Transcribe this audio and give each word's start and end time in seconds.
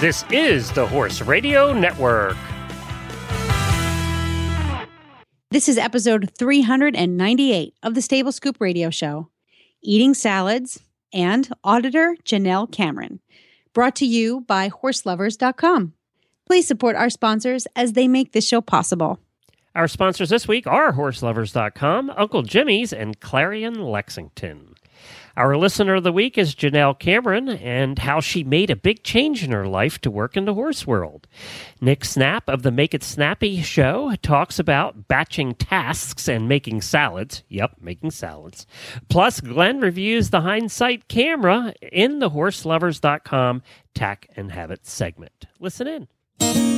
This 0.00 0.24
is 0.30 0.70
the 0.70 0.86
Horse 0.86 1.22
Radio 1.22 1.72
Network. 1.72 2.36
This 5.50 5.68
is 5.68 5.76
episode 5.76 6.30
398 6.38 7.74
of 7.82 7.96
the 7.96 8.00
Stable 8.00 8.30
Scoop 8.30 8.60
Radio 8.60 8.90
Show 8.90 9.28
Eating 9.82 10.14
Salads 10.14 10.84
and 11.12 11.48
Auditor 11.64 12.14
Janelle 12.24 12.70
Cameron. 12.70 13.18
Brought 13.74 13.96
to 13.96 14.06
you 14.06 14.42
by 14.42 14.68
horselovers.com. 14.68 15.94
Please 16.46 16.68
support 16.68 16.94
our 16.94 17.10
sponsors 17.10 17.66
as 17.74 17.94
they 17.94 18.06
make 18.06 18.30
this 18.30 18.46
show 18.46 18.60
possible. 18.60 19.18
Our 19.74 19.88
sponsors 19.88 20.28
this 20.28 20.46
week 20.46 20.68
are 20.68 20.92
horselovers.com, 20.92 22.12
Uncle 22.16 22.42
Jimmy's, 22.42 22.92
and 22.92 23.18
Clarion 23.18 23.82
Lexington. 23.82 24.67
Our 25.38 25.56
listener 25.56 25.94
of 25.94 26.02
the 26.02 26.10
week 26.10 26.36
is 26.36 26.52
Janelle 26.52 26.98
Cameron 26.98 27.48
and 27.48 27.96
how 28.00 28.18
she 28.18 28.42
made 28.42 28.70
a 28.70 28.76
big 28.76 29.04
change 29.04 29.44
in 29.44 29.52
her 29.52 29.68
life 29.68 30.00
to 30.00 30.10
work 30.10 30.36
in 30.36 30.46
the 30.46 30.54
horse 30.54 30.84
world. 30.84 31.28
Nick 31.80 32.04
Snap 32.04 32.48
of 32.48 32.64
the 32.64 32.72
Make 32.72 32.92
It 32.92 33.04
Snappy 33.04 33.62
show 33.62 34.12
talks 34.20 34.58
about 34.58 35.06
batching 35.06 35.54
tasks 35.54 36.26
and 36.26 36.48
making 36.48 36.80
salads. 36.80 37.44
Yep, 37.50 37.76
making 37.80 38.10
salads. 38.10 38.66
Plus, 39.08 39.40
Glenn 39.40 39.78
reviews 39.78 40.30
the 40.30 40.40
hindsight 40.40 41.06
camera 41.06 41.72
in 41.92 42.18
the 42.18 42.30
horselovers.com 42.30 43.62
tack 43.94 44.28
and 44.34 44.50
habit 44.50 44.88
segment. 44.88 45.46
Listen 45.60 45.86
in. 45.86 46.77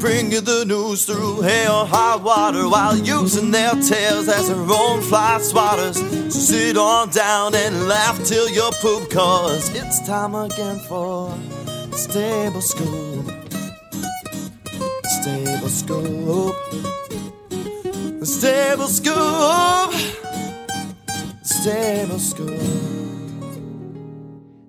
Bring 0.00 0.32
you 0.32 0.40
the 0.40 0.64
news 0.64 1.04
through 1.04 1.42
hail 1.42 1.72
or 1.72 1.86
high 1.86 2.16
water 2.16 2.66
while 2.70 2.96
using 2.96 3.50
their 3.50 3.72
tails 3.72 4.28
as 4.28 4.48
their 4.48 4.56
own 4.56 5.02
fly 5.02 5.38
swatters. 5.42 5.96
So 6.32 6.38
sit 6.38 6.78
on 6.78 7.10
down 7.10 7.54
and 7.54 7.86
laugh 7.86 8.18
till 8.24 8.48
you 8.48 8.70
poop, 8.80 9.10
cause 9.10 9.68
it's 9.74 10.00
time 10.06 10.34
again 10.34 10.78
for 10.88 11.36
Stable 11.92 12.62
Scoop. 12.62 13.26
Stable 15.20 15.68
Scoop. 15.68 16.54
Stable 18.24 18.88
Scoop. 18.88 19.94
Stable 21.42 22.18
Scoop. 22.18 22.60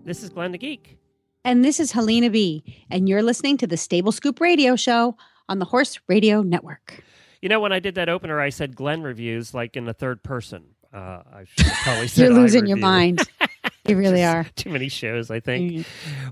This 0.04 0.24
is 0.24 0.30
Glenn 0.30 0.52
the 0.52 0.58
Geek. 0.58 1.01
And 1.44 1.66
this 1.66 1.80
is 1.80 1.92
Helena 1.92 2.30
B. 2.30 2.86
And 2.90 3.10
you're 3.10 3.24
listening 3.24 3.58
to 3.58 3.68
the 3.68 3.78
Stable 3.78 4.12
Scoop 4.12 4.40
Radio 4.40 4.76
Show 4.76 5.18
on 5.50 5.60
the 5.60 5.66
Horse 5.66 6.00
Radio 6.08 6.42
Network. 6.44 7.04
You 7.42 7.50
know, 7.50 7.60
when 7.60 7.72
I 7.72 7.80
did 7.80 7.96
that 7.96 8.10
opener, 8.10 8.40
I 8.40 8.50
said 8.50 8.76
Glenn 8.76 9.02
reviews 9.02 9.54
like 9.54 9.76
in 9.76 9.86
the 9.86 9.94
third 9.94 10.22
person. 10.22 10.64
Uh, 10.94 11.24
I 11.34 11.46
should 11.46 11.66
probably 11.84 12.08
said 12.10 12.24
You're 12.26 12.34
losing 12.34 12.68
your 12.68 12.78
mind. 12.78 13.22
You 13.88 13.98
really 13.98 14.24
are. 14.24 14.44
Too 14.56 14.70
many 14.70 14.90
shows, 14.90 15.32
I 15.32 15.40
think. 15.40 15.72
Mm. 15.72 15.86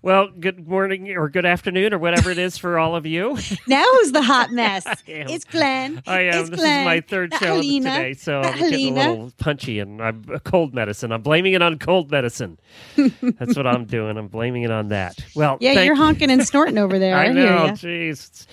Well, 0.03 0.30
good 0.39 0.67
morning 0.67 1.09
or 1.17 1.30
good 1.30 1.45
afternoon 1.47 1.94
or 1.95 1.97
whatever 1.97 2.30
it 2.30 2.38
is 2.38 2.58
for 2.59 2.78
all 2.78 2.95
of 2.95 3.06
you. 3.08 3.38
Now 3.67 3.83
who's 3.83 4.11
the 4.11 4.22
hot 4.22 4.52
mess? 4.52 4.85
It's 5.07 5.46
Glenn. 5.46 6.01
I 6.07 6.22
am. 6.22 6.41
It's 6.41 6.50
this 6.51 6.59
Glenn. 6.59 6.81
is 6.81 6.85
my 6.85 7.01
third 7.01 7.31
Not 7.31 7.40
show 7.40 7.56
Helena. 7.56 7.96
today, 7.96 8.13
so 8.13 8.41
Not 8.41 8.53
I'm 8.53 8.59
getting 8.69 8.97
a 8.97 9.09
little 9.12 9.31
punchy, 9.40 9.79
and 9.79 10.01
I'm 10.01 10.23
uh, 10.34 10.40
cold 10.40 10.73
medicine. 10.73 11.12
I'm 11.12 11.22
blaming 11.22 11.53
it 11.53 11.62
on 11.62 11.78
cold 11.79 12.12
medicine. 12.12 12.59
That's 12.96 13.56
what 13.56 13.66
I'm 13.68 13.85
doing. 13.85 14.18
I'm 14.18 14.28
blaming 14.28 14.63
it 14.63 14.72
on 14.72 14.90
that. 14.90 15.18
Well, 15.35 15.57
Yeah, 15.59 15.81
you're 15.81 15.96
honking 15.96 16.29
and 16.31 16.46
snorting 16.47 16.78
over 16.78 17.00
there. 17.00 17.16
I, 17.16 17.25
I 17.25 17.34
know. 17.34 17.68
Jeez, 17.73 18.46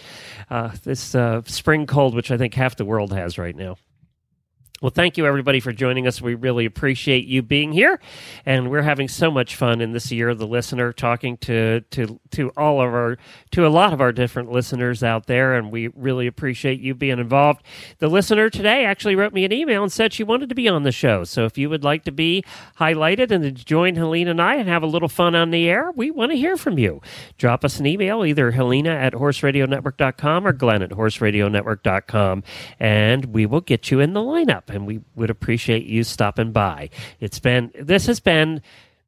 uh, 0.50 0.70
this 0.84 1.14
uh, 1.14 1.42
spring 1.44 1.86
cold, 1.86 2.14
which 2.14 2.30
I 2.30 2.36
think 2.38 2.54
half 2.54 2.76
the 2.76 2.84
world 2.84 3.12
has 3.12 3.36
right 3.38 3.54
now. 3.56 3.76
Well, 4.82 4.90
thank 4.90 5.16
you 5.16 5.24
everybody 5.24 5.60
for 5.60 5.72
joining 5.72 6.06
us. 6.06 6.20
We 6.20 6.34
really 6.34 6.66
appreciate 6.66 7.24
you 7.24 7.40
being 7.40 7.72
here, 7.72 7.98
and 8.44 8.70
we're 8.70 8.82
having 8.82 9.08
so 9.08 9.30
much 9.30 9.56
fun 9.56 9.80
in 9.80 9.92
this 9.92 10.12
year 10.12 10.28
of 10.28 10.36
the 10.36 10.46
listener, 10.46 10.92
talking 10.92 11.38
to 11.38 11.80
to 11.92 12.20
to 12.32 12.50
all 12.58 12.82
of 12.82 12.92
our 12.92 13.16
to 13.52 13.66
a 13.66 13.68
lot 13.68 13.94
of 13.94 14.02
our 14.02 14.12
different 14.12 14.52
listeners 14.52 15.02
out 15.02 15.28
there, 15.28 15.54
and 15.54 15.72
we 15.72 15.88
really 15.88 16.26
appreciate 16.26 16.78
you 16.78 16.94
being 16.94 17.18
involved. 17.18 17.62
The 18.00 18.08
listener 18.08 18.50
today 18.50 18.84
actually 18.84 19.16
wrote 19.16 19.32
me 19.32 19.46
an 19.46 19.52
email 19.52 19.82
and 19.82 19.90
said 19.90 20.12
she 20.12 20.22
wanted 20.22 20.50
to 20.50 20.54
be 20.54 20.68
on 20.68 20.82
the 20.82 20.92
show. 20.92 21.24
So 21.24 21.46
if 21.46 21.56
you 21.56 21.70
would 21.70 21.82
like 21.82 22.04
to 22.04 22.12
be 22.12 22.44
highlighted 22.78 23.30
and 23.30 23.42
to 23.44 23.52
join 23.52 23.94
Helena 23.94 24.32
and 24.32 24.42
I 24.42 24.56
and 24.56 24.68
have 24.68 24.82
a 24.82 24.86
little 24.86 25.08
fun 25.08 25.34
on 25.34 25.52
the 25.52 25.70
air, 25.70 25.90
we 25.92 26.10
want 26.10 26.32
to 26.32 26.36
hear 26.36 26.58
from 26.58 26.78
you. 26.78 27.00
Drop 27.38 27.64
us 27.64 27.80
an 27.80 27.86
email, 27.86 28.26
either 28.26 28.50
Helena 28.50 28.90
at 28.90 29.14
horseradionetwork.com 29.14 30.46
or 30.46 30.52
Glenn 30.52 30.82
at 30.82 30.90
horseradionetwork.com, 30.90 32.42
and 32.78 33.24
we 33.32 33.46
will 33.46 33.62
get 33.62 33.90
you 33.90 34.00
in 34.00 34.12
the 34.12 34.20
lineup. 34.20 34.65
And 34.68 34.86
we 34.86 35.00
would 35.14 35.30
appreciate 35.30 35.86
you 35.86 36.04
stopping 36.04 36.52
by. 36.52 36.90
It's 37.20 37.38
been, 37.38 37.72
this 37.78 38.06
has 38.06 38.20
been 38.20 38.62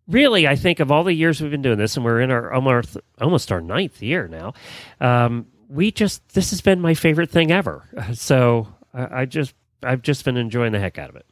really, 0.06 0.46
I 0.46 0.56
think, 0.56 0.80
of 0.80 0.90
all 0.90 1.04
the 1.04 1.12
years 1.12 1.40
we've 1.40 1.50
been 1.50 1.62
doing 1.62 1.78
this, 1.78 1.96
and 1.96 2.04
we're 2.04 2.20
in 2.20 2.30
our 2.30 2.52
almost, 2.52 2.96
almost 3.20 3.52
our 3.52 3.60
ninth 3.60 4.02
year 4.02 4.28
now, 4.28 4.54
um, 5.00 5.46
we 5.68 5.90
just, 5.90 6.26
this 6.30 6.50
has 6.50 6.60
been 6.60 6.80
my 6.80 6.94
favorite 6.94 7.30
thing 7.30 7.50
ever. 7.52 7.84
So 8.14 8.68
I, 8.94 9.22
I 9.22 9.24
just, 9.26 9.54
I've 9.82 10.02
just 10.02 10.24
been 10.24 10.36
enjoying 10.36 10.72
the 10.72 10.80
heck 10.80 10.98
out 10.98 11.10
of 11.10 11.16
it. 11.16 11.26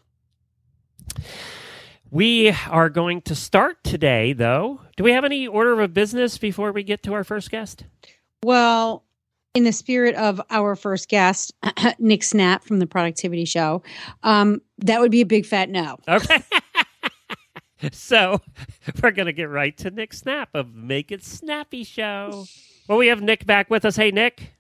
We 2.11 2.51
are 2.69 2.89
going 2.89 3.23
to 3.23 3.35
start 3.35 3.83
today, 3.83 4.33
though. 4.33 4.81
Do 4.97 5.05
we 5.05 5.13
have 5.13 5.25
any 5.25 5.47
order 5.47 5.81
of 5.81 5.93
business 5.93 6.39
before 6.39 6.73
we 6.73 6.83
get 6.83 7.03
to 7.05 7.15
our 7.15 7.25
first 7.25 7.51
guest? 7.51 7.85
Well, 8.45 9.05
in 9.57 9.65
the 9.65 9.73
spirit 9.73 10.15
of 10.17 10.39
our 10.51 10.77
first 10.77 11.09
guest, 11.09 11.55
Nick 11.99 12.23
Snap 12.23 12.63
from 12.63 12.79
the 12.79 12.87
Productivity 12.87 13.47
Show, 13.47 13.83
um, 14.23 14.61
that 14.79 15.01
would 15.01 15.11
be 15.11 15.23
a 15.23 15.27
big 15.27 15.47
fat 15.47 15.71
no. 15.71 15.97
Okay. 16.07 16.43
so 17.91 18.43
we're 19.03 19.13
going 19.13 19.27
to 19.27 19.33
get 19.33 19.49
right 19.49 19.75
to 19.79 19.91
Nick 19.91 20.13
Snap 20.13 20.51
of 20.53 20.75
Make 20.75 21.11
It 21.11 21.25
Snappy 21.25 21.85
Show. 21.85 22.45
Well, 22.87 22.99
we 22.99 23.07
have 23.07 23.23
Nick 23.23 23.47
back 23.47 23.71
with 23.71 23.87
us. 23.87 23.97
Hey, 23.97 24.11
Nick. 24.11 24.53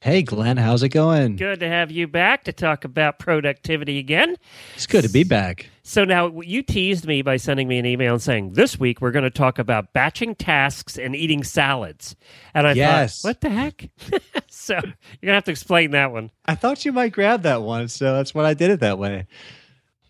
Hey, 0.00 0.20
Glenn, 0.20 0.58
how's 0.58 0.82
it 0.82 0.90
going? 0.90 1.36
Good 1.36 1.60
to 1.60 1.68
have 1.68 1.90
you 1.90 2.06
back 2.06 2.44
to 2.44 2.52
talk 2.52 2.84
about 2.84 3.18
productivity 3.18 3.98
again. 3.98 4.36
It's 4.74 4.86
good 4.86 5.04
to 5.04 5.10
be 5.10 5.24
back. 5.24 5.70
So 5.84 6.04
now 6.04 6.40
you 6.40 6.62
teased 6.62 7.06
me 7.06 7.22
by 7.22 7.36
sending 7.38 7.66
me 7.66 7.78
an 7.78 7.86
email 7.86 8.12
and 8.14 8.22
saying 8.22 8.52
this 8.52 8.78
week 8.78 9.00
we're 9.00 9.10
going 9.10 9.24
to 9.24 9.30
talk 9.30 9.58
about 9.58 9.92
batching 9.92 10.36
tasks 10.36 10.96
and 10.96 11.16
eating 11.16 11.42
salads. 11.42 12.14
And 12.54 12.66
I 12.68 12.74
Yes. 12.74 13.20
thought, 13.22 13.28
what 13.28 13.40
the 13.40 13.50
heck? 13.50 13.90
so 14.48 14.74
you're 14.74 14.82
going 14.82 14.96
to 15.22 15.32
have 15.34 15.44
to 15.44 15.50
explain 15.50 15.90
that 15.90 16.12
one. 16.12 16.30
I 16.46 16.54
thought 16.54 16.84
you 16.84 16.92
might 16.92 17.12
grab 17.12 17.42
that 17.42 17.62
one, 17.62 17.88
so 17.88 18.14
that's 18.14 18.32
why 18.32 18.44
I 18.44 18.54
did 18.54 18.70
it 18.70 18.80
that 18.80 18.98
way. 18.98 19.26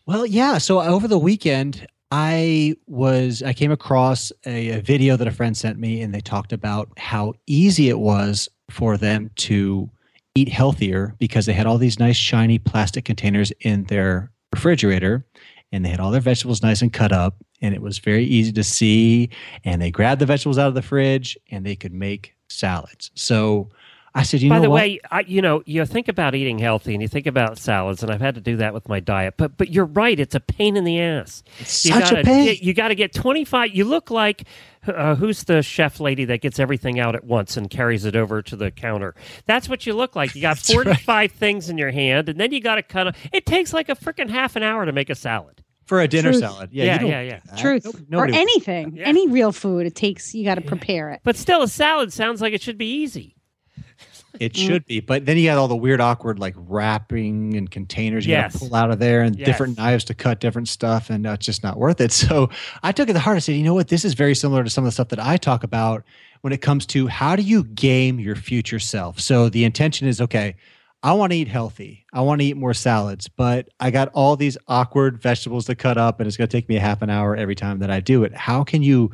Well, 0.04 0.26
yeah. 0.26 0.58
So 0.58 0.80
over 0.82 1.08
the 1.08 1.18
weekend, 1.18 1.86
I 2.10 2.76
was 2.86 3.42
I 3.42 3.54
came 3.54 3.72
across 3.72 4.30
a, 4.44 4.70
a 4.72 4.80
video 4.82 5.16
that 5.16 5.26
a 5.26 5.32
friend 5.32 5.56
sent 5.56 5.78
me, 5.78 6.02
and 6.02 6.12
they 6.12 6.20
talked 6.20 6.52
about 6.52 6.90
how 6.98 7.32
easy 7.46 7.88
it 7.88 7.98
was 7.98 8.48
for 8.68 8.98
them 8.98 9.30
to 9.36 9.88
eat 10.34 10.48
healthier 10.50 11.14
because 11.18 11.46
they 11.46 11.52
had 11.54 11.66
all 11.66 11.78
these 11.78 11.98
nice 11.98 12.16
shiny 12.16 12.58
plastic 12.58 13.06
containers 13.06 13.52
in 13.60 13.84
their 13.84 14.30
refrigerator, 14.52 15.24
and 15.72 15.84
they 15.84 15.88
had 15.88 16.00
all 16.00 16.10
their 16.10 16.20
vegetables 16.20 16.62
nice 16.62 16.82
and 16.82 16.92
cut 16.92 17.12
up, 17.12 17.36
and 17.60 17.74
it 17.74 17.82
was 17.82 17.98
very 17.98 18.24
easy 18.24 18.52
to 18.52 18.62
see. 18.62 19.30
And 19.64 19.80
they 19.80 19.90
grabbed 19.90 20.20
the 20.20 20.26
vegetables 20.26 20.58
out 20.58 20.68
of 20.68 20.74
the 20.74 20.82
fridge, 20.82 21.36
and 21.50 21.64
they 21.64 21.74
could 21.74 21.92
make 21.94 22.34
salads. 22.48 23.10
So 23.14 23.70
I 24.14 24.24
said, 24.24 24.42
you 24.42 24.50
know, 24.50 24.54
By 24.54 24.58
know 24.58 24.62
the 24.64 24.70
what? 24.70 24.76
way, 24.82 25.00
I, 25.10 25.20
you 25.20 25.40
know, 25.40 25.62
you 25.64 25.86
think 25.86 26.06
about 26.08 26.34
eating 26.34 26.58
healthy 26.58 26.92
and 26.92 27.00
you 27.00 27.08
think 27.08 27.26
about 27.26 27.56
salads, 27.58 28.02
and 28.02 28.12
I've 28.12 28.20
had 28.20 28.34
to 28.34 28.42
do 28.42 28.56
that 28.58 28.74
with 28.74 28.86
my 28.88 29.00
diet. 29.00 29.34
But 29.38 29.56
but 29.56 29.70
you're 29.72 29.86
right; 29.86 30.20
it's 30.20 30.34
a 30.34 30.40
pain 30.40 30.76
in 30.76 30.84
the 30.84 31.00
ass. 31.00 31.42
It's 31.60 31.84
You 31.86 31.92
such 31.92 32.10
gotta 32.10 32.20
a 32.20 32.24
pain. 32.24 32.44
Get, 32.44 32.62
you 32.62 32.74
got 32.74 32.88
to 32.88 32.94
get 32.94 33.14
25. 33.14 33.74
You 33.74 33.84
look 33.86 34.10
like 34.10 34.44
uh, 34.86 35.14
who's 35.14 35.44
the 35.44 35.62
chef 35.62 35.98
lady 35.98 36.26
that 36.26 36.42
gets 36.42 36.58
everything 36.58 37.00
out 37.00 37.14
at 37.14 37.24
once 37.24 37.56
and 37.56 37.70
carries 37.70 38.04
it 38.04 38.14
over 38.14 38.42
to 38.42 38.54
the 38.54 38.70
counter? 38.70 39.14
That's 39.46 39.66
what 39.68 39.86
you 39.86 39.94
look 39.94 40.14
like. 40.14 40.34
You 40.34 40.42
got 40.42 40.56
That's 40.56 40.76
right. 40.76 40.84
45 40.84 41.32
things 41.32 41.70
in 41.70 41.78
your 41.78 41.90
hand, 41.90 42.28
and 42.28 42.38
then 42.38 42.52
you 42.52 42.60
got 42.60 42.74
to 42.74 42.82
cut. 42.82 43.06
'em. 43.06 43.12
It 43.32 43.46
takes 43.46 43.72
like 43.72 43.88
a 43.88 43.94
freaking 43.96 44.28
half 44.28 44.56
an 44.56 44.62
hour 44.62 44.84
to 44.84 44.92
make 44.92 45.08
a 45.08 45.14
salad. 45.14 45.62
for 45.86 46.02
a 46.02 46.06
dinner 46.08 46.32
Truth. 46.32 46.40
salad. 46.42 46.68
Yeah, 46.72 46.84
Yeah, 46.84 47.00
you 47.00 47.06
yeah, 47.08 47.20
yeah. 47.22 47.56
Truth. 47.56 47.84
nope, 48.10 48.20
or 48.20 48.26
anything, 48.26 48.96
Yeah. 48.96 49.04
any 49.06 49.26
real 49.28 49.52
food, 49.52 49.86
it 49.86 49.94
takes, 49.94 50.34
you 50.34 50.44
got 50.44 50.54
to 50.56 50.60
prepare 50.60 51.10
it. 51.10 51.20
But 51.24 51.36
still, 51.36 51.62
a 51.62 51.68
salad 51.68 52.12
sounds 52.12 52.40
like 52.42 52.52
it 52.52 52.60
should 52.62 52.76
be 52.78 52.92
easy. 53.02 53.36
It 54.40 54.54
Mm. 54.54 54.66
should 54.66 54.86
be, 54.86 55.00
but 55.00 55.26
then 55.26 55.36
you 55.36 55.44
got 55.44 55.58
all 55.58 55.68
the 55.68 55.76
weird, 55.76 56.00
awkward 56.00 56.38
like 56.38 56.54
wrapping 56.56 57.54
and 57.56 57.70
containers 57.70 58.26
you 58.26 58.32
Yes. 58.32 58.52
got 58.52 58.58
to 58.58 58.58
pull 58.70 58.74
out 58.74 58.90
of 58.90 58.98
there, 58.98 59.22
and 59.22 59.36
Yes. 59.38 59.46
different 59.46 59.76
knives 59.78 60.04
to 60.04 60.14
cut 60.14 60.40
different 60.40 60.68
stuff, 60.68 61.10
and 61.10 61.26
uh, 61.26 61.32
it's 61.32 61.46
just 61.46 61.62
not 61.62 61.78
worth 61.78 62.00
it. 62.00 62.12
So 62.32 62.48
I 62.82 62.92
took 62.92 63.08
it 63.08 63.12
to 63.12 63.18
heart. 63.18 63.36
I 63.36 63.40
said, 63.40 63.56
you 63.56 63.62
know 63.62 63.74
what? 63.74 63.88
This 63.88 64.04
is 64.04 64.14
very 64.14 64.34
similar 64.34 64.64
to 64.64 64.70
some 64.70 64.84
of 64.84 64.88
the 64.88 64.92
stuff 64.92 65.08
that 65.08 65.20
I 65.20 65.36
talk 65.36 65.64
about 65.64 66.04
when 66.40 66.52
it 66.52 66.62
comes 66.62 66.86
to 66.86 67.06
how 67.08 67.36
do 67.36 67.42
you 67.42 67.64
game 67.64 68.18
your 68.18 68.34
future 68.36 68.78
self. 68.78 69.20
So 69.20 69.48
the 69.48 69.64
intention 69.64 70.08
is 70.08 70.20
okay. 70.20 70.54
I 71.04 71.12
want 71.14 71.32
to 71.32 71.36
eat 71.38 71.48
healthy. 71.48 72.06
I 72.12 72.20
want 72.20 72.40
to 72.40 72.46
eat 72.46 72.56
more 72.56 72.74
salads, 72.74 73.26
but 73.28 73.68
I 73.80 73.90
got 73.90 74.08
all 74.14 74.36
these 74.36 74.56
awkward 74.68 75.20
vegetables 75.20 75.66
to 75.66 75.74
cut 75.74 75.98
up, 75.98 76.20
and 76.20 76.28
it's 76.28 76.36
going 76.36 76.48
to 76.48 76.56
take 76.56 76.68
me 76.68 76.76
a 76.76 76.80
half 76.80 77.02
an 77.02 77.10
hour 77.10 77.34
every 77.36 77.56
time 77.56 77.80
that 77.80 77.90
I 77.90 77.98
do 78.00 78.22
it. 78.22 78.32
How 78.34 78.62
can 78.62 78.82
you 78.84 79.10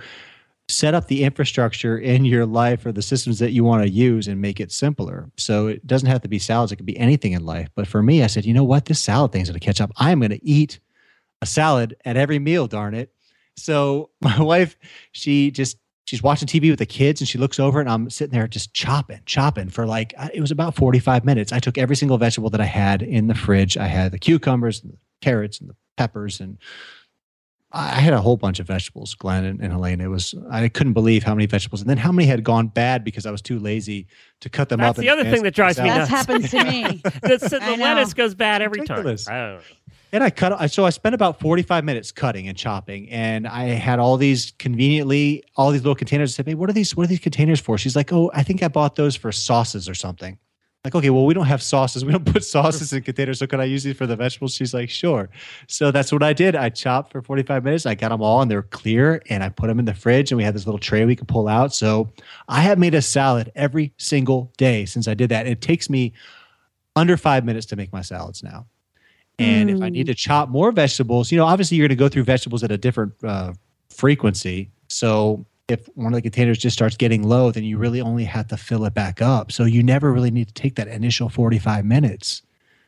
set 0.68 0.94
up 0.94 1.06
the 1.06 1.24
infrastructure 1.24 1.98
in 1.98 2.24
your 2.24 2.44
life 2.44 2.84
or 2.84 2.92
the 2.92 3.02
systems 3.02 3.38
that 3.38 3.52
you 3.52 3.64
want 3.64 3.82
to 3.82 3.88
use 3.88 4.28
and 4.28 4.40
make 4.40 4.60
it 4.60 4.70
simpler? 4.70 5.30
So 5.36 5.66
it 5.66 5.86
doesn't 5.86 6.08
have 6.08 6.22
to 6.22 6.28
be 6.28 6.38
salads, 6.38 6.72
it 6.72 6.76
could 6.76 6.86
be 6.86 6.98
anything 6.98 7.32
in 7.32 7.44
life. 7.44 7.68
But 7.74 7.86
for 7.86 8.02
me, 8.02 8.22
I 8.22 8.26
said, 8.26 8.44
you 8.44 8.54
know 8.54 8.64
what? 8.64 8.84
This 8.86 9.00
salad 9.00 9.32
thing's 9.32 9.48
going 9.48 9.58
to 9.58 9.64
catch 9.64 9.80
up. 9.80 9.90
I'm 9.96 10.20
going 10.20 10.30
to 10.30 10.44
eat 10.44 10.80
a 11.40 11.46
salad 11.46 11.96
at 12.04 12.16
every 12.16 12.38
meal, 12.38 12.66
darn 12.66 12.94
it. 12.94 13.12
So 13.56 14.10
my 14.20 14.40
wife, 14.40 14.76
she 15.12 15.50
just 15.50 15.78
she's 16.04 16.22
watching 16.22 16.48
TV 16.48 16.70
with 16.70 16.78
the 16.78 16.86
kids 16.86 17.20
and 17.20 17.28
she 17.28 17.36
looks 17.36 17.60
over 17.60 17.80
and 17.80 17.88
I'm 17.88 18.08
sitting 18.08 18.32
there 18.32 18.48
just 18.48 18.72
chopping, 18.72 19.20
chopping 19.26 19.68
for 19.68 19.86
like 19.86 20.14
uh, 20.16 20.28
it 20.32 20.40
was 20.40 20.50
about 20.50 20.74
45 20.74 21.24
minutes. 21.24 21.52
I 21.52 21.58
took 21.58 21.76
every 21.76 21.96
single 21.96 22.16
vegetable 22.16 22.50
that 22.50 22.60
I 22.60 22.66
had 22.66 23.02
in 23.02 23.26
the 23.26 23.34
fridge. 23.34 23.76
I 23.76 23.86
had 23.86 24.12
the 24.12 24.18
cucumbers 24.18 24.82
and 24.82 24.92
the 24.92 24.98
carrots 25.20 25.60
and 25.60 25.68
the 25.68 25.76
peppers 25.96 26.40
and 26.40 26.58
I 27.72 27.88
I 27.88 28.00
had 28.00 28.14
a 28.14 28.20
whole 28.20 28.36
bunch 28.36 28.60
of 28.60 28.66
vegetables, 28.66 29.14
Glenn 29.14 29.44
and, 29.44 29.60
and 29.60 29.72
Helene. 29.72 30.00
It 30.00 30.08
was 30.08 30.34
I 30.50 30.68
couldn't 30.68 30.92
believe 30.92 31.22
how 31.22 31.34
many 31.34 31.46
vegetables 31.46 31.80
and 31.80 31.90
then 31.90 31.98
how 31.98 32.12
many 32.12 32.26
had 32.26 32.44
gone 32.44 32.68
bad 32.68 33.04
because 33.04 33.26
I 33.26 33.30
was 33.30 33.42
too 33.42 33.58
lazy 33.58 34.06
to 34.40 34.48
cut 34.48 34.68
them 34.68 34.78
That's 34.78 34.90
up. 34.90 34.96
That's 34.96 35.06
the 35.06 35.10
other 35.10 35.30
thing 35.30 35.42
that 35.42 35.54
drives 35.54 35.78
me 35.78 35.88
salad. 35.88 36.00
That's 36.02 36.10
happened 36.10 36.48
to 36.48 36.64
me. 36.64 36.82
the, 37.22 37.60
I 37.62 37.76
the 37.76 37.82
lettuce 37.82 38.14
goes 38.14 38.34
bad 38.34 38.62
every 38.62 38.80
Ridiculous. 38.80 39.24
time. 39.24 39.58
I. 39.58 39.62
And 40.10 40.24
I 40.24 40.30
cut. 40.30 40.58
I 40.58 40.68
so 40.68 40.86
I 40.86 40.90
spent 40.90 41.14
about 41.14 41.38
forty 41.38 41.62
five 41.62 41.84
minutes 41.84 42.12
cutting 42.12 42.48
and 42.48 42.56
chopping, 42.56 43.10
and 43.10 43.46
I 43.46 43.64
had 43.64 43.98
all 43.98 44.16
these 44.16 44.52
conveniently 44.58 45.44
all 45.54 45.70
these 45.70 45.82
little 45.82 45.94
containers. 45.94 46.32
I 46.32 46.36
said, 46.36 46.46
"Hey, 46.46 46.54
what 46.54 46.70
are 46.70 46.72
these? 46.72 46.96
What 46.96 47.04
are 47.04 47.08
these 47.08 47.18
containers 47.18 47.60
for?" 47.60 47.76
She's 47.76 47.94
like, 47.94 48.10
"Oh, 48.10 48.30
I 48.32 48.42
think 48.42 48.62
I 48.62 48.68
bought 48.68 48.96
those 48.96 49.16
for 49.16 49.30
sauces 49.32 49.86
or 49.86 49.94
something." 49.94 50.38
Like, 50.84 50.94
okay, 50.94 51.10
well, 51.10 51.26
we 51.26 51.34
don't 51.34 51.46
have 51.46 51.62
sauces. 51.62 52.04
We 52.08 52.12
don't 52.12 52.24
put 52.24 52.44
sauces 52.44 52.92
in 52.92 53.02
containers. 53.02 53.40
So 53.40 53.46
could 53.46 53.58
I 53.60 53.64
use 53.64 53.82
these 53.82 53.96
for 53.96 54.06
the 54.06 54.14
vegetables? 54.16 54.54
She's 54.54 54.72
like, 54.72 54.88
sure. 54.88 55.28
So 55.66 55.90
that's 55.90 56.12
what 56.12 56.22
I 56.22 56.32
did. 56.32 56.54
I 56.54 56.68
chopped 56.68 57.10
for 57.12 57.20
45 57.20 57.64
minutes. 57.64 57.84
I 57.84 57.94
got 57.94 58.10
them 58.10 58.22
all 58.22 58.40
and 58.42 58.50
they're 58.50 58.62
clear 58.62 59.20
and 59.28 59.42
I 59.42 59.48
put 59.48 59.66
them 59.66 59.78
in 59.80 59.84
the 59.84 59.94
fridge 59.94 60.30
and 60.30 60.36
we 60.36 60.44
had 60.44 60.54
this 60.54 60.66
little 60.66 60.78
tray 60.78 61.04
we 61.04 61.16
could 61.16 61.28
pull 61.28 61.48
out. 61.48 61.74
So 61.74 62.10
I 62.48 62.60
have 62.60 62.78
made 62.78 62.94
a 62.94 63.02
salad 63.02 63.50
every 63.56 63.92
single 63.98 64.52
day 64.56 64.84
since 64.86 65.08
I 65.08 65.14
did 65.14 65.30
that. 65.30 65.46
It 65.48 65.60
takes 65.60 65.90
me 65.90 66.12
under 66.96 67.16
five 67.16 67.44
minutes 67.44 67.66
to 67.66 67.76
make 67.76 67.92
my 67.92 68.00
salads 68.02 68.42
now. 68.42 68.66
And 69.40 69.70
if 69.70 69.82
I 69.82 69.88
Mm. 69.88 69.92
need 69.92 70.06
to 70.06 70.14
chop 70.14 70.48
more 70.48 70.72
vegetables, 70.72 71.30
you 71.30 71.38
know, 71.38 71.44
obviously 71.44 71.76
you're 71.76 71.86
going 71.86 71.96
to 71.96 72.00
go 72.00 72.08
through 72.08 72.24
vegetables 72.24 72.62
at 72.64 72.70
a 72.72 72.78
different 72.78 73.12
uh, 73.22 73.52
frequency. 73.90 74.70
So 74.88 75.44
if 75.68 75.86
one 75.94 76.12
of 76.12 76.16
the 76.16 76.22
containers 76.22 76.58
just 76.58 76.74
starts 76.74 76.96
getting 76.96 77.22
low, 77.22 77.50
then 77.50 77.62
you 77.62 77.78
really 77.78 78.00
only 78.00 78.24
have 78.24 78.48
to 78.48 78.56
fill 78.56 78.84
it 78.86 78.94
back 78.94 79.20
up. 79.20 79.52
So 79.52 79.64
you 79.64 79.82
never 79.82 80.12
really 80.12 80.30
need 80.30 80.48
to 80.48 80.54
take 80.54 80.76
that 80.76 80.88
initial 80.88 81.28
45 81.28 81.84
minutes 81.84 82.42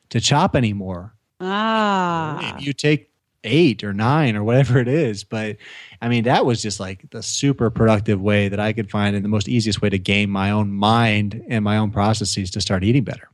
to 0.09 0.21
chop 0.21 0.57
anymore. 0.57 1.15
Ah. 1.41 2.39
Maybe 2.41 2.65
you 2.65 2.73
take 2.73 3.11
eight 3.45 3.83
or 3.85 3.93
nine 3.93 4.37
or 4.37 4.45
whatever 4.45 4.79
it 4.79 4.89
is. 4.89 5.25
But 5.25 5.57
I 6.03 6.09
mean, 6.09 6.25
that 6.25 6.45
was 6.45 6.63
just 6.63 6.81
like 6.81 7.09
the 7.11 7.23
super 7.23 7.71
productive 7.71 8.21
way 8.21 8.49
that 8.49 8.61
I 8.61 8.73
could 8.73 8.91
find 8.91 9.15
and 9.15 9.25
the 9.25 9.29
most 9.29 9.49
easiest 9.49 9.83
way 9.83 9.91
to 9.91 9.99
game 9.99 10.31
my 10.31 10.51
own 10.51 10.73
mind 10.73 11.43
and 11.49 11.65
my 11.65 11.77
own 11.77 11.91
processes 11.91 12.51
to 12.53 12.61
start 12.61 12.85
eating 12.85 13.05
better. 13.05 13.29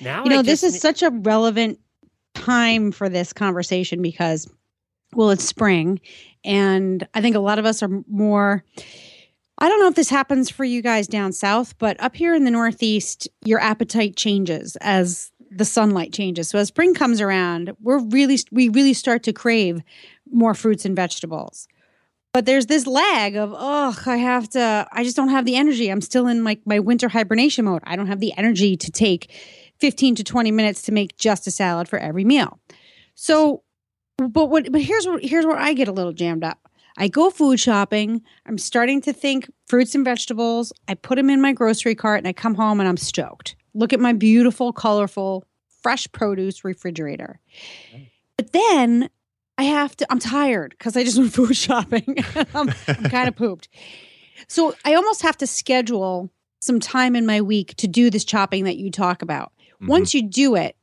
Now 0.00 0.24
you 0.24 0.30
know, 0.30 0.42
this 0.42 0.62
is 0.62 0.80
such 0.80 1.02
a 1.02 1.10
relevant 1.10 1.78
time 2.34 2.92
for 2.92 3.08
this 3.08 3.32
conversation 3.32 4.02
because, 4.02 4.50
well, 5.14 5.30
it's 5.30 5.44
spring. 5.44 6.00
And 6.46 7.06
I 7.12 7.20
think 7.20 7.36
a 7.36 7.40
lot 7.40 7.58
of 7.58 7.66
us 7.66 7.82
are 7.82 7.90
more. 8.08 8.64
I 9.58 9.68
don't 9.68 9.80
know 9.80 9.88
if 9.88 9.94
this 9.94 10.10
happens 10.10 10.48
for 10.48 10.64
you 10.64 10.80
guys 10.80 11.06
down 11.06 11.32
south, 11.32 11.76
but 11.78 12.00
up 12.00 12.14
here 12.14 12.34
in 12.34 12.44
the 12.44 12.50
Northeast, 12.50 13.28
your 13.44 13.60
appetite 13.60 14.16
changes 14.16 14.76
as 14.76 15.32
the 15.50 15.64
sunlight 15.64 16.12
changes. 16.12 16.48
So 16.48 16.58
as 16.58 16.68
spring 16.68 16.94
comes 16.94 17.20
around, 17.20 17.74
we're 17.80 18.00
really 18.00 18.38
we 18.52 18.68
really 18.68 18.92
start 18.92 19.22
to 19.24 19.32
crave 19.32 19.82
more 20.30 20.54
fruits 20.54 20.84
and 20.84 20.94
vegetables. 20.94 21.68
But 22.36 22.44
there's 22.44 22.66
this 22.66 22.86
lag 22.86 23.34
of, 23.36 23.54
oh, 23.56 23.96
I 24.04 24.18
have 24.18 24.50
to, 24.50 24.86
I 24.92 25.04
just 25.04 25.16
don't 25.16 25.30
have 25.30 25.46
the 25.46 25.56
energy. 25.56 25.88
I'm 25.88 26.02
still 26.02 26.26
in 26.26 26.44
like 26.44 26.60
my 26.66 26.78
winter 26.78 27.08
hibernation 27.08 27.64
mode. 27.64 27.80
I 27.84 27.96
don't 27.96 28.08
have 28.08 28.20
the 28.20 28.36
energy 28.36 28.76
to 28.76 28.90
take 28.90 29.32
15 29.78 30.16
to 30.16 30.24
20 30.24 30.50
minutes 30.50 30.82
to 30.82 30.92
make 30.92 31.16
just 31.16 31.46
a 31.46 31.50
salad 31.50 31.88
for 31.88 31.98
every 31.98 32.24
meal. 32.24 32.60
So, 33.14 33.62
but 34.18 34.46
what, 34.46 34.70
but 34.72 34.80
here's 34.80 35.06
where, 35.06 35.18
here's 35.18 35.44
where 35.46 35.58
I 35.58 35.72
get 35.72 35.88
a 35.88 35.92
little 35.92 36.12
jammed 36.12 36.44
up. 36.44 36.58
I 36.98 37.08
go 37.08 37.28
food 37.30 37.60
shopping. 37.60 38.22
I'm 38.46 38.56
starting 38.56 39.02
to 39.02 39.12
think 39.12 39.50
fruits 39.66 39.94
and 39.94 40.04
vegetables. 40.04 40.72
I 40.88 40.94
put 40.94 41.16
them 41.16 41.28
in 41.28 41.42
my 41.42 41.52
grocery 41.52 41.94
cart 41.94 42.18
and 42.18 42.28
I 42.28 42.32
come 42.32 42.54
home 42.54 42.80
and 42.80 42.88
I'm 42.88 42.96
stoked. 42.96 43.54
Look 43.74 43.92
at 43.92 44.00
my 44.00 44.14
beautiful, 44.14 44.72
colorful, 44.72 45.44
fresh 45.82 46.10
produce 46.12 46.64
refrigerator. 46.64 47.38
But 48.38 48.52
then 48.52 49.10
I 49.58 49.64
have 49.64 49.94
to, 49.96 50.06
I'm 50.10 50.18
tired 50.18 50.70
because 50.78 50.96
I 50.96 51.04
just 51.04 51.18
went 51.18 51.32
food 51.34 51.54
shopping. 51.56 52.16
I'm, 52.54 52.70
I'm 52.88 53.04
kind 53.10 53.28
of 53.28 53.36
pooped. 53.36 53.68
So 54.48 54.74
I 54.84 54.94
almost 54.94 55.20
have 55.22 55.36
to 55.38 55.46
schedule 55.46 56.30
some 56.60 56.80
time 56.80 57.14
in 57.14 57.26
my 57.26 57.42
week 57.42 57.74
to 57.76 57.86
do 57.86 58.08
this 58.08 58.24
chopping 58.24 58.64
that 58.64 58.76
you 58.78 58.90
talk 58.90 59.20
about. 59.20 59.52
Mhm. 59.82 59.88
Once 59.88 60.14
you 60.14 60.22
do 60.22 60.54
it, 60.54 60.75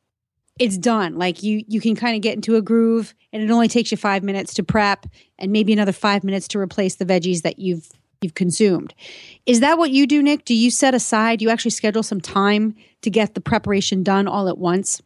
it's 0.59 0.77
done. 0.77 1.17
Like 1.17 1.43
you 1.43 1.63
you 1.67 1.81
can 1.81 1.95
kind 1.95 2.15
of 2.15 2.21
get 2.21 2.35
into 2.35 2.55
a 2.55 2.61
groove 2.61 3.13
and 3.31 3.41
it 3.41 3.49
only 3.49 3.67
takes 3.67 3.91
you 3.91 3.97
5 3.97 4.23
minutes 4.23 4.53
to 4.55 4.63
prep 4.63 5.05
and 5.39 5.51
maybe 5.51 5.73
another 5.73 5.91
5 5.91 6.23
minutes 6.23 6.47
to 6.49 6.59
replace 6.59 6.95
the 6.95 7.05
veggies 7.05 7.41
that 7.41 7.59
you've 7.59 7.89
you've 8.21 8.35
consumed. 8.35 8.93
Is 9.45 9.59
that 9.59 9.77
what 9.77 9.91
you 9.91 10.07
do, 10.07 10.23
Nick? 10.23 10.45
Do 10.45 10.53
you 10.53 10.71
set 10.71 10.93
aside, 10.93 11.41
you 11.41 11.49
actually 11.49 11.71
schedule 11.71 12.03
some 12.03 12.21
time 12.21 12.75
to 13.01 13.09
get 13.09 13.33
the 13.33 13.41
preparation 13.41 14.03
done 14.03 14.27
all 14.27 14.47
at 14.47 14.57
once? 14.57 15.01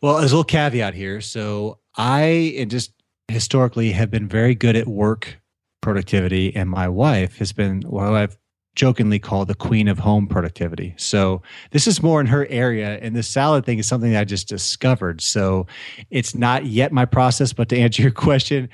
Well, 0.00 0.18
there's 0.18 0.32
a 0.32 0.36
little 0.36 0.44
caveat 0.44 0.94
here. 0.94 1.20
So 1.20 1.78
I 1.96 2.54
and 2.58 2.70
just 2.70 2.92
historically 3.28 3.92
have 3.92 4.10
been 4.10 4.28
very 4.28 4.54
good 4.54 4.74
at 4.74 4.88
work 4.88 5.38
productivity, 5.80 6.54
and 6.56 6.68
my 6.68 6.88
wife 6.88 7.38
has 7.38 7.52
been 7.52 7.82
what 7.82 8.12
I've 8.14 8.36
jokingly 8.78 9.18
called 9.18 9.48
the 9.48 9.56
queen 9.56 9.88
of 9.88 9.98
home 9.98 10.28
productivity. 10.28 10.94
So 10.96 11.42
this 11.72 11.88
is 11.88 12.00
more 12.00 12.20
in 12.20 12.26
her 12.26 12.46
area, 12.46 12.98
and 13.02 13.14
the 13.14 13.24
salad 13.24 13.66
thing 13.66 13.78
is 13.78 13.88
something 13.88 14.12
that 14.12 14.20
I 14.20 14.24
just 14.24 14.48
discovered. 14.48 15.20
So 15.20 15.66
it's 16.10 16.34
not 16.36 16.64
yet 16.64 16.92
my 16.92 17.04
process, 17.04 17.52
but 17.52 17.68
to 17.70 17.76
answer 17.76 18.02
your 18.02 18.10
question, 18.28 18.68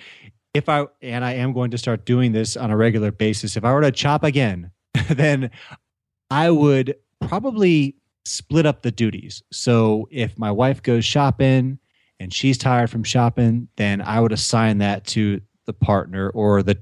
if 0.52 0.68
I 0.68 0.84
and 1.00 1.24
I 1.24 1.32
am 1.32 1.54
going 1.54 1.70
to 1.70 1.78
start 1.78 2.04
doing 2.04 2.32
this 2.32 2.56
on 2.56 2.70
a 2.70 2.76
regular 2.76 3.10
basis, 3.10 3.56
if 3.56 3.64
I 3.64 3.72
were 3.72 3.80
to 3.80 3.90
chop 3.90 4.22
again, 4.22 4.70
then 5.08 5.50
I 6.30 6.50
would 6.50 6.94
probably 7.26 7.96
split 8.26 8.66
up 8.66 8.82
the 8.82 8.92
duties. 8.92 9.42
So 9.52 10.06
if 10.10 10.38
my 10.38 10.50
wife 10.50 10.82
goes 10.82 11.04
shopping 11.04 11.78
and 12.20 12.32
she's 12.32 12.58
tired 12.58 12.90
from 12.90 13.04
shopping, 13.04 13.68
then 13.76 14.02
I 14.02 14.20
would 14.20 14.32
assign 14.32 14.78
that 14.78 15.06
to 15.08 15.40
the 15.64 15.72
partner 15.72 16.28
or 16.30 16.62
the 16.62 16.78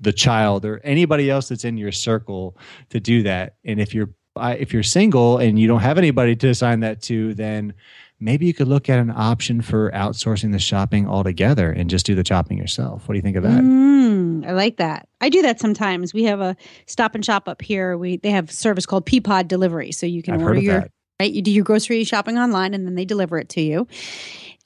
the 0.00 0.12
child 0.12 0.64
or 0.64 0.80
anybody 0.82 1.30
else 1.30 1.48
that's 1.48 1.64
in 1.64 1.76
your 1.76 1.92
circle 1.92 2.56
to 2.90 3.00
do 3.00 3.22
that. 3.22 3.56
And 3.64 3.80
if 3.80 3.94
you're 3.94 4.10
if 4.36 4.72
you're 4.72 4.82
single 4.82 5.38
and 5.38 5.58
you 5.58 5.66
don't 5.66 5.80
have 5.80 5.98
anybody 5.98 6.36
to 6.36 6.48
assign 6.48 6.80
that 6.80 7.02
to, 7.02 7.34
then 7.34 7.74
maybe 8.20 8.46
you 8.46 8.54
could 8.54 8.68
look 8.68 8.88
at 8.88 8.98
an 8.98 9.10
option 9.10 9.60
for 9.60 9.90
outsourcing 9.90 10.52
the 10.52 10.58
shopping 10.58 11.08
altogether 11.08 11.70
and 11.72 11.90
just 11.90 12.06
do 12.06 12.14
the 12.14 12.24
shopping 12.24 12.58
yourself. 12.58 13.08
What 13.08 13.14
do 13.14 13.18
you 13.18 13.22
think 13.22 13.36
of 13.36 13.42
that? 13.42 13.62
Mm, 13.62 14.46
I 14.46 14.52
like 14.52 14.76
that. 14.76 15.08
I 15.20 15.28
do 15.28 15.42
that 15.42 15.58
sometimes. 15.58 16.14
We 16.14 16.24
have 16.24 16.40
a 16.40 16.56
stop 16.86 17.14
and 17.14 17.24
shop 17.24 17.48
up 17.48 17.60
here. 17.60 17.96
We 17.96 18.18
they 18.18 18.30
have 18.30 18.50
a 18.50 18.52
service 18.52 18.86
called 18.86 19.06
Peapod 19.06 19.48
Delivery, 19.48 19.92
so 19.92 20.06
you 20.06 20.22
can 20.22 20.34
I've 20.34 20.42
order 20.42 20.60
your 20.60 20.80
that. 20.80 20.90
right. 21.20 21.32
You 21.32 21.42
do 21.42 21.50
your 21.50 21.64
grocery 21.64 22.04
shopping 22.04 22.38
online, 22.38 22.74
and 22.74 22.86
then 22.86 22.94
they 22.94 23.04
deliver 23.04 23.38
it 23.38 23.48
to 23.50 23.60
you. 23.60 23.86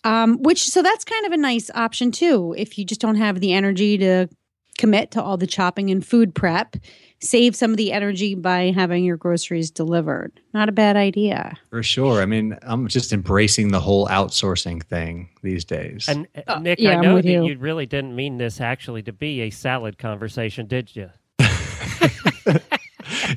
Um, 0.05 0.43
which 0.43 0.69
so 0.69 0.83
that's 0.83 1.05
kind 1.05 1.25
of 1.25 1.33
a 1.33 1.39
nice 1.39 1.71
option 1.75 2.11
too. 2.11 2.55
If 2.59 2.77
you 2.77 2.85
just 2.85 3.01
don't 3.01 3.17
have 3.17 3.41
the 3.41 3.55
energy 3.55 3.97
to 3.99 4.29
commit 4.79 5.11
to 5.13 5.23
all 5.23 5.37
the 5.37 5.47
chopping 5.47 5.91
and 5.91 6.05
food 6.05 6.35
prep, 6.35 6.77
save 7.21 7.55
some 7.57 7.71
of 7.71 7.77
the 7.77 7.93
energy 7.93 8.35
by 8.35 8.73
having 8.75 9.05
your 9.05 9.17
groceries 9.17 9.71
delivered. 9.71 10.41
Not 10.53 10.69
a 10.69 10.73
bad 10.73 10.97
idea. 10.97 11.57
For 11.71 11.83
sure. 11.83 12.21
I 12.21 12.27
mean, 12.27 12.59
I'm 12.63 12.89
just 12.89 13.13
embracing 13.13 13.69
the 13.69 13.81
whole 13.81 14.07
outsourcing 14.09 14.83
thing 14.85 15.29
these 15.43 15.65
days. 15.65 16.07
And 16.09 16.27
uh, 16.37 16.43
Uh, 16.55 16.59
Nick, 16.61 16.79
yeah, 16.81 16.99
I 16.99 17.01
know 17.01 17.17
that 17.17 17.25
you. 17.25 17.45
you 17.47 17.59
really 17.59 17.87
didn't 17.87 18.15
mean 18.15 18.37
this 18.39 18.61
actually 18.61 19.03
to 19.05 19.13
be 19.13 19.43
a 19.43 19.51
salad 19.51 19.99
conversation, 19.99 20.67
did 20.67 20.95
you? 20.95 21.11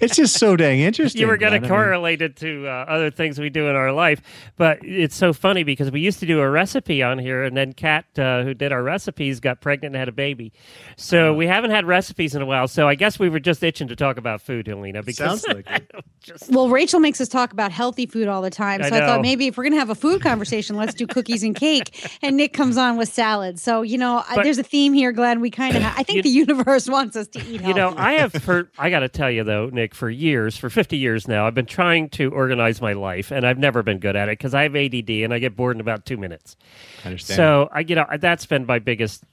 it's 0.01 0.15
just 0.15 0.37
so 0.37 0.55
dang 0.55 0.79
interesting. 0.79 1.19
you 1.21 1.27
were 1.27 1.37
going 1.37 1.61
to 1.61 1.67
correlate 1.67 2.21
it 2.21 2.35
to 2.37 2.67
uh, 2.67 2.85
other 2.87 3.11
things 3.11 3.39
we 3.39 3.49
do 3.49 3.67
in 3.67 3.75
our 3.75 3.91
life, 3.91 4.21
but 4.55 4.79
it's 4.83 5.15
so 5.15 5.33
funny 5.33 5.63
because 5.63 5.91
we 5.91 5.99
used 6.01 6.19
to 6.19 6.25
do 6.25 6.39
a 6.39 6.49
recipe 6.49 7.01
on 7.03 7.19
here, 7.19 7.43
and 7.43 7.55
then 7.55 7.73
Kat, 7.73 8.05
uh, 8.17 8.43
who 8.43 8.53
did 8.53 8.71
our 8.71 8.83
recipes, 8.83 9.39
got 9.39 9.61
pregnant 9.61 9.95
and 9.95 9.99
had 9.99 10.07
a 10.09 10.11
baby. 10.11 10.51
So 10.95 11.27
Uh-huh. 11.29 11.33
we 11.35 11.47
haven't 11.47 11.71
had 11.71 11.85
recipes 11.85 12.35
in 12.35 12.41
a 12.41 12.45
while. 12.45 12.67
So 12.67 12.87
I 12.87 12.95
guess 12.95 13.19
we 13.19 13.29
were 13.29 13.39
just 13.39 13.63
itching 13.63 13.87
to 13.89 13.95
talk 13.95 14.17
about 14.17 14.41
food, 14.41 14.67
Helena. 14.67 15.03
Because 15.03 15.41
Sounds 15.41 15.47
like 15.47 15.69
it. 15.71 15.91
just 16.21 16.49
Well, 16.51 16.69
Rachel 16.69 16.99
makes 16.99 17.19
us 17.21 17.27
talk 17.27 17.53
about 17.53 17.71
healthy 17.71 18.05
food 18.05 18.27
all 18.27 18.41
the 18.41 18.49
time. 18.49 18.81
So 18.83 18.95
I, 18.95 18.99
know. 18.99 19.05
thought 19.05 19.21
maybe 19.21 19.47
if 19.47 19.57
we're 19.57 19.63
going 19.63 19.73
to 19.73 19.79
have 19.79 19.89
a 19.89 19.95
food 19.95 20.21
conversation, 20.21 20.75
let's 20.75 20.93
do 20.93 21.07
cookies 21.07 21.43
and 21.43 21.55
cake. 21.55 21.93
And 22.21 22.35
Nick 22.37 22.51
comes 22.53 22.77
on 22.77 22.97
with 22.97 23.09
salad. 23.13 23.59
So, 23.59 23.83
you 23.83 23.97
know, 23.97 24.23
I 24.27 24.41
there's 24.43 24.57
a 24.57 24.63
theme 24.63 24.91
here, 24.93 25.11
Glenn. 25.11 25.39
We 25.39 25.51
kind 25.51 25.75
of, 25.77 25.83
ha- 25.83 25.93
I 25.97 26.03
think 26.03 26.17
You- 26.17 26.23
the 26.23 26.29
universe 26.29 26.89
wants 26.89 27.15
us 27.15 27.27
to 27.29 27.39
eat 27.39 27.61
healthy. 27.61 27.67
You 27.67 27.73
know, 27.73 27.93
I 27.95 28.13
have 28.13 28.33
heard, 28.33 28.69
I 28.77 28.89
got 28.89 28.99
to 28.99 29.09
tell 29.09 29.29
you 29.29 29.43
though, 29.43 29.67
Nick, 29.71 29.86
for 29.93 30.09
years, 30.09 30.57
for 30.57 30.69
50 30.69 30.97
years 30.97 31.27
now, 31.27 31.47
I've 31.47 31.53
been 31.53 31.65
trying 31.65 32.09
to 32.11 32.31
organize 32.31 32.81
my 32.81 32.93
life 32.93 33.31
and 33.31 33.45
I've 33.45 33.57
never 33.57 33.83
been 33.83 33.99
good 33.99 34.15
at 34.15 34.29
it 34.29 34.37
because 34.37 34.53
I 34.53 34.63
have 34.63 34.75
ADD 34.75 35.09
and 35.09 35.33
I 35.33 35.39
get 35.39 35.55
bored 35.55 35.75
in 35.75 35.81
about 35.81 36.05
two 36.05 36.17
minutes. 36.17 36.55
I 37.03 37.07
understand. 37.07 37.35
So, 37.35 37.69
I, 37.71 37.81
you 37.81 37.95
know, 37.95 38.05
that's 38.19 38.45
been 38.45 38.65
my 38.65 38.79
biggest 38.79 39.23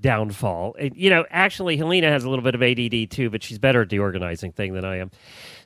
downfall. 0.00 0.76
You 0.78 1.10
know, 1.10 1.24
actually, 1.30 1.76
Helena 1.76 2.08
has 2.08 2.24
a 2.24 2.30
little 2.30 2.44
bit 2.44 2.54
of 2.54 2.62
ADD 2.62 3.10
too, 3.10 3.30
but 3.30 3.42
she's 3.42 3.58
better 3.58 3.82
at 3.82 3.88
the 3.88 4.00
organizing 4.00 4.52
thing 4.52 4.74
than 4.74 4.84
I 4.84 4.98
am. 4.98 5.10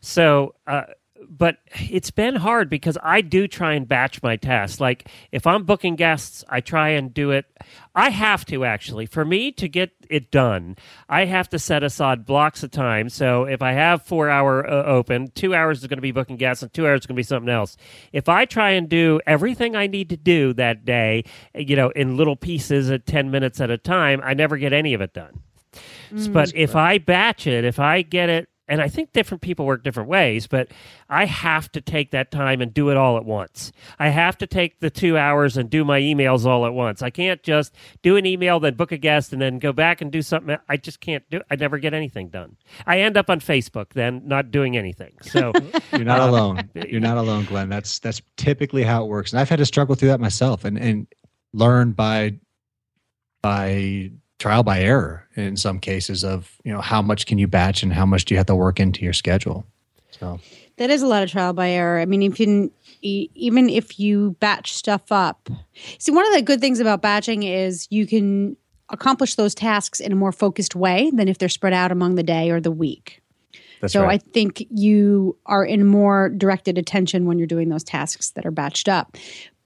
So, 0.01 0.55
uh, 0.67 0.83
but 1.29 1.59
it's 1.91 2.11
been 2.11 2.37
hard 2.37 2.71
because 2.71 2.97
I 3.03 3.21
do 3.21 3.49
try 3.49 3.75
and 3.75 3.89
batch 3.89 4.23
my 4.23 4.37
tasks. 4.37 4.81
Like 4.81 5.09
if 5.33 5.47
I'm 5.47 5.65
booking 5.65 5.97
guests, 5.97 6.45
I 6.49 6.61
try 6.61 6.91
and 6.91 7.13
do 7.13 7.31
it. 7.31 7.47
I 7.95 8.11
have 8.11 8.45
to 8.47 8.65
actually. 8.65 9.07
For 9.07 9.25
me 9.25 9.53
to 9.53 9.69
get 9.69 9.91
it 10.09 10.31
done, 10.31 10.77
I 11.09 11.25
have 11.25 11.49
to 11.51 11.59
set 11.59 11.83
aside 11.83 12.27
blocks 12.27 12.63
of 12.63 12.71
time. 12.71 13.09
So 13.09 13.45
if 13.45 13.63
I 13.63 13.73
have 13.73 14.03
four 14.03 14.29
hour 14.29 14.67
uh, 14.67 14.85
open, 14.85 15.31
two 15.35 15.55
hours 15.55 15.81
is 15.81 15.87
going 15.87 15.99
to 15.99 16.03
be 16.03 16.13
booking 16.13 16.37
guests, 16.37 16.63
and 16.63 16.73
two 16.73 16.87
hours 16.87 17.01
is 17.01 17.07
going 17.07 17.17
to 17.17 17.21
be 17.21 17.25
something 17.25 17.53
else. 17.53 17.77
If 18.13 18.29
I 18.29 18.45
try 18.45 18.71
and 18.71 18.89
do 18.89 19.21
everything 19.27 19.75
I 19.77 19.87
need 19.87 20.11
to 20.11 20.17
do 20.17 20.53
that 20.55 20.85
day, 20.85 21.25
you 21.55 21.77
know, 21.77 21.91
in 21.91 22.17
little 22.17 22.37
pieces 22.37 22.91
at 22.91 23.07
ten 23.07 23.31
minutes 23.31 23.61
at 23.61 23.71
a 23.71 23.79
time, 23.79 24.21
I 24.23 24.35
never 24.35 24.57
get 24.57 24.73
any 24.73 24.95
of 24.95 25.01
it 25.01 25.13
done. 25.13 25.41
But 26.29 26.53
if 26.55 26.77
I 26.77 26.99
batch 26.99 27.47
it, 27.47 27.65
if 27.65 27.79
I 27.79 28.03
get 28.03 28.29
it, 28.29 28.49
and 28.69 28.81
I 28.83 28.89
think 28.89 29.13
different 29.13 29.43
people 29.43 29.65
work 29.67 29.85
different 29.85 30.09
ways, 30.09 30.47
but 30.47 30.69
I 31.09 31.25
have 31.25 31.71
to 31.73 31.81
take 31.81 32.11
that 32.11 32.31
time 32.31 32.61
and 32.61 32.75
do 32.75 32.91
it 32.91 32.97
all 32.97 33.17
at 33.17 33.25
once. 33.25 33.71
I 33.99 34.09
have 34.09 34.37
to 34.39 34.47
take 34.47 34.81
the 34.81 34.91
two 34.91 35.17
hours 35.17 35.57
and 35.57 35.71
do 35.71 35.85
my 35.85 36.01
emails 36.01 36.45
all 36.45 36.67
at 36.67 36.75
once. 36.75 37.01
I 37.03 37.11
can't 37.11 37.43
just 37.43 37.75
do 38.03 38.17
an 38.17 38.27
email, 38.27 38.59
then 38.59 38.75
book 38.75 38.93
a 38.93 38.97
guest, 38.97 39.33
and 39.33 39.41
then 39.41 39.59
go 39.59 39.73
back 39.73 40.01
and 40.01 40.11
do 40.11 40.21
something. 40.23 40.57
I 40.69 40.77
just 40.77 41.01
can't 41.01 41.23
do. 41.31 41.41
I 41.51 41.57
never 41.57 41.79
get 41.79 41.95
anything 41.95 42.29
done. 42.29 42.57
I 42.87 43.01
end 43.01 43.17
up 43.17 43.31
on 43.31 43.41
Facebook 43.41 43.91
then, 43.95 44.23
not 44.27 44.51
doing 44.51 44.77
anything. 44.77 45.13
So 45.23 45.53
You're 45.93 46.05
not 46.05 46.21
Um, 46.21 46.29
alone. 46.31 46.71
You're 46.75 47.01
not 47.01 47.19
alone, 47.19 47.45
Glenn. 47.45 47.69
That's 47.69 47.99
that's 48.01 48.21
typically 48.37 48.83
how 48.83 49.05
it 49.05 49.09
works, 49.09 49.33
and 49.33 49.41
I've 49.41 49.49
had 49.49 49.59
to 49.61 49.67
struggle 49.67 49.95
through 49.95 50.09
that 50.09 50.21
myself, 50.21 50.65
and 50.65 50.77
and 50.79 51.07
learn 51.53 51.93
by 51.93 52.35
by 53.43 54.11
trial 54.39 54.63
by 54.63 54.81
error 54.81 55.27
in 55.35 55.57
some 55.57 55.79
cases 55.79 56.25
of 56.25 56.57
you 56.65 56.73
know 56.73 56.81
how 56.81 57.01
much 57.01 57.27
can 57.27 57.39
you 57.39 57.47
batch 57.47 57.83
and 57.83 57.93
how 57.93 58.07
much 58.07 58.25
do 58.25 58.35
you 58.35 58.39
have 58.39 58.47
to 58.47 58.55
work 58.55 58.79
into 58.81 59.03
your 59.03 59.13
schedule. 59.13 59.67
So 60.11 60.41
That 60.77 60.91
is 60.91 61.03
a 61.03 61.07
lot 61.07 61.23
of 61.23 61.31
trial 61.31 61.53
by 61.53 61.71
error. 61.71 62.01
I 62.01 62.07
mean, 62.07 62.23
if 62.23 62.39
you 62.41 62.73
even 63.03 63.69
if 63.69 63.99
you 63.99 64.37
batch 64.41 64.73
stuff 64.73 65.13
up, 65.13 65.49
see 65.99 66.13
one 66.13 66.27
of 66.27 66.35
the 66.35 66.43
good 66.43 66.61
things 66.61 66.81
about 66.81 67.03
batching 67.03 67.43
is 67.45 67.87
you 67.91 68.07
can 68.07 68.57
accomplish 68.89 69.35
those 69.35 69.55
tasks 69.55 70.01
in 70.01 70.13
a 70.13 70.17
more 70.17 70.33
focused 70.33 70.75
way 70.75 71.11
than 71.15 71.29
if 71.29 71.39
they're 71.39 71.49
spread 71.49 71.73
out 71.73 71.91
among 71.91 72.15
the 72.15 72.23
day 72.23 72.51
or 72.51 72.61
the 72.61 72.71
week. 72.71 73.23
that's 73.81 73.93
so 73.93 74.03
right. 74.03 74.23
I 74.23 74.31
think 74.33 74.67
you 74.71 75.37
are 75.47 75.65
in 75.65 75.87
more 75.87 76.29
directed 76.29 76.79
attention 76.79 77.27
when 77.27 77.39
you're 77.39 77.47
doing 77.47 77.69
those 77.69 77.85
tasks 77.85 78.31
that 78.31 78.47
are 78.47 78.53
batched 78.53 78.89
up. 78.89 79.17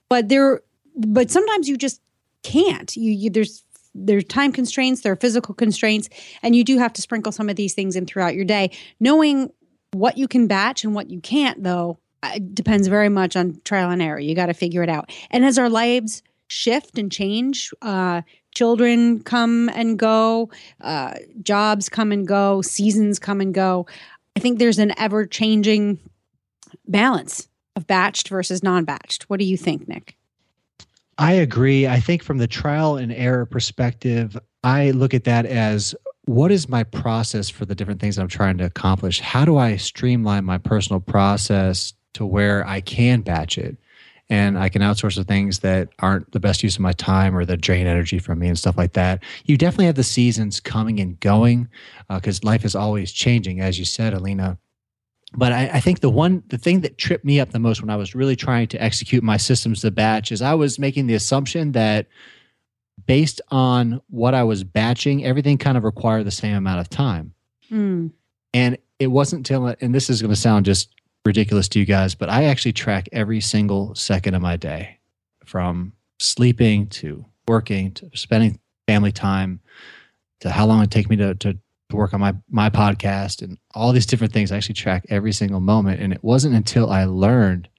But 0.09 0.29
there, 0.29 0.61
but 0.95 1.29
sometimes 1.29 1.69
you 1.69 1.77
just 1.77 2.01
can't. 2.43 2.95
You, 2.95 3.11
you 3.11 3.29
there's 3.29 3.63
there's 3.93 4.23
time 4.25 4.51
constraints, 4.51 5.01
there 5.01 5.11
are 5.11 5.17
physical 5.17 5.53
constraints, 5.53 6.09
and 6.41 6.55
you 6.55 6.63
do 6.63 6.77
have 6.77 6.93
to 6.93 7.01
sprinkle 7.01 7.31
some 7.31 7.49
of 7.49 7.55
these 7.55 7.73
things 7.73 7.95
in 7.95 8.05
throughout 8.05 8.35
your 8.35 8.45
day. 8.45 8.71
Knowing 8.99 9.51
what 9.91 10.17
you 10.17 10.27
can 10.27 10.47
batch 10.47 10.83
and 10.83 10.95
what 10.95 11.09
you 11.09 11.19
can't, 11.19 11.63
though, 11.63 11.99
uh, 12.23 12.39
depends 12.53 12.87
very 12.87 13.09
much 13.09 13.35
on 13.35 13.59
trial 13.65 13.89
and 13.89 14.01
error. 14.01 14.19
You 14.19 14.35
got 14.35 14.45
to 14.45 14.53
figure 14.53 14.83
it 14.83 14.89
out. 14.89 15.11
And 15.29 15.43
as 15.43 15.57
our 15.57 15.69
lives 15.69 16.23
shift 16.47 16.97
and 16.97 17.11
change, 17.11 17.71
uh, 17.81 18.21
children 18.53 19.23
come 19.23 19.69
and 19.69 19.97
go, 19.97 20.51
uh, 20.81 21.15
jobs 21.41 21.89
come 21.89 22.11
and 22.11 22.27
go, 22.27 22.61
seasons 22.61 23.19
come 23.19 23.41
and 23.41 23.53
go. 23.53 23.87
I 24.35 24.39
think 24.39 24.59
there's 24.59 24.79
an 24.79 24.93
ever 24.97 25.25
changing 25.25 25.99
balance 26.87 27.47
of 27.75 27.87
batched 27.87 28.29
versus 28.29 28.63
non 28.63 28.85
batched. 28.85 29.23
What 29.23 29.39
do 29.39 29.45
you 29.45 29.57
think, 29.57 29.87
Nick? 29.87 30.15
I 31.21 31.33
agree. 31.33 31.87
I 31.87 31.99
think 31.99 32.23
from 32.23 32.39
the 32.39 32.47
trial 32.47 32.97
and 32.97 33.11
error 33.11 33.45
perspective, 33.45 34.35
I 34.63 34.89
look 34.89 35.13
at 35.13 35.25
that 35.25 35.45
as 35.45 35.93
what 36.25 36.51
is 36.51 36.67
my 36.67 36.83
process 36.83 37.47
for 37.47 37.63
the 37.63 37.75
different 37.75 38.01
things 38.01 38.17
I'm 38.17 38.27
trying 38.27 38.57
to 38.57 38.65
accomplish? 38.65 39.19
How 39.19 39.45
do 39.45 39.55
I 39.55 39.75
streamline 39.75 40.45
my 40.45 40.57
personal 40.57 40.99
process 40.99 41.93
to 42.15 42.25
where 42.25 42.67
I 42.67 42.81
can 42.81 43.21
batch 43.21 43.59
it 43.59 43.77
and 44.31 44.57
I 44.57 44.67
can 44.67 44.81
outsource 44.81 45.15
the 45.15 45.23
things 45.23 45.59
that 45.59 45.89
aren't 45.99 46.31
the 46.31 46.39
best 46.39 46.63
use 46.63 46.77
of 46.77 46.81
my 46.81 46.93
time 46.93 47.37
or 47.37 47.45
that 47.45 47.61
drain 47.61 47.85
energy 47.85 48.17
from 48.17 48.39
me 48.39 48.47
and 48.47 48.57
stuff 48.57 48.75
like 48.75 48.93
that? 48.93 49.23
You 49.45 49.57
definitely 49.57 49.85
have 49.85 49.95
the 49.95 50.03
seasons 50.03 50.59
coming 50.59 50.99
and 50.99 51.19
going 51.19 51.69
uh, 52.09 52.15
because 52.15 52.43
life 52.43 52.65
is 52.65 52.75
always 52.75 53.11
changing, 53.11 53.59
as 53.59 53.77
you 53.77 53.85
said, 53.85 54.15
Alina 54.15 54.57
but 55.33 55.53
I, 55.53 55.69
I 55.73 55.79
think 55.79 56.01
the 56.01 56.09
one 56.09 56.43
the 56.47 56.57
thing 56.57 56.81
that 56.81 56.97
tripped 56.97 57.23
me 57.23 57.39
up 57.39 57.51
the 57.51 57.59
most 57.59 57.81
when 57.81 57.89
I 57.89 57.95
was 57.95 58.13
really 58.13 58.35
trying 58.35 58.67
to 58.69 58.81
execute 58.81 59.23
my 59.23 59.37
systems 59.37 59.81
to 59.81 59.91
batch 59.91 60.31
is 60.31 60.41
I 60.41 60.53
was 60.53 60.77
making 60.77 61.07
the 61.07 61.13
assumption 61.13 61.71
that 61.71 62.07
based 63.05 63.41
on 63.49 64.01
what 64.09 64.33
I 64.33 64.43
was 64.43 64.63
batching, 64.63 65.25
everything 65.25 65.57
kind 65.57 65.77
of 65.77 65.83
required 65.83 66.25
the 66.25 66.31
same 66.31 66.55
amount 66.55 66.81
of 66.81 66.89
time. 66.89 67.33
Hmm. 67.69 68.07
And 68.53 68.77
it 68.99 69.07
wasn't 69.07 69.45
till 69.45 69.67
and 69.67 69.95
this 69.95 70.09
is 70.09 70.21
going 70.21 70.33
to 70.33 70.39
sound 70.39 70.65
just 70.65 70.93
ridiculous 71.25 71.67
to 71.69 71.79
you 71.79 71.85
guys, 71.85 72.15
but 72.15 72.29
I 72.29 72.45
actually 72.45 72.73
track 72.73 73.07
every 73.11 73.41
single 73.41 73.95
second 73.95 74.33
of 74.33 74.41
my 74.41 74.57
day 74.57 74.99
from 75.45 75.93
sleeping 76.19 76.87
to 76.87 77.25
working 77.47 77.91
to 77.93 78.09
spending 78.13 78.59
family 78.87 79.11
time 79.11 79.59
to 80.41 80.49
how 80.49 80.65
long 80.65 80.83
it 80.83 80.91
take 80.91 81.09
me 81.09 81.15
to, 81.15 81.35
to 81.35 81.57
to 81.91 81.95
work 81.97 82.13
on 82.13 82.19
my 82.19 82.33
my 82.49 82.69
podcast 82.69 83.41
and 83.41 83.57
all 83.75 83.91
these 83.91 84.05
different 84.05 84.33
things. 84.33 84.51
I 84.51 84.57
actually 84.57 84.75
track 84.75 85.05
every 85.09 85.31
single 85.31 85.59
moment. 85.59 86.01
And 86.01 86.11
it 86.11 86.23
wasn't 86.23 86.55
until 86.55 86.89
I 86.89 87.05
learned 87.05 87.69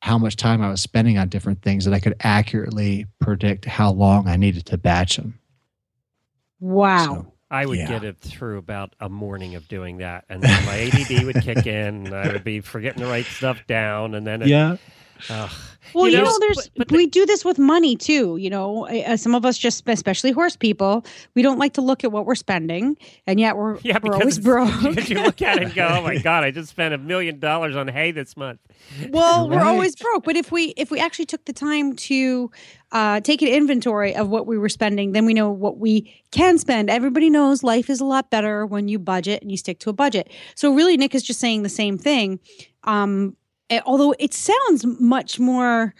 how 0.00 0.18
much 0.18 0.36
time 0.36 0.62
I 0.62 0.68
was 0.68 0.80
spending 0.80 1.18
on 1.18 1.28
different 1.28 1.62
things 1.62 1.84
that 1.84 1.94
I 1.94 2.00
could 2.00 2.16
accurately 2.20 3.06
predict 3.20 3.64
how 3.66 3.92
long 3.92 4.28
I 4.28 4.36
needed 4.36 4.66
to 4.66 4.78
batch 4.78 5.16
them. 5.16 5.38
Wow. 6.60 7.04
So, 7.06 7.32
I 7.50 7.66
would 7.66 7.78
Yeah. 7.78 7.88
get 7.88 8.04
it 8.04 8.18
through 8.18 8.58
about 8.58 8.94
a 8.98 9.08
morning 9.08 9.54
of 9.56 9.68
doing 9.68 9.98
that, 9.98 10.24
and 10.30 10.42
then 10.42 10.64
my 10.64 10.74
ADD 10.74 11.24
would 11.24 11.42
kick 11.42 11.66
in, 11.66 12.06
and 12.06 12.14
I 12.14 12.32
would 12.32 12.44
be 12.44 12.60
forgetting 12.60 13.00
to 13.02 13.06
write 13.06 13.26
stuff 13.26 13.66
down, 13.66 14.14
and 14.14 14.26
then 14.26 14.40
it, 14.42 14.48
yeah. 14.48 14.76
Ugh. 15.30 15.50
Well, 15.94 16.06
You 16.08 16.12
you 16.18 16.18
know, 16.24 16.30
know, 16.30 16.38
there's 16.40 16.68
but- 16.76 16.88
but 16.88 16.92
we 16.96 17.06
do 17.06 17.26
this 17.26 17.44
with 17.44 17.58
money 17.58 17.96
too. 17.96 18.36
You 18.38 18.48
know, 18.48 18.86
uh, 18.86 19.16
some 19.16 19.34
of 19.34 19.44
us 19.44 19.58
just, 19.58 19.86
especially 19.88 20.30
horse 20.30 20.56
people, 20.56 21.04
we 21.34 21.42
don't 21.42 21.58
like 21.58 21.74
to 21.74 21.82
look 21.82 22.02
at 22.04 22.12
what 22.12 22.24
we're 22.24 22.34
spending, 22.36 22.96
and 23.26 23.38
yet 23.38 23.56
we're 23.56 23.78
Yeah, 23.82 23.98
we're 24.02 24.14
always 24.14 24.38
broke. 24.50 24.70
you 25.08 25.20
look 25.22 25.42
at 25.42 25.58
it 25.58 25.64
and 25.64 25.74
go, 25.74 25.86
"Oh 25.90 26.02
my 26.02 26.16
god, 26.22 26.44
I 26.44 26.50
just 26.50 26.70
spent 26.70 26.94
a 26.94 26.98
million 26.98 27.38
dollars 27.40 27.76
on 27.76 27.88
hay 27.88 28.10
this 28.12 28.36
month." 28.36 28.60
well, 29.10 29.48
we're 29.50 29.60
always 29.60 29.94
broke. 29.96 30.24
But 30.24 30.36
if 30.36 30.50
we 30.50 30.66
if 30.76 30.90
we 30.90 30.98
actually 30.98 31.26
took 31.26 31.44
the 31.44 31.52
time 31.52 31.94
to 31.96 32.50
uh, 32.92 33.20
take 33.20 33.42
an 33.42 33.48
inventory 33.48 34.14
of 34.14 34.28
what 34.28 34.46
we 34.46 34.56
were 34.56 34.68
spending, 34.70 35.12
then 35.12 35.26
we 35.26 35.34
know 35.34 35.50
what 35.50 35.78
we 35.78 36.22
can 36.30 36.58
spend. 36.58 36.88
Everybody 36.90 37.28
knows 37.28 37.62
life 37.62 37.90
is 37.90 38.00
a 38.00 38.04
lot 38.04 38.30
better 38.30 38.64
when 38.64 38.88
you 38.88 38.98
budget 38.98 39.42
and 39.42 39.50
you 39.50 39.56
stick 39.58 39.78
to 39.80 39.90
a 39.90 39.92
budget. 39.92 40.30
So 40.54 40.72
really, 40.72 40.96
Nick 40.96 41.14
is 41.14 41.22
just 41.22 41.40
saying 41.40 41.64
the 41.64 41.68
same 41.68 41.98
thing. 41.98 42.40
Um, 42.84 43.36
although 43.86 44.14
it 44.18 44.34
sounds 44.34 44.84
much 44.84 45.38
more, 45.38 45.94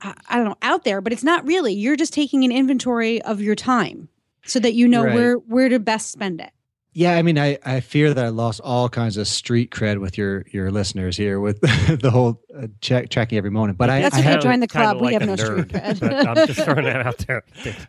I 0.00 0.14
I 0.28 0.36
don't 0.36 0.46
know, 0.46 0.56
out 0.62 0.84
there, 0.84 1.00
but 1.00 1.12
it's 1.12 1.24
not 1.24 1.46
really. 1.46 1.72
You're 1.74 1.96
just 1.96 2.12
taking 2.12 2.44
an 2.44 2.52
inventory 2.52 3.22
of 3.22 3.40
your 3.40 3.54
time 3.54 4.08
so 4.44 4.58
that 4.60 4.74
you 4.74 4.86
know 4.88 5.04
Right. 5.04 5.14
where 5.14 5.34
where 5.36 5.68
to 5.68 5.78
best 5.78 6.10
spend 6.10 6.40
it. 6.40 6.50
Yeah, 6.94 7.14
I 7.16 7.22
mean, 7.22 7.38
I, 7.38 7.58
I 7.64 7.78
fear 7.80 8.12
that 8.12 8.24
I 8.24 8.28
lost 8.30 8.60
all 8.64 8.88
kinds 8.88 9.16
of 9.18 9.28
street 9.28 9.70
cred 9.70 10.00
with 10.00 10.18
your 10.18 10.44
your 10.50 10.70
listeners 10.72 11.16
here 11.16 11.38
with 11.38 11.60
the 12.00 12.10
whole 12.10 12.42
uh, 12.56 12.66
check 12.80 13.08
tracking 13.10 13.38
every 13.38 13.50
moment. 13.50 13.78
But 13.78 13.88
I, 13.90 14.00
That's 14.00 14.16
I 14.16 14.18
okay, 14.18 14.24
had 14.28 14.32
kinda- 14.40 14.44
join 14.46 14.60
the 14.60 14.66
kinda 14.66 14.86
club. 14.86 14.96
We 15.00 15.02
like 15.06 15.12
have 15.12 15.22
a 15.22 15.26
no 15.26 15.36
street 15.36 15.68
cred. 15.68 16.26
I'm 16.26 16.46
just 16.48 16.60
throwing 16.60 16.84
that 16.84 17.06
out 17.06 17.18
there. 17.18 17.42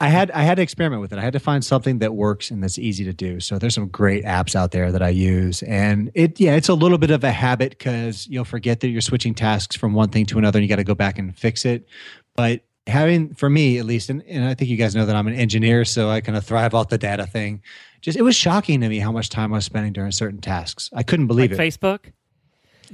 I 0.00 0.08
had 0.08 0.30
I 0.30 0.42
had 0.42 0.54
to 0.56 0.62
experiment 0.62 1.02
with 1.02 1.12
it. 1.12 1.18
I 1.18 1.22
had 1.22 1.34
to 1.34 1.38
find 1.38 1.62
something 1.62 1.98
that 1.98 2.14
works 2.14 2.50
and 2.50 2.62
that's 2.62 2.78
easy 2.78 3.04
to 3.04 3.12
do. 3.12 3.38
So 3.38 3.58
there's 3.58 3.74
some 3.74 3.88
great 3.88 4.24
apps 4.24 4.56
out 4.56 4.70
there 4.70 4.90
that 4.90 5.02
I 5.02 5.10
use, 5.10 5.62
and 5.62 6.10
it 6.14 6.40
yeah, 6.40 6.56
it's 6.56 6.70
a 6.70 6.74
little 6.74 6.96
bit 6.96 7.10
of 7.10 7.22
a 7.22 7.30
habit 7.30 7.70
because 7.70 8.26
you'll 8.26 8.46
forget 8.46 8.80
that 8.80 8.88
you're 8.88 9.02
switching 9.02 9.34
tasks 9.34 9.76
from 9.76 9.92
one 9.92 10.08
thing 10.08 10.24
to 10.26 10.38
another, 10.38 10.58
and 10.58 10.64
you 10.64 10.68
got 10.68 10.76
to 10.76 10.84
go 10.84 10.94
back 10.94 11.18
and 11.18 11.36
fix 11.36 11.66
it. 11.66 11.86
But 12.34 12.62
having 12.86 13.34
for 13.34 13.50
me 13.50 13.78
at 13.78 13.84
least, 13.84 14.08
and, 14.08 14.22
and 14.22 14.44
I 14.44 14.54
think 14.54 14.70
you 14.70 14.78
guys 14.78 14.94
know 14.94 15.04
that 15.04 15.14
I'm 15.14 15.26
an 15.26 15.34
engineer, 15.34 15.84
so 15.84 16.08
I 16.08 16.22
kind 16.22 16.36
of 16.36 16.44
thrive 16.44 16.74
off 16.74 16.88
the 16.88 16.98
data 16.98 17.26
thing. 17.26 17.62
Just 18.00 18.16
it 18.16 18.22
was 18.22 18.34
shocking 18.34 18.80
to 18.80 18.88
me 18.88 18.98
how 19.00 19.12
much 19.12 19.28
time 19.28 19.52
I 19.52 19.56
was 19.56 19.66
spending 19.66 19.92
during 19.92 20.12
certain 20.12 20.40
tasks. 20.40 20.88
I 20.94 21.02
couldn't 21.02 21.26
believe 21.26 21.50
like 21.50 21.60
it. 21.60 21.62
Facebook. 21.62 22.12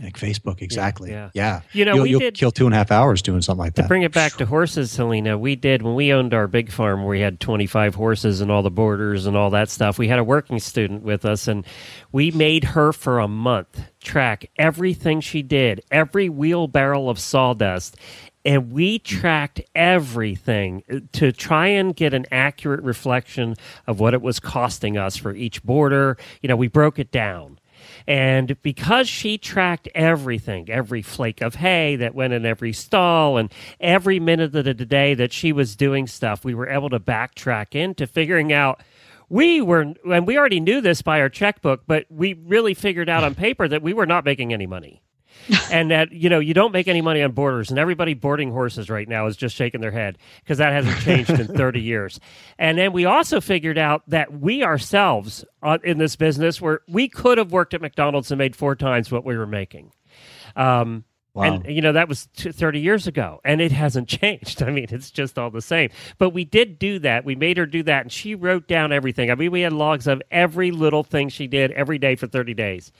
Like 0.02 0.18
Facebook, 0.18 0.60
exactly. 0.60 1.10
yeah. 1.10 1.30
Yeah. 1.32 1.62
You 1.72 1.84
know, 1.84 1.94
you'll, 1.94 2.06
you'll 2.06 2.20
did- 2.20 2.34
kill 2.34 2.50
two 2.50 2.66
and 2.66 2.74
a 2.74 2.78
half 2.78 2.90
hours 2.90 3.22
doing 3.22 3.40
something 3.40 3.60
like 3.60 3.74
To 3.74 3.82
that. 3.82 3.88
bring 3.88 4.02
it 4.02 4.12
back 4.12 4.34
to 4.34 4.46
horses, 4.46 4.94
Helena, 4.94 5.38
we 5.38 5.56
did 5.56 5.82
when 5.82 5.94
we 5.94 6.12
owned 6.12 6.34
our 6.34 6.46
big 6.46 6.70
farm 6.70 7.04
we 7.06 7.20
had 7.20 7.40
25 7.40 7.94
horses 7.94 8.40
and 8.40 8.50
all 8.50 8.62
the 8.62 8.70
boarders 8.70 9.26
and 9.26 9.36
all 9.36 9.50
that 9.50 9.70
stuff. 9.70 9.98
We 9.98 10.08
had 10.08 10.18
a 10.18 10.24
working 10.24 10.58
student 10.58 11.02
with 11.02 11.24
us, 11.24 11.48
and 11.48 11.66
we 12.12 12.30
made 12.30 12.64
her 12.64 12.92
for 12.92 13.18
a 13.18 13.28
month 13.28 13.80
track 14.02 14.50
everything 14.56 15.20
she 15.20 15.42
did, 15.42 15.82
every 15.90 16.28
wheelbarrow 16.28 17.08
of 17.08 17.18
sawdust. 17.18 17.96
And 18.44 18.70
we 18.72 18.98
hmm. 18.98 19.18
tracked 19.18 19.60
everything 19.74 20.84
uh, 20.90 21.00
to 21.12 21.32
try 21.32 21.66
and 21.68 21.94
get 21.96 22.14
an 22.14 22.26
accurate 22.30 22.82
reflection 22.82 23.56
of 23.86 23.98
what 23.98 24.14
it 24.14 24.22
was 24.22 24.38
costing 24.38 24.96
us 24.96 25.16
for 25.16 25.34
each 25.34 25.62
boarder. 25.64 26.16
You 26.42 26.48
know, 26.48 26.56
we 26.56 26.68
broke 26.68 26.98
it 26.98 27.10
down. 27.10 27.55
And 28.08 28.60
because 28.62 29.08
she 29.08 29.36
tracked 29.36 29.88
everything, 29.94 30.70
every 30.70 31.02
flake 31.02 31.40
of 31.40 31.56
hay 31.56 31.96
that 31.96 32.14
went 32.14 32.32
in 32.32 32.46
every 32.46 32.72
stall, 32.72 33.36
and 33.36 33.52
every 33.80 34.20
minute 34.20 34.54
of 34.54 34.64
the 34.64 34.74
day 34.74 35.14
that 35.14 35.32
she 35.32 35.52
was 35.52 35.74
doing 35.74 36.06
stuff, 36.06 36.44
we 36.44 36.54
were 36.54 36.68
able 36.68 36.90
to 36.90 37.00
backtrack 37.00 37.74
into 37.74 38.06
figuring 38.06 38.52
out. 38.52 38.80
We 39.28 39.60
were, 39.60 39.92
and 40.08 40.26
we 40.26 40.38
already 40.38 40.60
knew 40.60 40.80
this 40.80 41.02
by 41.02 41.20
our 41.20 41.28
checkbook, 41.28 41.82
but 41.86 42.06
we 42.08 42.34
really 42.34 42.74
figured 42.74 43.08
out 43.08 43.24
on 43.24 43.34
paper 43.34 43.66
that 43.66 43.82
we 43.82 43.92
were 43.92 44.06
not 44.06 44.24
making 44.24 44.52
any 44.52 44.66
money. 44.66 45.02
and 45.70 45.90
that 45.90 46.12
you 46.12 46.28
know 46.28 46.38
you 46.40 46.54
don't 46.54 46.72
make 46.72 46.88
any 46.88 47.00
money 47.00 47.22
on 47.22 47.32
boarders 47.32 47.70
and 47.70 47.78
everybody 47.78 48.14
boarding 48.14 48.50
horses 48.50 48.90
right 48.90 49.08
now 49.08 49.26
is 49.26 49.36
just 49.36 49.54
shaking 49.54 49.80
their 49.80 49.90
head 49.92 50.18
because 50.42 50.58
that 50.58 50.72
hasn't 50.72 50.98
changed 51.00 51.30
in 51.30 51.46
30 51.56 51.80
years. 51.80 52.18
And 52.58 52.76
then 52.76 52.92
we 52.92 53.04
also 53.04 53.40
figured 53.40 53.78
out 53.78 54.02
that 54.08 54.32
we 54.32 54.64
ourselves 54.64 55.44
uh, 55.62 55.78
in 55.84 55.98
this 55.98 56.16
business 56.16 56.60
where 56.60 56.80
we 56.88 57.08
could 57.08 57.38
have 57.38 57.52
worked 57.52 57.74
at 57.74 57.80
mcdonald's 57.80 58.30
and 58.30 58.38
made 58.38 58.56
four 58.56 58.74
times 58.74 59.10
what 59.12 59.24
we 59.24 59.36
were 59.36 59.46
making. 59.46 59.92
Um, 60.54 61.04
Wow. 61.34 61.42
and 61.56 61.66
you 61.66 61.82
know 61.82 61.92
that 61.92 62.08
was 62.08 62.28
t- 62.34 62.50
30 62.50 62.80
years 62.80 63.06
ago 63.06 63.42
and 63.44 63.60
it 63.60 63.70
hasn't 63.70 64.08
changed. 64.22 64.62
I 64.62 64.70
mean 64.70 64.86
it's 64.88 65.10
just 65.10 65.38
all 65.38 65.50
the 65.50 65.60
same. 65.60 65.90
But 66.16 66.30
we 66.30 66.46
did 66.46 66.78
do 66.78 66.98
that. 67.00 67.26
We 67.26 67.34
made 67.36 67.58
her 67.58 67.66
do 67.66 67.82
that 67.82 68.00
and 68.00 68.10
she 68.10 68.34
wrote 68.34 68.66
down 68.66 68.90
everything. 68.90 69.30
I 69.30 69.34
mean 69.34 69.50
we 69.52 69.60
had 69.60 69.74
logs 69.74 70.06
of 70.06 70.22
every 70.30 70.70
little 70.70 71.04
thing 71.04 71.28
she 71.28 71.46
did 71.46 71.72
every 71.72 71.98
day 71.98 72.16
for 72.16 72.26
30 72.26 72.54
days. 72.54 72.90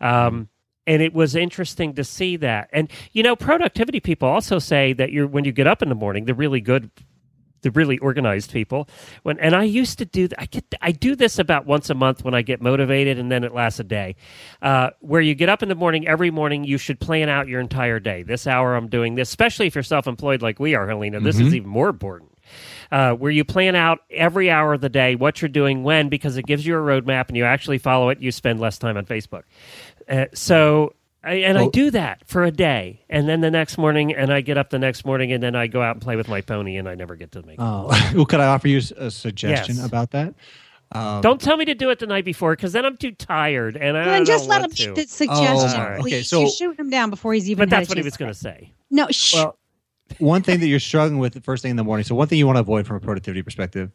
Um, 0.00 0.48
and 0.86 1.02
it 1.02 1.12
was 1.12 1.34
interesting 1.34 1.94
to 1.94 2.04
see 2.04 2.36
that. 2.36 2.68
And 2.72 2.90
you 3.12 3.22
know 3.22 3.36
productivity 3.36 4.00
people 4.00 4.28
also 4.28 4.58
say 4.58 4.92
that 4.94 5.12
you're 5.12 5.26
when 5.26 5.44
you 5.44 5.52
get 5.52 5.66
up 5.66 5.82
in 5.82 5.88
the 5.88 5.94
morning 5.94 6.24
they're 6.24 6.34
really 6.34 6.60
good 6.60 6.90
the 7.62 7.70
really 7.72 7.98
organized 7.98 8.52
people. 8.52 8.88
When 9.24 9.38
and 9.40 9.54
i 9.56 9.64
used 9.64 9.98
to 9.98 10.04
do 10.04 10.28
i 10.38 10.46
get 10.46 10.64
i 10.80 10.92
do 10.92 11.16
this 11.16 11.38
about 11.38 11.66
once 11.66 11.90
a 11.90 11.94
month 11.94 12.22
when 12.22 12.34
i 12.34 12.42
get 12.42 12.60
motivated 12.60 13.18
and 13.18 13.30
then 13.30 13.42
it 13.44 13.52
lasts 13.52 13.80
a 13.80 13.84
day. 13.84 14.14
Uh, 14.62 14.90
where 15.00 15.20
you 15.20 15.34
get 15.34 15.48
up 15.48 15.62
in 15.62 15.68
the 15.68 15.74
morning 15.74 16.06
every 16.06 16.30
morning 16.30 16.64
you 16.64 16.78
should 16.78 17.00
plan 17.00 17.28
out 17.28 17.48
your 17.48 17.60
entire 17.60 17.98
day. 17.98 18.22
This 18.22 18.46
hour 18.46 18.76
i'm 18.76 18.88
doing 18.88 19.16
this 19.16 19.28
especially 19.28 19.66
if 19.66 19.74
you're 19.74 19.82
self-employed 19.82 20.42
like 20.42 20.60
we 20.60 20.74
are 20.74 20.86
helena 20.86 21.20
this 21.20 21.40
is 21.40 21.54
even 21.54 21.68
more 21.68 21.88
important. 21.88 22.32
Uh, 22.92 23.12
where 23.12 23.32
you 23.32 23.44
plan 23.44 23.74
out 23.74 23.98
every 24.10 24.48
hour 24.48 24.74
of 24.74 24.80
the 24.80 24.88
day 24.88 25.16
what 25.16 25.42
you're 25.42 25.48
doing 25.48 25.82
when 25.82 26.08
because 26.08 26.36
it 26.36 26.46
gives 26.46 26.64
you 26.64 26.76
a 26.76 26.80
roadmap 26.80 27.26
and 27.26 27.36
you 27.36 27.44
actually 27.44 27.78
follow 27.78 28.08
it 28.10 28.20
you 28.20 28.30
spend 28.30 28.60
less 28.60 28.78
time 28.78 28.96
on 28.96 29.04
facebook 29.04 29.42
uh, 30.08 30.26
so 30.34 30.94
I, 31.24 31.34
and 31.34 31.58
I 31.58 31.68
do 31.68 31.90
that 31.90 32.22
for 32.26 32.44
a 32.44 32.50
day, 32.50 33.04
and 33.10 33.28
then 33.28 33.40
the 33.40 33.50
next 33.50 33.78
morning, 33.78 34.14
and 34.14 34.32
I 34.32 34.40
get 34.40 34.56
up 34.58 34.70
the 34.70 34.78
next 34.78 35.04
morning, 35.04 35.32
and 35.32 35.42
then 35.42 35.56
I 35.56 35.66
go 35.66 35.82
out 35.82 35.96
and 35.96 36.02
play 36.02 36.14
with 36.16 36.28
my 36.28 36.40
pony, 36.40 36.76
and 36.76 36.88
I 36.88 36.94
never 36.94 37.16
get 37.16 37.32
to 37.32 37.42
make. 37.42 37.58
it. 37.58 37.62
Oh, 37.62 37.86
well, 38.14 38.26
could 38.26 38.40
I 38.40 38.46
offer 38.46 38.68
you 38.68 38.80
a 38.96 39.10
suggestion 39.10 39.76
Yes. 39.76 39.84
about 39.86 40.12
that? 40.12 40.34
Um, 40.92 41.20
Don't 41.20 41.40
tell 41.40 41.56
me 41.56 41.64
to 41.64 41.74
do 41.74 41.90
it 41.90 41.98
the 41.98 42.06
night 42.06 42.24
before, 42.24 42.54
because 42.54 42.72
then 42.72 42.84
I'm 42.84 42.96
too 42.96 43.10
tired, 43.10 43.76
and 43.76 43.96
I 43.96 44.04
Then 44.04 44.14
don't 44.18 44.26
just 44.26 44.48
let 44.48 44.58
him 44.58 44.70
want 44.70 44.78
make 44.78 44.88
to. 44.94 45.02
the 45.02 45.08
suggestion, 45.08 45.80
Oh, 45.80 45.84
okay, 45.94 46.00
please. 46.00 46.28
so- 46.28 46.40
You're 46.42 46.48
shooting 46.50 46.76
him 46.84 46.90
down 46.90 47.10
before 47.10 47.34
he's 47.34 47.50
even. 47.50 47.68
But 47.68 47.70
that's 47.76 47.88
what 47.88 47.98
he 47.98 48.04
was 48.04 48.16
going 48.16 48.30
to 48.30 48.38
say. 48.38 48.72
No, 48.92 49.08
shh. 49.10 49.34
Well, 49.34 49.58
one 50.20 50.42
thing 50.44 50.60
that 50.60 50.68
you're 50.68 50.78
struggling 50.78 51.18
with 51.18 51.32
the 51.32 51.40
first 51.40 51.62
thing 51.62 51.70
in 51.72 51.76
the 51.76 51.82
morning. 51.82 52.04
So 52.04 52.14
one 52.14 52.28
thing 52.28 52.38
you 52.38 52.46
want 52.46 52.54
to 52.56 52.60
avoid 52.60 52.86
from 52.86 52.94
a 52.94 53.00
productivity 53.00 53.42
perspective, 53.42 53.90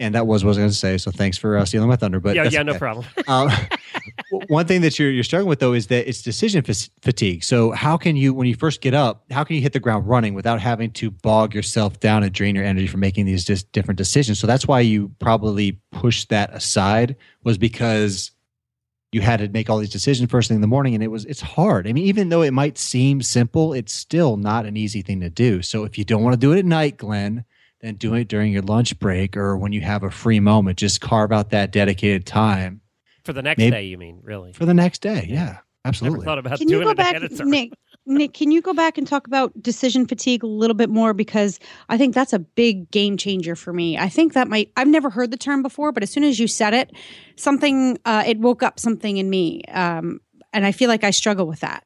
and 0.00 0.14
that 0.14 0.26
was 0.26 0.44
what 0.44 0.48
I 0.48 0.50
was 0.50 0.58
going 0.58 0.70
to 0.70 0.74
say. 0.74 0.98
So 0.98 1.10
thanks 1.10 1.38
for 1.38 1.56
uh, 1.56 1.64
stealing 1.64 1.88
my 1.88 1.96
thunder. 1.96 2.20
But 2.20 2.34
yeah, 2.36 2.44
yeah, 2.44 2.62
no 2.62 2.72
okay. 2.72 2.78
problem. 2.78 3.06
um, 3.28 3.50
one 4.48 4.66
thing 4.66 4.80
that 4.82 4.98
you're 4.98 5.10
you're 5.10 5.24
struggling 5.24 5.48
with 5.48 5.60
though 5.60 5.72
is 5.72 5.88
that 5.88 6.08
it's 6.08 6.22
decision 6.22 6.62
fatigue. 6.62 7.44
So 7.44 7.70
how 7.72 7.96
can 7.96 8.16
you, 8.16 8.34
when 8.34 8.46
you 8.46 8.54
first 8.54 8.80
get 8.80 8.94
up, 8.94 9.24
how 9.30 9.44
can 9.44 9.56
you 9.56 9.62
hit 9.62 9.72
the 9.72 9.80
ground 9.80 10.08
running 10.08 10.34
without 10.34 10.60
having 10.60 10.90
to 10.92 11.10
bog 11.10 11.54
yourself 11.54 12.00
down 12.00 12.22
and 12.22 12.32
drain 12.32 12.54
your 12.54 12.64
energy 12.64 12.86
from 12.86 13.00
making 13.00 13.26
these 13.26 13.44
just 13.44 13.70
different 13.72 13.98
decisions? 13.98 14.38
So 14.38 14.46
that's 14.46 14.66
why 14.66 14.80
you 14.80 15.10
probably 15.18 15.80
pushed 15.90 16.28
that 16.30 16.52
aside 16.52 17.16
was 17.44 17.58
because 17.58 18.32
you 19.12 19.20
had 19.20 19.40
to 19.40 19.48
make 19.48 19.68
all 19.68 19.78
these 19.78 19.90
decisions 19.90 20.30
first 20.30 20.48
thing 20.48 20.56
in 20.56 20.62
the 20.62 20.66
morning 20.66 20.94
and 20.94 21.04
it 21.04 21.08
was 21.08 21.26
it's 21.26 21.40
hard 21.40 21.86
i 21.86 21.92
mean 21.92 22.04
even 22.04 22.30
though 22.30 22.42
it 22.42 22.52
might 22.52 22.78
seem 22.78 23.20
simple 23.20 23.72
it's 23.74 23.92
still 23.92 24.36
not 24.36 24.64
an 24.64 24.76
easy 24.76 25.02
thing 25.02 25.20
to 25.20 25.30
do 25.30 25.62
so 25.62 25.84
if 25.84 25.98
you 25.98 26.04
don't 26.04 26.22
want 26.22 26.32
to 26.32 26.40
do 26.40 26.52
it 26.52 26.58
at 26.58 26.64
night 26.64 26.96
glenn 26.96 27.44
then 27.82 27.96
do 27.96 28.14
it 28.14 28.28
during 28.28 28.52
your 28.52 28.62
lunch 28.62 28.98
break 28.98 29.36
or 29.36 29.56
when 29.56 29.72
you 29.72 29.80
have 29.80 30.02
a 30.02 30.10
free 30.10 30.40
moment 30.40 30.78
just 30.78 31.00
carve 31.00 31.32
out 31.32 31.50
that 31.50 31.70
dedicated 31.72 32.24
time 32.24 32.80
For 33.24 33.32
the 33.32 33.42
next 33.42 33.58
Maybe- 33.58 33.70
day, 33.72 33.84
you 33.84 33.98
mean? 33.98 34.20
Really? 34.22 34.52
for 34.52 34.64
the 34.64 34.74
next 34.74 35.02
day 35.02 35.26
yeah 35.28 35.58
Never 35.84 35.88
absolutely 35.88 36.24
thought 36.24 36.38
about 36.38 36.58
Can 36.58 36.68
you 36.68 36.80
go 36.82 36.90
it 36.90 36.96
back, 36.96 37.10
ahead 37.16 37.24
of 37.24 37.36
time. 37.36 37.50
Nick? 37.50 37.72
Nick, 38.06 38.34
can 38.34 38.50
you 38.52 38.62
go 38.62 38.72
back 38.72 38.98
and 38.98 39.06
talk 39.06 39.26
about 39.26 39.52
decision 39.60 40.06
fatigue 40.06 40.42
a 40.44 40.46
little 40.46 40.74
bit 40.74 40.88
more 40.90 41.12
because 41.12 41.58
I 41.88 41.98
think 41.98 42.14
that's 42.14 42.32
a 42.32 42.38
big 42.38 42.88
game 42.92 43.16
changer 43.16 43.54
for 43.56 43.72
me. 43.72 43.96
I 43.98 44.08
think 44.08 44.32
that 44.34 44.46
might 44.48 44.70
I've 44.76 44.86
never 44.88 45.10
heard 45.10 45.30
the 45.32 45.36
term 45.36 45.60
before, 45.62 45.90
but 45.92 46.02
as 46.04 46.10
soon 46.10 46.22
as 46.24 46.38
you 46.40 46.46
said 46.48 46.72
it, 46.74 46.92
something 47.36 47.98
uh, 48.04 48.22
it 48.26 48.38
woke 48.38 48.62
up 48.62 48.78
something 48.80 49.16
in 49.18 49.28
me, 49.30 49.62
um, 49.68 50.20
and 50.52 50.64
I 50.66 50.72
feel 50.72 50.88
like 50.88 51.02
I 51.04 51.10
struggle 51.10 51.46
with 51.46 51.60
that. 51.60 51.84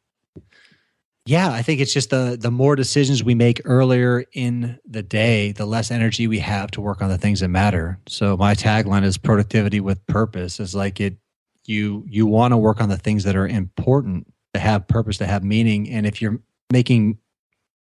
Yeah, 1.27 1.51
I 1.51 1.63
think 1.63 1.81
it's 1.81 1.93
just 1.93 2.11
the 2.11 2.39
the 2.41 2.53
more 2.53 2.77
decisions 2.77 3.25
we 3.25 3.35
make 3.35 3.61
earlier 3.65 4.25
in 4.33 4.79
the 4.87 5.03
day, 5.03 5.51
the 5.51 5.67
less 5.67 5.91
energy 5.91 6.29
we 6.29 6.39
have 6.39 6.71
to 6.73 6.81
work 6.81 7.03
on 7.03 7.09
the 7.09 7.19
things 7.19 7.41
that 7.41 7.49
matter. 7.49 7.99
So 8.07 8.37
my 8.37 8.55
tagline 8.55 9.03
is 9.03 9.19
productivity 9.19 9.81
with 9.81 10.07
purpose. 10.07 10.61
Is 10.61 10.75
like 10.75 11.01
it 11.01 11.17
you 11.65 12.05
you 12.09 12.27
want 12.27 12.53
to 12.53 12.57
work 12.57 12.81
on 12.81 12.89
the 12.89 12.97
things 12.97 13.25
that 13.25 13.35
are 13.35 13.47
important 13.47 14.33
to 14.55 14.61
have 14.61 14.87
purpose, 14.87 15.19
to 15.19 15.27
have 15.27 15.43
meaning. 15.43 15.91
And 15.91 16.07
if 16.07 16.23
you're 16.23 16.41
making 16.73 17.19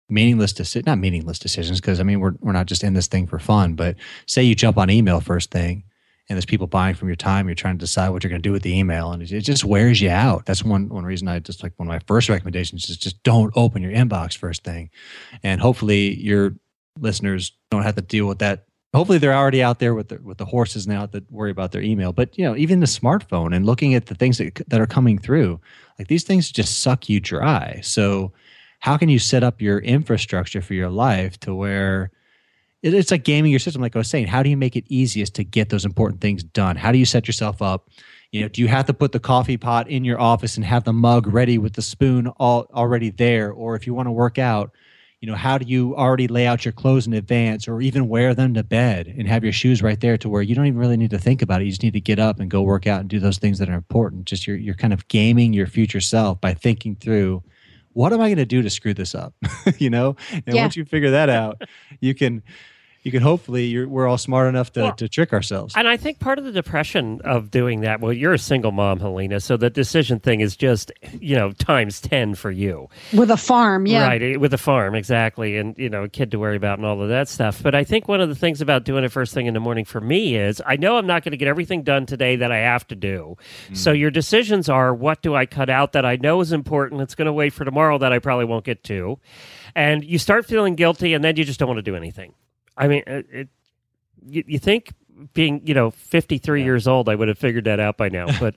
meaningless 0.07 0.53
decisions, 0.53 0.85
not 0.85 0.99
meaningless 0.99 1.37
decisions, 1.37 1.81
because 1.81 1.99
I 1.99 2.03
mean 2.03 2.21
we're 2.21 2.35
we're 2.39 2.53
not 2.53 2.67
just 2.67 2.81
in 2.81 2.93
this 2.93 3.07
thing 3.07 3.27
for 3.27 3.39
fun, 3.39 3.73
but 3.75 3.97
say 4.25 4.43
you 4.43 4.55
jump 4.55 4.77
on 4.77 4.89
email 4.89 5.19
first 5.19 5.51
thing 5.51 5.83
and 6.33 6.37
there's 6.37 6.45
people 6.45 6.65
buying 6.65 6.95
from 6.95 7.09
your 7.09 7.15
time. 7.15 7.47
You're 7.47 7.53
trying 7.53 7.77
to 7.77 7.79
decide 7.79 8.09
what 8.09 8.23
you're 8.23 8.31
going 8.31 8.41
to 8.41 8.47
do 8.47 8.51
with 8.51 8.63
the 8.63 8.75
email, 8.75 9.11
and 9.11 9.21
it, 9.21 9.41
just 9.41 9.63
wears 9.63 10.01
you 10.01 10.09
out. 10.09 10.47
That's 10.47 10.63
one 10.63 10.89
one 10.89 11.05
reason 11.05 11.27
I 11.27 11.37
just 11.37 11.61
like 11.61 11.73
one 11.77 11.87
of 11.87 11.91
my 11.91 11.99
first 12.07 12.27
recommendations 12.27 12.89
is 12.89 12.97
just 12.97 13.21
don't 13.21 13.53
open 13.55 13.83
your 13.83 13.91
inbox 13.91 14.35
first 14.35 14.63
thing, 14.63 14.89
and 15.43 15.61
hopefully 15.61 16.19
your 16.19 16.55
listeners 16.99 17.51
don't 17.69 17.83
have 17.83 17.93
to 17.93 18.01
deal 18.01 18.25
with 18.25 18.39
that. 18.39 18.65
Hopefully 18.95 19.19
they're 19.19 19.35
already 19.35 19.61
out 19.61 19.77
there 19.77 19.93
with 19.93 20.07
the 20.07 20.19
with 20.23 20.39
the 20.39 20.45
horses 20.45 20.87
now 20.87 21.05
that 21.05 21.31
worry 21.31 21.51
about 21.51 21.71
their 21.71 21.83
email. 21.83 22.11
But 22.11 22.35
you 22.35 22.45
know, 22.45 22.55
even 22.57 22.79
the 22.79 22.87
smartphone 22.87 23.55
and 23.55 23.63
looking 23.63 23.93
at 23.93 24.07
the 24.07 24.15
things 24.15 24.39
that 24.39 24.59
that 24.69 24.81
are 24.81 24.87
coming 24.87 25.19
through, 25.19 25.61
like 25.99 26.07
these 26.07 26.23
things 26.23 26.51
just 26.51 26.79
suck 26.79 27.09
you 27.09 27.19
dry. 27.19 27.79
So 27.83 28.33
how 28.79 28.97
can 28.97 29.07
you 29.07 29.19
set 29.19 29.43
up 29.43 29.61
your 29.61 29.77
infrastructure 29.77 30.63
for 30.63 30.73
your 30.73 30.89
life 30.89 31.39
to 31.41 31.53
where 31.53 32.09
it- 32.83 32.93
it's 32.93 33.09
like 33.11 33.23
gaming 33.23 33.49
your 33.51 33.59
system 33.59 33.81
like 33.81 33.95
i 33.95 33.99
was 33.99 34.09
saying 34.09 34.27
how 34.27 34.43
do 34.43 34.49
you 34.49 34.57
make 34.57 34.75
it 34.75 34.85
easiest 34.89 35.33
to 35.35 35.43
get 35.43 35.69
those 35.69 35.85
important 35.85 36.21
things 36.21 36.43
done? 36.43 36.75
How 36.75 36.91
do 36.91 36.97
you 36.99 37.05
set 37.05 37.27
yourself 37.27 37.61
up? 37.61 37.89
You 38.31 38.41
know 38.41 38.47
do 38.49 38.61
you 38.61 38.67
have 38.67 38.85
to 38.87 38.93
put 38.93 39.11
the 39.11 39.19
coffee 39.19 39.57
pot 39.57 39.87
in 39.89 40.03
your 40.05 40.19
office 40.19 40.55
and 40.57 40.65
have 40.65 40.83
the 40.83 40.93
mug 40.93 41.25
ready 41.27 41.57
with 41.57 41.73
the 41.73 41.81
spoon 41.81 42.27
all 42.27 42.67
already 42.73 43.09
there? 43.09 43.51
Or 43.51 43.75
if 43.75 43.87
you 43.87 43.93
want 43.95 44.07
to 44.07 44.11
work 44.11 44.37
out 44.37 44.71
you 45.21 45.27
know 45.29 45.35
how 45.37 45.57
do 45.57 45.65
you 45.65 45.95
already 45.95 46.27
lay 46.27 46.45
out 46.45 46.65
your 46.65 46.73
clothes 46.73 47.07
in 47.07 47.13
advance 47.13 47.65
or 47.69 47.79
even 47.81 48.09
wear 48.09 48.33
them 48.35 48.53
to 48.55 48.61
bed 48.63 49.07
and 49.07 49.25
have 49.25 49.41
your 49.41 49.53
shoes 49.53 49.81
right 49.81 50.01
there 50.01 50.17
to 50.17 50.27
where 50.27 50.41
you 50.41 50.53
don't 50.53 50.65
even 50.65 50.77
really 50.77 50.97
need 50.97 51.11
to 51.11 51.17
think 51.17 51.41
about 51.41 51.61
it. 51.61 51.63
You 51.63 51.71
just 51.71 51.81
need 51.83 51.93
to 51.93 52.01
get 52.01 52.19
up 52.19 52.41
and 52.41 52.51
go 52.51 52.61
work 52.61 52.87
out 52.87 52.99
and 52.99 53.09
do 53.09 53.21
those 53.21 53.37
things 53.37 53.57
that 53.59 53.69
are 53.69 53.73
important. 53.73 54.25
Just 54.25 54.45
you're, 54.45 54.57
you're 54.57 54.75
kind 54.75 54.91
of 54.91 55.07
gaming 55.07 55.53
your 55.53 55.65
future 55.67 56.01
self 56.01 56.41
by 56.41 56.53
thinking 56.53 56.97
through 56.97 57.41
what 57.93 58.11
am 58.11 58.19
i 58.19 58.27
going 58.27 58.35
to 58.35 58.45
do 58.45 58.61
to 58.63 58.69
screw 58.69 58.93
this 58.93 59.15
up? 59.15 59.33
You 59.77 59.89
know? 59.89 60.17
And 60.45 60.55
Yeah. 60.57 60.63
once 60.63 60.75
you 60.75 60.83
figure 60.83 61.11
that 61.11 61.29
out 61.41 61.61
you 62.01 62.13
can 62.13 62.43
you 63.03 63.11
can 63.11 63.21
hopefully 63.21 63.65
you're, 63.65 63.87
we're 63.87 64.07
all 64.07 64.17
smart 64.17 64.47
enough 64.47 64.71
to, 64.73 64.81
Well, 64.81 64.93
to 64.93 65.09
trick 65.09 65.33
ourselves. 65.33 65.73
And 65.75 65.87
I 65.87 65.97
think 65.97 66.19
part 66.19 66.39
of 66.39 66.45
the 66.45 66.51
depression 66.51 67.19
of 67.25 67.51
doing 67.51 67.81
that, 67.81 67.99
well, 67.99 68.13
you're 68.13 68.33
a 68.33 68.39
single 68.39 68.71
mom, 68.71 68.99
Helena, 68.99 69.41
so 69.41 69.57
the 69.57 69.69
decision 69.69 70.19
thing 70.19 70.39
is 70.39 70.55
just, 70.55 70.91
you 71.19 71.35
know, 71.35 71.51
times 71.51 71.99
10 71.99 72.35
for 72.35 72.49
you. 72.49 72.87
With 73.13 73.29
a 73.29 73.37
farm, 73.37 73.85
yeah. 73.85 74.07
Right, 74.07 74.23
eh, 74.23 74.35
with 74.37 74.53
a 74.53 74.57
farm, 74.57 74.95
exactly, 74.95 75.57
and 75.57 75.75
you 75.77 75.89
know, 75.89 76.03
a 76.03 76.09
kid 76.09 76.31
to 76.31 76.39
worry 76.39 76.55
about 76.55 76.79
and 76.79 76.85
all 76.85 77.01
of 77.01 77.09
that 77.09 77.27
stuff. 77.27 77.61
But 77.61 77.75
I 77.75 77.83
think 77.83 78.07
one 78.07 78.21
of 78.21 78.29
the 78.29 78.35
things 78.35 78.61
about 78.61 78.85
doing 78.85 79.03
it 79.03 79.11
first 79.11 79.33
thing 79.33 79.47
in 79.47 79.53
the 79.53 79.59
morning 79.59 79.83
for 79.85 79.99
me 79.99 80.37
is 80.37 80.61
I 80.65 80.77
know 80.77 80.97
I'm 80.97 81.07
not 81.07 81.23
going 81.23 81.31
to 81.31 81.37
get 81.37 81.49
everything 81.49 81.83
done 81.83 82.05
today 82.05 82.37
that 82.37 82.51
I 82.51 82.59
have 82.59 82.87
to 82.87 82.95
do. 82.95 83.35
So 83.73 83.91
your 83.91 84.11
decisions 84.11 84.69
are 84.69 84.93
what 84.93 85.21
do 85.21 85.35
I 85.35 85.45
cut 85.45 85.69
out 85.69 85.91
that 85.93 86.05
I 86.05 86.15
know 86.15 86.39
is 86.41 86.51
important? 86.53 87.01
It's 87.01 87.15
going 87.15 87.25
to 87.25 87.33
wait 87.33 87.51
for 87.51 87.65
tomorrow 87.65 87.97
that 87.97 88.13
I 88.13 88.19
probably 88.19 88.45
won't 88.45 88.63
get 88.63 88.83
to, 88.85 89.19
and 89.75 90.03
you 90.03 90.17
start 90.17 90.45
feeling 90.45 90.75
guilty, 90.75 91.13
and 91.13 91.23
then 91.23 91.35
you 91.35 91.43
just 91.43 91.59
don't 91.59 91.67
want 91.67 91.79
to 91.79 91.83
do 91.83 91.95
anything. 91.95 92.33
I 92.77 92.87
mean, 92.87 93.03
it, 93.07 93.27
it 93.31 93.49
you, 94.25 94.43
you 94.47 94.59
think 94.59 94.93
being 95.33 95.61
you 95.65 95.73
know 95.73 95.91
53 95.91 96.63
years 96.63 96.87
old, 96.87 97.09
I 97.09 97.15
would 97.15 97.27
have 97.27 97.37
figured 97.37 97.65
that 97.65 97.79
out 97.79 97.97
by 97.97 98.09
now, 98.09 98.27
but. 98.39 98.55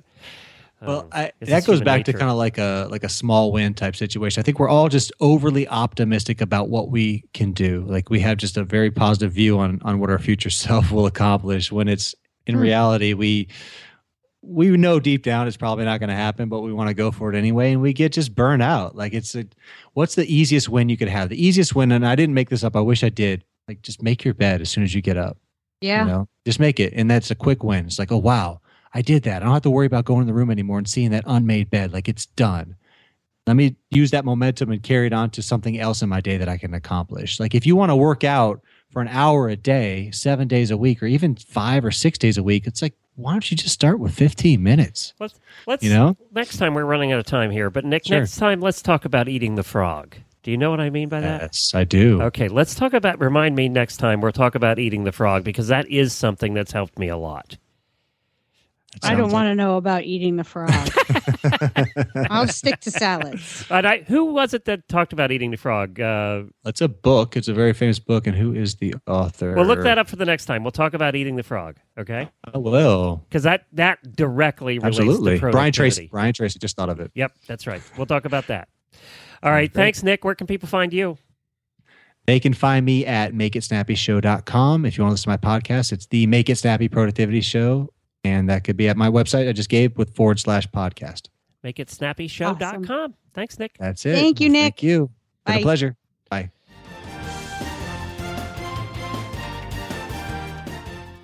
Well, 0.82 1.00
um, 1.00 1.08
I, 1.10 1.32
that 1.40 1.64
goes 1.64 1.80
back 1.80 2.04
to 2.04 2.12
kind 2.12 2.30
of 2.30 2.36
like 2.36 2.58
a 2.58 2.86
like 2.90 3.02
a 3.02 3.08
small 3.08 3.50
win 3.50 3.72
type 3.72 3.96
situation. 3.96 4.40
I 4.40 4.44
think 4.44 4.58
we're 4.58 4.68
all 4.68 4.90
just 4.90 5.10
overly 5.20 5.66
optimistic 5.66 6.42
about 6.42 6.68
what 6.68 6.90
we 6.90 7.24
can 7.32 7.52
do. 7.52 7.82
Like 7.88 8.10
we 8.10 8.20
have 8.20 8.36
just 8.36 8.58
a 8.58 8.62
very 8.62 8.90
positive 8.90 9.32
view 9.32 9.58
on 9.58 9.80
on 9.86 10.00
what 10.00 10.10
our 10.10 10.18
future 10.18 10.50
self 10.64 10.92
will 10.92 11.06
accomplish. 11.06 11.72
When 11.72 11.88
it's 11.88 12.14
in 12.46 12.56
Hmm. 12.56 12.60
reality, 12.60 13.14
we 13.14 13.48
we 14.42 14.68
know 14.76 15.00
deep 15.00 15.22
down 15.22 15.48
it's 15.48 15.56
probably 15.56 15.86
not 15.86 15.98
going 15.98 16.10
to 16.10 16.14
happen, 16.14 16.50
but 16.50 16.60
we 16.60 16.74
want 16.74 16.88
to 16.88 16.94
go 16.94 17.10
for 17.10 17.32
it 17.32 17.36
anyway, 17.36 17.72
and 17.72 17.80
we 17.80 17.94
get 17.94 18.12
just 18.12 18.34
burned 18.34 18.62
out. 18.62 18.94
Like 18.94 19.14
it's 19.14 19.34
a, 19.34 19.46
what's 19.94 20.14
the 20.14 20.32
easiest 20.32 20.68
win 20.68 20.90
you 20.90 20.98
could 20.98 21.08
have? 21.08 21.30
The 21.30 21.42
easiest 21.42 21.74
win, 21.74 21.90
and 21.90 22.06
I 22.06 22.14
didn't 22.14 22.34
make 22.34 22.50
this 22.50 22.62
up. 22.62 22.76
I 22.76 22.80
wish 22.80 23.02
I 23.02 23.08
did. 23.08 23.44
Like 23.68 23.82
just 23.82 24.02
make 24.02 24.24
your 24.24 24.34
bed 24.34 24.60
as 24.60 24.70
soon 24.70 24.84
as 24.84 24.94
you 24.94 25.02
get 25.02 25.16
up. 25.16 25.36
Yeah. 25.80 26.04
You 26.04 26.10
know, 26.10 26.28
just 26.44 26.60
make 26.60 26.80
it. 26.80 26.92
And 26.94 27.10
that's 27.10 27.30
a 27.30 27.34
quick 27.34 27.62
win. 27.62 27.86
It's 27.86 27.98
like, 27.98 28.12
oh, 28.12 28.16
wow, 28.18 28.60
I 28.94 29.02
did 29.02 29.24
that. 29.24 29.42
I 29.42 29.44
don't 29.44 29.54
have 29.54 29.62
to 29.62 29.70
worry 29.70 29.86
about 29.86 30.04
going 30.04 30.22
in 30.22 30.26
the 30.26 30.32
room 30.34 30.50
anymore 30.50 30.78
and 30.78 30.88
seeing 30.88 31.10
that 31.10 31.24
unmade 31.26 31.70
bed. 31.70 31.92
Like 31.92 32.08
it's 32.08 32.26
done. 32.26 32.76
Let 33.46 33.54
me 33.54 33.76
use 33.90 34.10
that 34.10 34.24
momentum 34.24 34.72
and 34.72 34.82
carry 34.82 35.06
it 35.06 35.12
on 35.12 35.30
to 35.30 35.42
something 35.42 35.78
else 35.78 36.02
in 36.02 36.08
my 36.08 36.20
day 36.20 36.36
that 36.36 36.48
I 36.48 36.56
can 36.56 36.74
accomplish. 36.74 37.38
Like 37.38 37.54
if 37.54 37.66
you 37.66 37.76
want 37.76 37.90
to 37.90 37.96
work 37.96 38.24
out 38.24 38.60
for 38.90 39.00
an 39.02 39.08
hour 39.08 39.48
a 39.48 39.56
day, 39.56 40.10
seven 40.12 40.48
days 40.48 40.70
a 40.70 40.76
week, 40.76 41.02
or 41.02 41.06
even 41.06 41.36
five 41.36 41.84
or 41.84 41.90
six 41.92 42.18
days 42.18 42.38
a 42.38 42.42
week, 42.42 42.66
it's 42.66 42.82
like, 42.82 42.94
why 43.14 43.32
don't 43.32 43.48
you 43.50 43.56
just 43.56 43.72
start 43.74 43.98
with 44.00 44.14
15 44.14 44.62
minutes? 44.62 45.14
Let's, 45.20 45.38
let's 45.66 45.82
You 45.84 45.90
know? 45.90 46.16
next 46.32 46.56
time 46.58 46.74
we're 46.74 46.84
running 46.84 47.12
out 47.12 47.18
of 47.20 47.26
time 47.26 47.50
here, 47.50 47.70
but 47.70 47.84
Nick, 47.84 48.04
Sure. 48.06 48.18
next 48.18 48.36
time 48.36 48.60
let's 48.60 48.82
talk 48.82 49.04
about 49.04 49.28
eating 49.28 49.54
the 49.54 49.62
frog. 49.62 50.16
Do 50.46 50.52
you 50.52 50.58
know 50.58 50.70
what 50.70 50.78
I 50.78 50.90
mean 50.90 51.08
by 51.08 51.22
that? 51.22 51.42
Yes, 51.42 51.72
I 51.74 51.82
do. 51.82 52.22
Okay, 52.22 52.46
let's 52.46 52.76
talk 52.76 52.92
about. 52.92 53.20
Remind 53.20 53.56
me 53.56 53.68
next 53.68 53.96
time 53.96 54.20
we'll 54.20 54.30
talk 54.30 54.54
about 54.54 54.78
eating 54.78 55.02
the 55.02 55.10
frog 55.10 55.42
because 55.42 55.66
that 55.66 55.90
is 55.90 56.12
something 56.12 56.54
that's 56.54 56.70
helped 56.70 57.00
me 57.00 57.08
a 57.08 57.16
lot. 57.16 57.56
I 59.02 59.10
don't 59.16 59.22
sounds 59.22 59.32
want 59.32 59.48
to 59.48 59.56
know 59.56 59.76
about 59.76 60.04
eating 60.04 60.36
the 60.36 60.44
frog. 60.44 60.70
I'll 62.30 62.46
stick 62.46 62.78
to 62.82 62.92
salads. 62.92 63.66
And 63.70 63.88
I, 63.88 64.02
who 64.02 64.26
was 64.26 64.54
it 64.54 64.66
that 64.66 64.86
talked 64.86 65.12
about 65.12 65.32
eating 65.32 65.50
the 65.50 65.56
frog? 65.56 65.98
Uh, 65.98 66.44
It's 66.64 66.80
a 66.80 66.86
book. 66.86 67.36
It's 67.36 67.48
a 67.48 67.52
very 67.52 67.72
famous 67.72 67.98
book. 67.98 68.28
And 68.28 68.36
who 68.36 68.54
is 68.54 68.76
the 68.76 68.94
author? 69.08 69.52
we'll 69.52 69.66
look 69.66 69.82
that 69.82 69.98
up 69.98 70.06
for 70.08 70.14
the 70.14 70.24
next 70.24 70.44
time. 70.44 70.62
We'll 70.62 70.70
talk 70.70 70.94
about 70.94 71.16
eating 71.16 71.34
the 71.34 71.42
frog. 71.42 71.78
Okay, 71.98 72.30
I 72.54 72.56
will. 72.56 73.24
because 73.28 73.42
that 73.42 73.66
that 73.72 74.14
directly 74.14 74.78
relates 74.78 74.96
Absolutely. 74.96 75.40
to 75.40 75.50
Brian 75.50 75.72
Tracy. 75.72 76.08
Brian 76.12 76.34
Tracy 76.34 76.60
just 76.60 76.76
thought 76.76 76.88
of 76.88 77.00
it. 77.00 77.10
Yep, 77.16 77.32
that's 77.48 77.66
right. 77.66 77.82
We'll 77.96 78.06
talk 78.06 78.26
about 78.26 78.46
that. 78.46 78.68
All 79.42 79.50
right, 79.50 79.72
thanks, 79.72 80.02
Nick. 80.02 80.24
Where 80.24 80.34
can 80.34 80.46
people 80.46 80.68
find 80.68 80.92
you? 80.92 81.18
They 82.26 82.40
can 82.40 82.54
find 82.54 82.84
me 82.84 83.06
at 83.06 83.34
makeitsnappyshow.com. 83.34 84.84
If 84.84 84.98
you 84.98 85.04
want 85.04 85.10
to 85.10 85.12
listen 85.12 85.30
to 85.32 85.48
my 85.48 85.58
podcast, 85.58 85.92
it's 85.92 86.06
the 86.06 86.26
Make 86.26 86.50
It 86.50 86.56
Snappy 86.56 86.88
Productivity 86.88 87.40
Show. 87.40 87.92
And 88.24 88.50
that 88.50 88.64
could 88.64 88.76
be 88.76 88.88
at 88.88 88.96
my 88.96 89.08
website 89.08 89.48
I 89.48 89.52
just 89.52 89.68
gave 89.68 89.96
with 89.96 90.14
forward 90.16 90.40
slash 90.40 90.66
podcast. 90.68 91.28
Make 91.62 91.78
it 91.78 91.88
snappyshow.com. 91.88 93.14
Thanks, 93.32 93.58
Nick. 93.58 93.76
That's 93.78 94.04
it. 94.04 94.14
Thank 94.14 94.40
you, 94.40 94.48
Nick. 94.48 94.62
Thank 94.62 94.82
you. 94.82 95.10
Been 95.44 95.54
Bye. 95.56 95.60
a 95.60 95.62
pleasure. 95.62 95.96
Bye. 96.28 96.50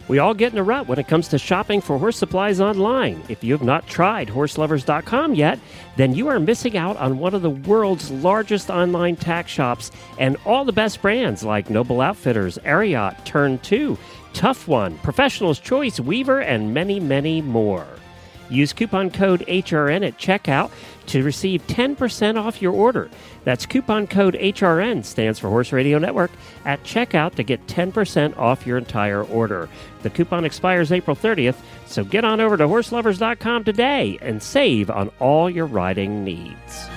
We 0.08 0.18
all 0.18 0.34
get 0.34 0.52
in 0.52 0.58
a 0.58 0.62
rut 0.62 0.88
when 0.88 0.98
it 0.98 1.08
comes 1.08 1.28
to 1.28 1.38
shopping 1.38 1.80
for 1.80 1.96
horse 1.96 2.16
supplies 2.16 2.60
online. 2.60 3.22
If 3.28 3.44
you 3.44 3.52
have 3.52 3.62
not 3.62 3.86
tried 3.86 4.28
horselovers.com 4.28 5.34
yet, 5.34 5.58
then 5.96 6.14
you 6.14 6.28
are 6.28 6.40
missing 6.40 6.76
out 6.76 6.96
on 6.96 7.18
one 7.18 7.34
of 7.34 7.42
the 7.42 7.50
world's 7.50 8.10
largest 8.10 8.68
online 8.68 9.16
tack 9.16 9.48
shops 9.48 9.90
and 10.18 10.36
all 10.44 10.64
the 10.64 10.72
best 10.72 11.00
brands 11.00 11.44
like 11.44 11.70
Noble 11.70 12.00
Outfitters, 12.00 12.58
Ariat, 12.58 13.24
Turn 13.24 13.58
2, 13.60 13.96
Tough 14.34 14.66
One, 14.66 14.98
Professional's 14.98 15.60
Choice, 15.60 16.00
Weaver, 16.00 16.40
and 16.40 16.74
many, 16.74 16.98
many 16.98 17.40
more. 17.40 17.86
Use 18.50 18.72
coupon 18.72 19.10
code 19.10 19.44
HRN 19.48 20.06
at 20.06 20.18
checkout 20.18 20.70
to 21.06 21.22
receive 21.22 21.66
10% 21.66 22.36
off 22.36 22.62
your 22.62 22.72
order. 22.72 23.10
That's 23.44 23.66
coupon 23.66 24.06
code 24.06 24.34
HRN, 24.34 25.04
stands 25.04 25.38
for 25.38 25.48
Horse 25.48 25.72
Radio 25.72 25.98
Network, 25.98 26.30
at 26.64 26.82
checkout 26.84 27.34
to 27.34 27.42
get 27.42 27.66
10% 27.66 28.36
off 28.36 28.66
your 28.66 28.78
entire 28.78 29.24
order. 29.24 29.68
The 30.02 30.10
coupon 30.10 30.44
expires 30.44 30.92
April 30.92 31.16
30th, 31.16 31.56
so 31.86 32.04
get 32.04 32.24
on 32.24 32.40
over 32.40 32.56
to 32.56 32.64
horselovers.com 32.64 33.64
today 33.64 34.18
and 34.20 34.42
save 34.42 34.90
on 34.90 35.10
all 35.18 35.50
your 35.50 35.66
riding 35.66 36.24
needs. 36.24 36.88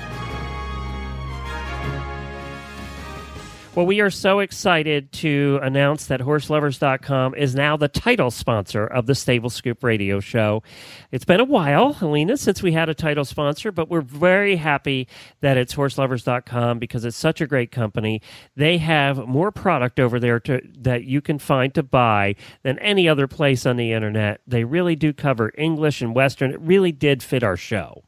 Well, 3.76 3.86
we 3.86 4.00
are 4.00 4.10
so 4.10 4.40
excited 4.40 5.12
to 5.12 5.60
announce 5.62 6.06
that 6.06 6.22
HorseLovers.com 6.22 7.36
is 7.36 7.56
now 7.56 7.76
the 7.76 7.90
title 7.90 8.32
sponsor 8.32 8.88
of 8.88 9.06
the 9.06 9.16
Stable 9.16 9.50
Scoop 9.50 9.84
radio 9.84 10.22
show. 10.22 10.64
It's 11.12 11.26
been 11.26 11.42
a 11.42 11.44
while, 11.44 11.92
Helena, 11.92 12.38
since 12.38 12.64
we 12.64 12.72
had 12.72 12.88
a 12.88 12.94
title 12.94 13.26
sponsor, 13.26 13.74
but 13.74 13.90
we're 13.90 14.00
very 14.00 14.56
happy 14.56 15.10
that 15.42 15.58
it's 15.58 15.76
HorseLovers.com 15.76 16.80
because 16.80 17.04
it's 17.04 17.18
such 17.18 17.42
a 17.42 17.48
great 17.48 17.74
company. 17.74 18.22
They 18.56 18.78
have 18.78 19.28
more 19.28 19.52
product 19.52 20.00
over 20.00 20.22
there 20.22 20.40
to, 20.40 20.62
that 20.78 21.04
you 21.04 21.20
can 21.20 21.38
find 21.38 21.74
to 21.74 21.84
buy 21.84 22.36
than 22.64 22.80
any 22.80 23.10
other 23.10 23.28
place 23.28 23.66
on 23.66 23.76
the 23.76 23.92
internet. 23.92 24.40
They 24.48 24.64
really 24.64 24.96
do 24.96 25.12
cover 25.12 25.52
English 25.58 26.02
and 26.02 26.16
Western. 26.16 26.52
It 26.54 26.62
really 26.62 26.94
did 26.94 27.22
fit 27.22 27.44
our 27.44 27.58
show. 27.58 28.06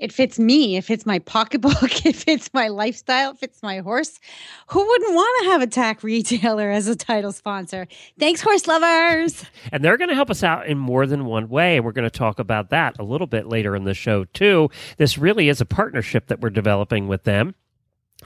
It 0.00 0.12
fits 0.12 0.38
me. 0.38 0.76
It 0.78 0.84
fits 0.84 1.04
my 1.06 1.18
pocketbook. 1.20 2.04
It 2.06 2.16
fits 2.16 2.50
my 2.54 2.68
lifestyle. 2.68 3.32
It 3.32 3.38
fits 3.38 3.62
my 3.62 3.78
horse. 3.80 4.18
Who 4.68 4.84
wouldn't 4.84 5.14
want 5.14 5.44
to 5.44 5.50
have 5.50 5.62
a 5.62 5.66
tack 5.66 6.02
retailer 6.02 6.70
as 6.70 6.88
a 6.88 6.96
title 6.96 7.30
sponsor? 7.30 7.86
Thanks, 8.18 8.40
horse 8.40 8.66
lovers. 8.66 9.44
And 9.72 9.84
they're 9.84 9.98
going 9.98 10.08
to 10.08 10.14
help 10.16 10.30
us 10.30 10.42
out 10.42 10.66
in 10.66 10.78
more 10.78 11.06
than 11.06 11.26
one 11.26 11.48
way. 11.48 11.78
We're 11.80 11.92
going 11.92 12.08
to 12.08 12.10
talk 12.10 12.38
about 12.38 12.70
that 12.70 12.98
a 12.98 13.04
little 13.04 13.26
bit 13.26 13.46
later 13.46 13.76
in 13.76 13.84
the 13.84 13.94
show, 13.94 14.24
too. 14.24 14.70
This 14.96 15.18
really 15.18 15.48
is 15.48 15.60
a 15.60 15.66
partnership 15.66 16.26
that 16.28 16.40
we're 16.40 16.50
developing 16.50 17.06
with 17.06 17.24
them. 17.24 17.54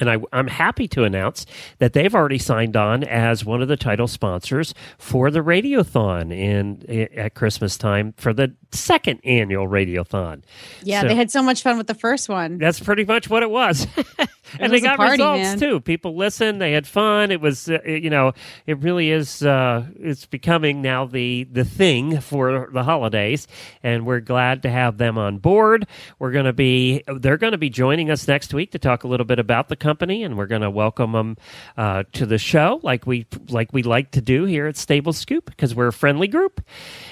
And 0.01 0.11
I, 0.11 0.19
I'm 0.33 0.49
happy 0.49 0.89
to 0.89 1.05
announce 1.05 1.47
that 1.79 1.93
they've 1.93 2.15
already 2.15 2.39
signed 2.39 2.77
on 2.77 3.05
as 3.05 3.45
one 3.45 3.63
of 3.63 3.69
the 3.69 3.77
title 3.77 4.09
sponsors 4.09 4.75
for 4.99 5.31
the 5.31 5.41
Radiothon 5.41 6.33
in 6.33 7.09
at 7.17 7.35
Christmas 7.35 7.77
time 7.77 8.13
for 8.17 8.33
the 8.33 8.55
second 8.73 9.21
annual 9.25 9.69
Radiothon. 9.69 10.43
Yeah, 10.83 11.03
So- 11.03 11.09
they 11.09 11.15
had 11.15 11.31
so 11.31 11.43
much 11.43 11.63
fun 11.63 11.79
with 11.79 11.87
the 11.87 11.95
first 11.95 12.29
one. 12.29 12.59
That's 12.59 12.81
pretty 12.81 13.05
much 13.05 13.31
what 13.31 13.43
it 13.43 13.51
was. 13.51 13.87
and 14.59 14.73
they 14.73 14.77
was 14.77 14.83
a 14.83 14.87
got 14.87 14.97
party, 14.97 15.13
results 15.13 15.43
man. 15.43 15.59
too. 15.59 15.81
People 15.81 16.17
listened, 16.17 16.61
they 16.61 16.73
had 16.73 16.87
fun. 16.87 17.31
It 17.31 17.41
was 17.41 17.69
uh, 17.69 17.79
you 17.87 18.11
know, 18.11 18.33
it 18.67 18.79
really 18.79 19.11
is 19.11 19.43
uh 19.43 19.85
it's 20.01 20.27
becoming 20.27 20.83
now 20.83 21.07
the 21.07 21.45
the 21.45 21.65
thing 21.65 22.21
for 22.21 22.69
the 22.73 22.83
holidays 22.83 23.47
and 23.83 24.07
we're 24.07 24.21
glad 24.21 24.63
to 24.63 24.71
have 24.71 24.99
them 24.99 25.19
on 25.19 25.39
board. 25.39 25.87
We're 26.19 26.33
going 26.33 26.45
to 26.47 26.53
be 26.53 27.03
they're 27.21 27.37
going 27.37 27.53
to 27.53 27.59
be 27.59 27.71
joining 27.71 28.11
us 28.11 28.27
next 28.27 28.53
week 28.53 28.73
to 28.73 28.79
talk 28.79 29.05
a 29.05 29.09
little 29.09 29.27
bit 29.27 29.39
about 29.39 29.69
the 29.69 29.77
company 29.85 30.25
and 30.25 30.39
we're 30.39 30.47
going 30.47 30.63
to 30.63 30.71
welcome 30.71 31.13
them 31.13 31.37
uh, 31.77 32.05
to 32.15 32.25
the 32.25 32.39
show 32.39 32.81
like 32.83 33.07
we 33.07 33.27
like 33.51 33.71
we 33.75 33.83
like 33.83 34.11
to 34.13 34.23
do 34.23 34.47
here 34.47 34.67
at 34.67 34.79
Stable 34.79 35.13
Scoop 35.13 35.45
because 35.45 35.75
we're 35.75 35.89
a 35.89 35.93
friendly 35.93 36.27
group. 36.27 36.63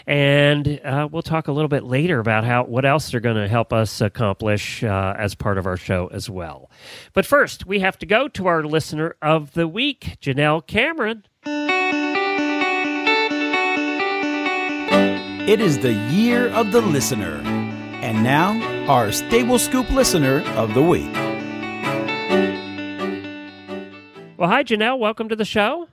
And 0.07 0.81
uh, 0.83 1.07
we'll 1.13 1.21
talk 1.21 1.49
a 1.49 1.53
little 1.53 1.69
bit 1.69 1.85
later 1.85 2.19
about 2.19 2.45
how 2.45 2.65
what 2.65 2.87
else 2.87 3.11
they're 3.11 3.21
going 3.21 3.37
to 3.37 3.47
help 3.47 3.75
us 3.75 4.01
accomplish 4.01 4.83
uh, 4.83 5.15
as 5.19 5.35
part 5.35 5.59
of 5.59 5.67
our 5.67 5.77
show 5.77 6.07
as 6.13 6.31
well. 6.31 6.71
But 7.13 7.27
first, 7.27 7.67
we 7.67 7.81
have 7.81 7.99
to 7.99 8.07
go 8.07 8.27
to 8.29 8.47
our 8.47 8.65
listener 8.65 9.17
of 9.21 9.53
the 9.53 9.69
week, 9.69 10.17
Janelle 10.23 10.67
Cameron. 10.67 11.25
It 15.45 15.61
is 15.61 15.81
the 15.81 15.93
year 15.93 16.49
of 16.49 16.73
the 16.73 16.81
listener. 16.81 17.43
And 18.01 18.25
now, 18.25 18.59
our 18.89 19.13
Stable 19.13 19.59
Scoop 19.59 19.91
listener 19.91 20.41
of 20.57 20.73
the 20.73 20.83
week. 20.83 21.22
Well, 24.43 24.51
hi, 24.51 24.65
Janelle. 24.65 24.99
Welcome 24.99 25.29
to 25.29 25.37
the 25.37 25.45
show. 25.45 25.87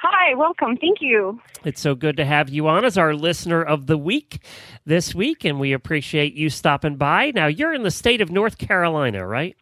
Hi, 0.00 0.32
welcome. 0.36 0.76
Thank 0.76 0.98
you. 1.00 1.40
It's 1.64 1.80
so 1.80 1.96
good 1.96 2.16
to 2.18 2.24
have 2.24 2.48
you 2.48 2.68
on 2.68 2.84
as 2.84 2.96
our 2.96 3.14
listener 3.16 3.64
of 3.64 3.88
the 3.88 3.98
week 3.98 4.38
this 4.84 5.12
week, 5.12 5.44
and 5.44 5.58
we 5.58 5.72
appreciate 5.72 6.34
you 6.34 6.48
stopping 6.50 6.94
by. 6.94 7.32
Now, 7.34 7.48
you're 7.48 7.74
in 7.74 7.82
the 7.82 7.90
state 7.90 8.20
of 8.20 8.30
North 8.30 8.58
Carolina, 8.58 9.26
right? 9.26 9.56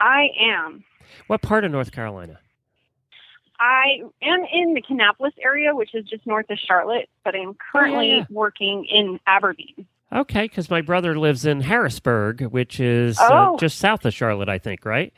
I 0.00 0.28
am. 0.40 0.84
What 1.26 1.42
part 1.42 1.64
of 1.64 1.72
North 1.72 1.90
Carolina? 1.90 2.38
I 3.58 4.02
am 4.22 4.44
in 4.52 4.74
the 4.74 4.80
Kannapolis 4.80 5.32
area, 5.42 5.74
which 5.74 5.96
is 5.96 6.04
just 6.04 6.24
north 6.28 6.48
of 6.48 6.58
Charlotte, 6.64 7.08
but 7.24 7.34
I'm 7.34 7.56
currently 7.72 8.12
Oh, 8.12 8.16
yeah. 8.18 8.24
working 8.30 8.84
in 8.84 9.18
Aberdeen. 9.26 9.84
Okay, 10.12 10.42
because 10.44 10.70
my 10.70 10.80
brother 10.82 11.18
lives 11.18 11.44
in 11.44 11.60
Harrisburg, 11.62 12.40
which 12.42 12.78
is 12.78 13.18
uh, 13.18 13.28
Oh. 13.30 13.56
just 13.58 13.78
south 13.78 14.04
of 14.06 14.14
Charlotte, 14.14 14.48
I 14.48 14.58
think, 14.58 14.84
right? 14.84 15.12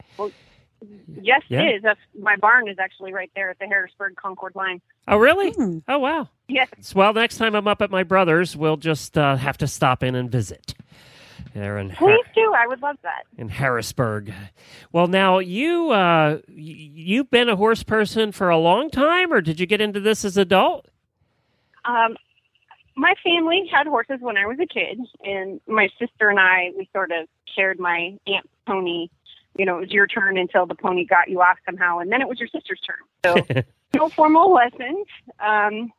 Yes, 1.21 1.43
Yeah. 1.49 1.63
it 1.63 1.77
is. 1.77 1.83
That's 1.83 2.01
my 2.19 2.37
barn 2.37 2.69
is 2.69 2.79
actually 2.79 3.13
right 3.13 3.31
there 3.35 3.51
at 3.51 3.59
the 3.59 3.67
Harrisburg 3.67 4.17
Concord 4.17 4.55
line. 4.55 4.81
Oh, 5.09 5.17
really? 5.19 5.51
Hmm. 5.53 5.79
Oh, 5.89 5.99
wow. 5.99 6.29
Yes. 6.49 6.69
Well, 6.95 7.13
next 7.13 7.37
time 7.39 7.55
I'm 7.55 7.69
up 7.69 7.83
at 7.83 7.91
my 7.91 8.03
brother's, 8.03 8.57
we'll 8.57 8.77
just 8.77 9.17
uh, 9.19 9.37
have 9.37 9.59
to 9.59 9.67
stop 9.67 10.03
in 10.03 10.15
and 10.15 10.31
visit. 10.31 10.75
There 11.55 11.79
in, 11.79 11.91
Har- 11.91 12.09
Please 12.09 12.27
do. 12.35 12.53
I 12.57 12.67
would 12.69 12.81
love 12.81 12.97
that. 13.03 13.25
in 13.37 13.49
Harrisburg. 13.49 14.33
Well, 14.93 15.09
now 15.09 15.39
you 15.41 15.91
uh, 15.91 16.39
you've 16.49 17.31
been 17.31 17.49
a 17.49 17.57
horse 17.57 17.83
person 17.83 18.31
for 18.31 18.51
a 18.51 18.59
long 18.59 18.89
time, 18.91 19.33
or 19.33 19.41
did 19.41 19.59
you 19.59 19.67
get 19.67 19.81
into 19.81 19.99
this 20.01 20.25
as 20.25 20.37
adult? 20.37 20.87
Um, 21.85 22.17
my 22.97 23.15
family 23.25 23.69
had 23.73 23.87
horses 23.87 24.19
when 24.21 24.37
I 24.37 24.47
was 24.47 24.59
a 24.61 24.67
kid, 24.67 25.01
and 25.25 25.61
my 25.67 25.89
sister 25.99 26.29
and 26.29 26.39
I, 26.39 26.71
we 26.77 26.89
sort 26.93 27.11
of 27.11 27.27
shared 27.57 27.81
my 27.81 28.17
aunt's 28.27 28.49
pony. 28.67 29.09
You 29.57 29.67
know, 29.67 29.79
it 29.79 29.81
was 29.81 29.91
your 29.91 30.07
turn 30.07 30.39
until 30.39 30.67
the 30.67 30.75
pony 30.75 31.05
got 31.05 31.29
you 31.29 31.41
off 31.41 31.59
somehow, 31.67 31.99
and 31.99 32.11
then 32.11 32.21
it 32.21 32.29
was 32.29 32.39
your 32.39 32.49
sister's 32.49 32.81
turn. 32.81 33.45
So, 33.55 33.63
no 33.95 34.09
formal 34.09 34.53
lessons. 34.53 35.07
Um, 35.41 35.93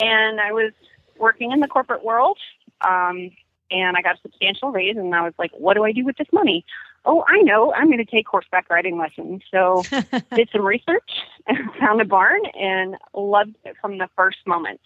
and 0.00 0.40
I 0.40 0.52
was 0.52 0.72
working 1.18 1.52
in 1.52 1.60
the 1.60 1.68
corporate 1.68 2.04
world, 2.04 2.38
um, 2.80 3.30
and 3.70 3.96
I 3.96 4.02
got 4.02 4.16
a 4.16 4.20
substantial 4.22 4.72
raise, 4.72 4.96
and 4.96 5.14
I 5.14 5.22
was 5.22 5.34
like, 5.38 5.50
what 5.52 5.74
do 5.74 5.84
I 5.84 5.92
do 5.92 6.04
with 6.04 6.16
this 6.16 6.28
money? 6.32 6.64
Oh, 7.04 7.24
I 7.28 7.40
know. 7.42 7.72
I'm 7.72 7.86
going 7.86 8.04
to 8.04 8.10
take 8.10 8.26
horseback 8.26 8.68
riding 8.68 8.98
lessons. 8.98 9.42
So, 9.50 9.82
did 10.34 10.48
some 10.52 10.66
research, 10.66 11.10
found 11.80 12.00
a 12.00 12.04
barn, 12.04 12.40
and 12.58 12.96
loved 13.14 13.56
it 13.64 13.76
from 13.80 13.98
the 13.98 14.08
first 14.16 14.38
moment. 14.46 14.80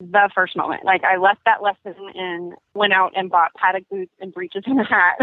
The 0.00 0.28
first 0.34 0.56
moment. 0.56 0.84
Like 0.84 1.04
I 1.04 1.16
left 1.16 1.40
that 1.46 1.62
lesson 1.62 1.94
and 2.14 2.54
went 2.74 2.92
out 2.92 3.12
and 3.16 3.30
bought 3.30 3.54
paddock 3.54 3.88
boots 3.88 4.12
and 4.20 4.34
breeches 4.34 4.64
and 4.66 4.80
a 4.80 4.84
hat. 4.84 5.18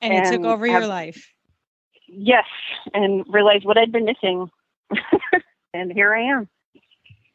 And 0.00 0.12
it 0.14 0.24
took 0.24 0.34
And 0.34 0.46
over 0.46 0.66
your 0.66 0.86
life. 0.86 1.26
yes, 2.06 2.46
and 2.94 3.24
realized 3.28 3.64
what 3.64 3.76
I'd 3.78 3.92
been 3.92 4.04
missing. 4.04 4.50
and 5.74 5.92
here 5.92 6.14
I 6.14 6.22
am. 6.22 6.48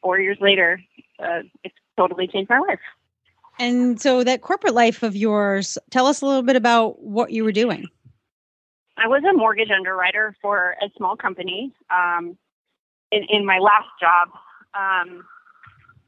Four 0.01 0.19
years 0.19 0.37
later, 0.41 0.81
uh, 1.19 1.41
it's 1.63 1.75
totally 1.97 2.27
changed 2.27 2.49
my 2.49 2.59
life. 2.59 2.79
And 3.59 4.01
so 4.01 4.23
that 4.23 4.41
corporate 4.41 4.73
life 4.73 5.03
of 5.03 5.15
yours, 5.15 5.77
tell 5.91 6.07
us 6.07 6.21
a 6.21 6.25
little 6.25 6.41
bit 6.41 6.55
about 6.55 7.01
what 7.03 7.31
you 7.31 7.43
were 7.43 7.51
doing. 7.51 7.87
I 8.97 9.07
was 9.07 9.23
a 9.23 9.33
mortgage 9.33 9.69
underwriter 9.69 10.35
for 10.41 10.75
a 10.81 10.89
small 10.97 11.15
company 11.15 11.73
um, 11.89 12.37
in, 13.11 13.23
in 13.29 13.45
my 13.45 13.59
last 13.59 13.89
job. 13.99 14.29
Um, 14.73 15.23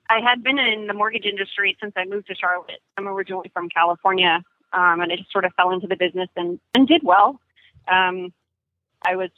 I 0.09 0.19
had 0.19 0.43
been 0.43 0.57
in 0.59 0.87
the 0.87 0.93
mortgage 0.93 1.25
industry 1.25 1.77
since 1.81 1.93
I 1.95 2.05
moved 2.05 2.27
to 2.27 2.35
Charlotte. 2.35 2.81
I'm 2.97 3.07
originally 3.07 3.49
from 3.53 3.69
California, 3.69 4.43
um, 4.73 5.01
and 5.01 5.11
I 5.11 5.15
just 5.15 5.31
sort 5.31 5.45
of 5.45 5.53
fell 5.53 5.71
into 5.71 5.87
the 5.87 5.95
business 5.95 6.29
and, 6.35 6.59
and 6.73 6.87
did 6.87 7.01
well. 7.03 7.39
Um, 7.87 8.33
I 9.05 9.15
was 9.15 9.29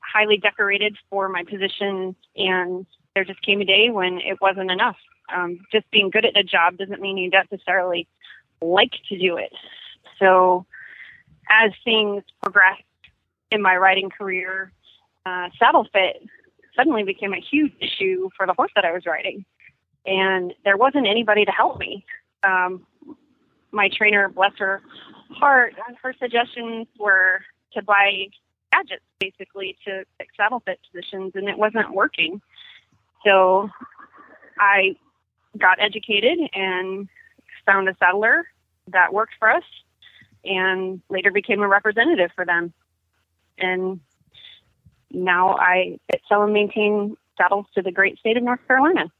highly 0.00 0.38
decorated 0.38 0.96
for 1.10 1.28
my 1.28 1.44
position, 1.44 2.16
and 2.36 2.86
there 3.14 3.24
just 3.24 3.42
came 3.42 3.60
a 3.60 3.64
day 3.64 3.90
when 3.90 4.18
it 4.18 4.40
wasn't 4.40 4.70
enough. 4.70 4.96
Um, 5.34 5.60
just 5.70 5.90
being 5.90 6.10
good 6.10 6.24
at 6.24 6.36
a 6.36 6.42
job 6.42 6.78
doesn't 6.78 7.00
mean 7.00 7.18
you 7.18 7.30
necessarily 7.30 8.08
like 8.62 8.92
to 9.10 9.18
do 9.18 9.36
it. 9.36 9.52
So, 10.18 10.64
as 11.50 11.72
things 11.84 12.22
progressed 12.42 12.82
in 13.50 13.62
my 13.62 13.76
riding 13.76 14.10
career, 14.10 14.72
uh, 15.26 15.48
saddle 15.58 15.86
fit 15.92 16.22
suddenly 16.76 17.02
became 17.02 17.34
a 17.34 17.40
huge 17.40 17.72
issue 17.80 18.30
for 18.36 18.46
the 18.46 18.54
horse 18.54 18.70
that 18.74 18.84
I 18.84 18.92
was 18.92 19.04
riding. 19.06 19.44
And 20.06 20.54
there 20.64 20.76
wasn't 20.76 21.06
anybody 21.06 21.44
to 21.44 21.50
help 21.50 21.78
me. 21.78 22.04
Um, 22.42 22.86
my 23.72 23.88
trainer, 23.88 24.28
bless 24.28 24.52
her 24.58 24.80
heart, 25.30 25.74
her 26.02 26.14
suggestions 26.18 26.86
were 26.98 27.40
to 27.74 27.82
buy 27.82 28.26
gadgets 28.72 29.04
basically 29.18 29.76
to 29.84 30.04
fix 30.18 30.34
saddle 30.36 30.60
fit 30.60 30.78
positions, 30.90 31.32
and 31.34 31.48
it 31.48 31.58
wasn't 31.58 31.92
working. 31.92 32.40
So 33.24 33.68
I 34.58 34.96
got 35.56 35.80
educated 35.80 36.38
and 36.54 37.08
found 37.66 37.88
a 37.88 37.96
saddler 37.98 38.46
that 38.88 39.12
worked 39.12 39.34
for 39.38 39.50
us 39.50 39.64
and 40.44 41.00
later 41.08 41.30
became 41.30 41.62
a 41.62 41.68
representative 41.68 42.30
for 42.34 42.44
them. 42.44 42.72
And 43.58 44.00
now 45.10 45.56
I 45.56 45.98
sell 46.28 46.42
and 46.42 46.52
maintain 46.52 47.16
saddles 47.36 47.66
to 47.74 47.82
the 47.82 47.92
great 47.92 48.18
state 48.18 48.36
of 48.36 48.42
North 48.42 48.66
Carolina. 48.66 49.10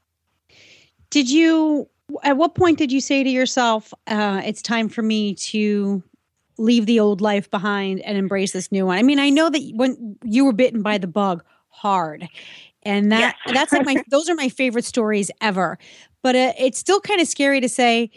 Did 1.09 1.29
you, 1.29 1.89
at 2.23 2.37
what 2.37 2.55
point 2.55 2.77
did 2.77 2.91
you 2.91 3.01
say 3.01 3.23
to 3.23 3.29
yourself, 3.29 3.93
uh, 4.07 4.41
it's 4.43 4.61
time 4.61 4.89
for 4.89 5.01
me 5.01 5.35
to 5.35 6.03
leave 6.57 6.85
the 6.85 6.99
old 6.99 7.21
life 7.21 7.49
behind 7.49 8.01
and 8.01 8.17
embrace 8.17 8.51
this 8.51 8.71
new 8.71 8.85
one? 8.85 8.97
I 8.97 9.03
mean, 9.03 9.19
I 9.19 9.29
know 9.29 9.49
that 9.49 9.71
when 9.75 10.17
you 10.23 10.45
were 10.45 10.53
bitten 10.53 10.81
by 10.81 10.97
the 10.97 11.07
bug 11.07 11.43
hard, 11.69 12.27
and 12.83 13.11
that 13.11 13.35
Yes. 13.45 13.53
that's 13.53 13.73
like 13.73 13.85
my 13.85 14.01
those 14.09 14.29
are 14.29 14.35
my 14.35 14.49
favorite 14.49 14.85
stories 14.85 15.31
ever. 15.41 15.77
But 16.21 16.35
uh, 16.35 16.53
it's 16.57 16.79
still 16.79 16.99
kind 16.99 17.21
of 17.21 17.27
scary 17.27 17.61
to 17.61 17.69
say. 17.69 18.11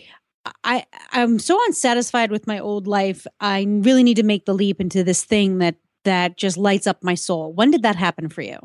I 0.65 0.85
I'm 1.13 1.39
so 1.39 1.57
unsatisfied 1.67 2.33
with 2.33 2.49
my 2.49 2.59
old 2.59 2.89
life. 2.89 3.27
I 3.41 3.65
really 3.69 4.03
need 4.03 4.17
to 4.17 4.25
make 4.25 4.45
the 4.45 4.55
leap 4.55 4.81
into 4.81 5.05
this 5.05 5.23
thing 5.25 5.59
that 5.59 5.77
that 6.05 6.37
just 6.37 6.57
lights 6.57 6.89
up 6.89 7.05
my 7.05 7.15
soul. 7.15 7.53
When 7.53 7.71
did 7.71 7.83
that 7.83 7.95
happen 7.95 8.29
for 8.29 8.43
you? 8.43 8.59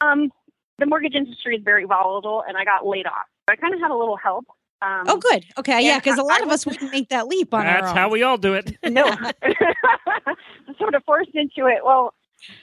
Um, 0.00 0.30
the 0.78 0.86
mortgage 0.86 1.14
industry 1.14 1.56
is 1.56 1.62
very 1.64 1.84
volatile, 1.84 2.44
and 2.46 2.56
I 2.56 2.64
got 2.64 2.86
laid 2.86 3.06
off. 3.06 3.26
So 3.48 3.52
I 3.52 3.56
kind 3.56 3.74
of 3.74 3.80
had 3.80 3.90
a 3.90 3.96
little 3.96 4.16
help. 4.16 4.46
Um, 4.82 5.04
Oh, 5.06 5.16
good. 5.18 5.44
Okay, 5.58 5.72
yeah, 5.82 5.88
yeah, 5.88 5.98
because 5.98 6.18
a 6.18 6.22
lot 6.22 6.40
I 6.40 6.44
of 6.44 6.50
us 6.50 6.66
wouldn't 6.66 6.90
make 6.92 7.08
that 7.10 7.28
leap 7.28 7.54
on 7.54 7.66
our 7.66 7.80
That's 7.80 7.90
own. 7.90 7.96
how 7.96 8.08
we 8.10 8.22
all 8.22 8.36
do 8.36 8.54
it. 8.54 8.76
no, 8.84 9.04
sort 10.78 10.94
of 10.94 11.04
forced 11.04 11.30
into 11.34 11.66
it. 11.66 11.84
Well, 11.84 12.12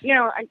you 0.02 0.14
know, 0.14 0.30
I, 0.36 0.44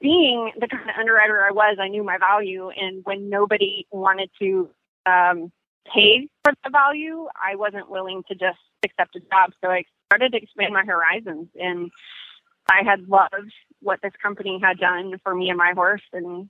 being 0.00 0.52
the 0.60 0.68
kind 0.68 0.88
of 0.88 0.96
underwriter 0.98 1.42
I 1.42 1.50
was, 1.52 1.78
I 1.80 1.88
knew 1.88 2.04
my 2.04 2.18
value, 2.18 2.68
and 2.70 3.04
when 3.04 3.28
nobody 3.30 3.86
wanted 3.90 4.30
to 4.40 4.68
um, 5.06 5.50
pay 5.92 6.28
for 6.44 6.52
the 6.62 6.70
value, 6.70 7.26
I 7.34 7.56
wasn't 7.56 7.90
willing 7.90 8.22
to 8.28 8.34
just 8.34 8.58
accept 8.84 9.16
a 9.16 9.20
job. 9.20 9.52
So 9.64 9.70
I 9.70 9.84
started 10.10 10.32
to 10.32 10.38
expand 10.42 10.74
my 10.74 10.84
horizons, 10.84 11.48
and 11.58 11.90
I 12.70 12.82
had 12.84 13.08
loved 13.08 13.52
what 13.80 14.00
this 14.02 14.12
company 14.22 14.60
had 14.62 14.78
done 14.78 15.14
for 15.24 15.34
me 15.34 15.48
and 15.48 15.58
my 15.58 15.72
horse, 15.74 16.02
and, 16.12 16.26
and 16.26 16.48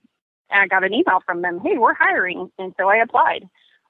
I 0.53 0.67
got 0.67 0.83
an 0.83 0.93
email 0.93 1.19
from 1.25 1.41
them, 1.41 1.59
"Hey, 1.59 1.77
we're 1.77 1.93
hiring," 1.93 2.51
and 2.57 2.73
so 2.77 2.89
I 2.89 2.97
applied. 2.97 3.47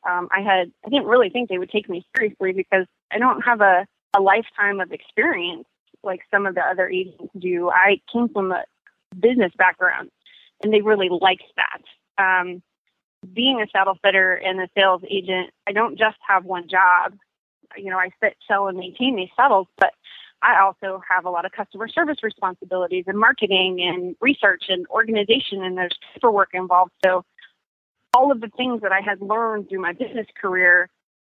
Um, 0.08 0.28
I 0.32 0.41
had 0.41 0.71
I 0.86 0.89
didn't 0.89 1.06
really 1.08 1.30
think 1.30 1.49
they 1.49 1.58
would 1.58 1.71
take 1.71 1.89
me 1.89 2.06
seriously 2.15 2.52
because 2.52 2.86
I 3.12 3.19
don't 3.19 3.41
have 3.41 3.62
a, 3.62 3.86
a 4.15 4.21
lifetime 4.21 4.80
of 4.80 4.91
experience 4.91 5.65
like 6.04 6.21
some 6.32 6.45
of 6.45 6.56
the 6.56 6.62
other 6.62 6.89
agents 6.89 7.32
do. 7.38 7.69
I 7.69 8.02
came 8.12 8.30
from 8.30 8.52
a 8.52 8.63
business 9.19 9.52
background, 9.58 10.12
and 10.63 10.73
they 10.73 10.82
really 10.82 11.10
liked 11.10 11.43
that. 11.56 11.82
Um, 12.21 12.62
being 13.34 13.62
a 13.62 13.67
saddle 13.71 13.97
fitter 14.04 14.34
and 14.34 14.60
a 14.60 14.67
sales 14.76 15.02
agent, 15.10 15.52
I 15.65 15.71
don't 15.71 15.97
just 15.97 16.17
have 16.28 16.43
one 16.43 16.67
job. 16.67 17.13
You 17.78 17.89
know, 17.89 17.97
I 17.97 18.10
sit, 18.21 18.36
sell, 18.47 18.67
and 18.67 18.78
maintain 18.78 19.15
these 19.15 19.30
saddles, 19.36 19.67
but 19.78 19.93
I 20.43 20.62
also 20.62 21.01
have 21.10 21.25
a 21.25 21.29
lot 21.29 21.45
of 21.45 21.53
customer 21.53 21.88
service 21.88 22.17
responsibilities 22.21 23.06
and 23.08 23.17
marketing 23.17 23.82
and 23.82 24.15
research 24.19 24.65
and 24.67 24.86
organization, 24.88 25.63
and 25.63 25.77
there's 25.77 25.97
paperwork 26.13 26.49
involved. 26.53 26.91
So, 27.03 27.23
all 28.13 28.32
of 28.32 28.41
the 28.41 28.49
things 28.49 28.82
that 28.82 28.91
I 28.91 28.99
had 28.99 29.21
learned 29.21 29.69
through 29.69 29.82
my 29.82 29.93
business 29.93 30.27
career 30.39 30.89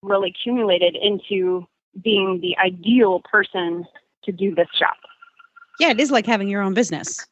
really 0.04 0.30
accumulated 0.30 0.96
into 1.02 1.66
being 2.04 2.40
the 2.42 2.56
ideal 2.58 3.22
person 3.22 3.86
to 4.26 4.32
do 4.32 4.54
this 4.54 4.68
job. 4.78 4.94
Yeah, 5.80 5.90
it 5.90 6.00
is 6.00 6.12
like 6.12 6.26
having 6.26 6.50
your 6.50 6.62
own 6.62 6.74
business. 6.74 7.26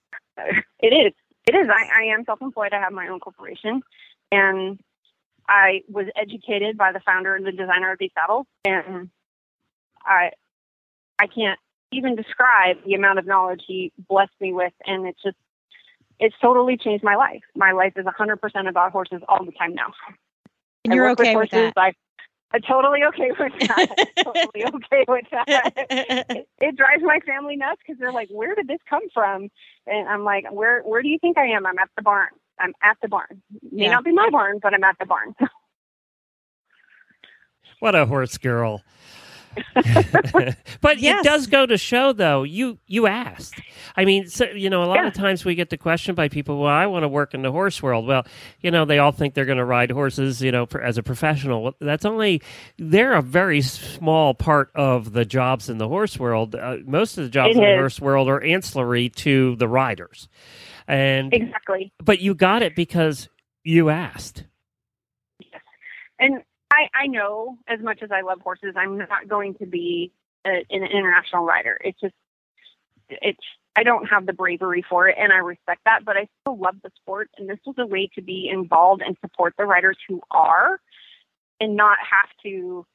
It 0.80 0.88
is. 0.88 1.14
It 1.48 1.56
is. 1.56 1.68
I, 1.70 2.02
I 2.02 2.04
am 2.14 2.26
self 2.26 2.42
employed. 2.42 2.74
I 2.74 2.80
have 2.80 2.94
my 2.94 3.08
own 3.08 3.20
corporation. 3.20 3.82
And 4.32 4.80
I 5.48 5.82
was 5.90 6.08
educated 6.16 6.78
by 6.78 6.92
the 6.92 7.00
founder 7.00 7.36
and 7.36 7.46
the 7.46 7.52
designer 7.52 7.92
of 7.92 8.00
these 8.00 8.12
saddles. 8.18 8.48
And 8.66 9.10
I 10.06 10.32
I 11.20 11.28
can't 11.28 11.60
even 11.96 12.16
describe 12.16 12.78
the 12.86 12.94
amount 12.94 13.20
of 13.20 13.26
knowledge 13.26 13.64
he 13.68 13.92
blessed 14.10 14.34
me 14.40 14.54
with. 14.54 14.74
And 14.86 15.08
it's 15.08 15.22
just, 15.24 15.38
it's 16.20 16.36
totally 16.42 16.78
changed 16.78 17.04
my 17.04 17.16
life. 17.16 17.44
My 17.56 17.72
life 17.72 17.94
is 17.96 18.06
100% 18.06 18.70
about 18.70 18.92
horses 18.92 19.22
all 19.28 19.44
the 19.46 19.52
time 19.52 19.74
now. 19.74 19.94
And 20.86 20.94
you're 20.94 21.06
work 21.06 21.20
okay 21.20 21.36
with 21.36 21.52
horses. 21.52 21.74
that. 21.76 21.82
I, 21.82 21.94
I'm 22.54 22.62
totally 22.62 23.00
okay 23.04 23.32
with 23.38 23.54
that. 23.68 23.88
totally 24.24 24.66
okay 24.76 25.06
with 25.08 25.26
that. 25.32 25.74
it, 26.30 26.48
it 26.60 26.76
drives 26.78 27.04
my 27.04 27.20
family 27.26 27.56
nuts 27.58 27.82
because 27.86 28.00
they're 28.00 28.14
like, 28.14 28.30
"Where 28.30 28.56
did 28.56 28.68
this 28.68 28.80
come 28.90 29.02
from?" 29.14 29.50
And 29.88 30.08
I'm 30.08 30.24
like, 30.24 30.46
"Where 30.52 30.82
Where 30.84 31.02
do 31.02 31.10
you 31.10 31.18
think 31.20 31.38
I 31.38 31.48
am? 31.48 31.66
I'm 31.66 31.78
at 31.80 31.90
the 31.98 32.02
barn. 32.04 32.30
I'm 32.60 32.74
at 32.82 32.98
the 33.02 33.08
barn. 33.10 33.42
May 33.72 33.86
Yeah. 33.86 33.90
not 33.92 34.06
be 34.06 34.14
my 34.14 34.30
barn, 34.30 34.60
but 34.62 34.74
I'm 34.74 34.84
at 34.84 34.98
the 35.00 35.06
barn." 35.06 35.36
What 37.80 37.94
a 37.94 38.06
horse 38.06 38.38
girl. 38.38 38.84
but 40.82 41.00
Yes. 41.00 41.20
it 41.20 41.24
does 41.24 41.48
go 41.48 41.66
to 41.66 41.78
show, 41.78 42.14
though. 42.14 42.44
You 42.44 42.78
you 42.88 43.08
asked. 43.08 43.60
I 43.96 44.06
mean, 44.06 44.28
so, 44.28 44.46
you 44.46 44.70
know, 44.70 44.84
a 44.84 44.86
lot 44.86 44.98
Yeah. 44.98 45.08
of 45.08 45.14
times 45.14 45.46
we 45.46 45.56
get 45.56 45.70
the 45.70 45.78
question 45.78 46.16
by 46.16 46.28
people, 46.30 46.60
"Well, 46.60 46.72
I 46.72 46.86
want 46.88 47.04
to 47.04 47.08
work 47.08 47.34
in 47.34 47.42
the 47.42 47.52
horse 47.52 47.82
world." 47.82 48.08
Well, 48.08 48.26
you 48.62 48.72
know, 48.72 48.86
they 48.86 49.00
all 49.00 49.12
think 49.12 49.34
they're 49.34 49.46
going 49.46 49.58
to 49.58 49.66
ride 49.66 49.92
horses, 49.92 50.42
you 50.42 50.52
know, 50.52 50.66
for, 50.66 50.82
as 50.82 50.98
a 50.98 51.04
professional. 51.04 51.74
That's 51.80 52.06
only 52.06 52.42
they're 52.78 53.14
a 53.14 53.22
very 53.22 53.62
small 53.62 54.34
part 54.34 54.72
of 54.76 55.14
the 55.14 55.26
jobs 55.26 55.70
in 55.70 55.78
the 55.78 55.88
horse 55.88 56.18
world. 56.20 56.56
Uh, 56.56 56.78
most 56.86 57.18
of 57.18 57.24
the 57.26 57.30
jobs 57.30 57.52
It 57.56 57.58
in 57.58 57.64
the 57.64 57.76
horse 57.78 58.00
world 58.00 58.28
are 58.30 58.42
ancillary 58.42 59.10
to 59.10 59.56
the 59.58 59.68
riders, 59.68 60.28
and 60.88 61.34
Exactly. 61.34 61.92
but 62.04 62.20
you 62.20 62.34
got 62.36 62.62
it 62.64 62.76
because 62.76 63.30
you 63.64 63.90
asked. 63.90 64.44
Yes, 65.40 65.62
And 66.20 66.44
I, 66.76 67.04
I 67.04 67.08
know 67.08 67.58
as 67.68 67.80
much 67.80 68.00
as 68.04 68.12
I 68.12 68.22
love 68.22 68.42
horses, 68.42 68.74
I'm 68.76 68.98
not 68.98 69.28
going 69.28 69.56
to 69.56 69.66
be 69.66 70.12
a, 70.46 70.66
an 70.70 70.84
international 70.84 71.46
rider. 71.46 71.78
It's 71.82 72.00
just, 72.00 72.14
it's, 73.10 73.40
I 73.78 73.84
don't 73.84 74.06
have 74.08 74.26
the 74.26 74.34
bravery 74.34 74.84
for 74.88 75.08
it, 75.08 75.16
and 75.18 75.32
I 75.32 75.38
respect 75.38 75.82
that, 75.86 76.06
but 76.06 76.18
I 76.18 76.28
still 76.42 76.58
love 76.58 76.76
the 76.84 76.92
sport. 77.02 77.30
And 77.38 77.50
this 77.50 77.60
was 77.66 77.76
a 77.78 77.86
way 77.86 78.10
to 78.16 78.22
be 78.22 78.50
involved 78.52 79.02
and 79.02 79.16
support 79.22 79.54
the 79.58 79.66
riders 79.66 79.98
who 80.08 80.22
are 80.32 80.80
and 81.60 81.76
not 81.76 81.98
have 82.00 82.30
to 82.44 82.86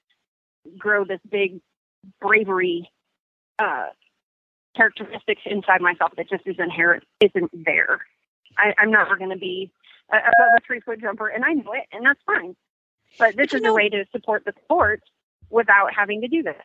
grow 0.79 1.05
this 1.05 1.21
big 1.31 1.61
bravery 2.21 2.91
uh, 3.59 3.89
characteristics 4.77 5.43
inside 5.47 5.81
myself 5.81 6.13
that 6.17 6.29
just 6.29 6.47
is 6.47 6.57
inherent, 6.59 7.05
isn't 7.21 7.51
there. 7.65 8.01
I, 8.57 8.75
I'm 8.79 8.91
never 8.91 9.17
going 9.17 9.31
to 9.31 9.39
be 9.39 9.71
above 10.11 10.51
a 10.57 10.61
three 10.67 10.81
foot 10.81 11.01
jumper, 11.01 11.29
and 11.29 11.45
I 11.45 11.53
know 11.53 11.73
it, 11.73 11.85
and 11.93 12.05
that's 12.05 12.21
fine. 12.27 12.57
But 13.19 13.37
this 13.37 13.53
you 13.53 13.59
is 13.59 13.63
know- 13.63 13.73
a 13.73 13.75
way 13.75 13.89
to 13.89 14.05
support 14.13 14.45
the 14.45 14.53
sport 14.65 15.03
without 15.51 15.93
having 15.95 16.21
to 16.21 16.29
do 16.29 16.43
this. 16.43 16.57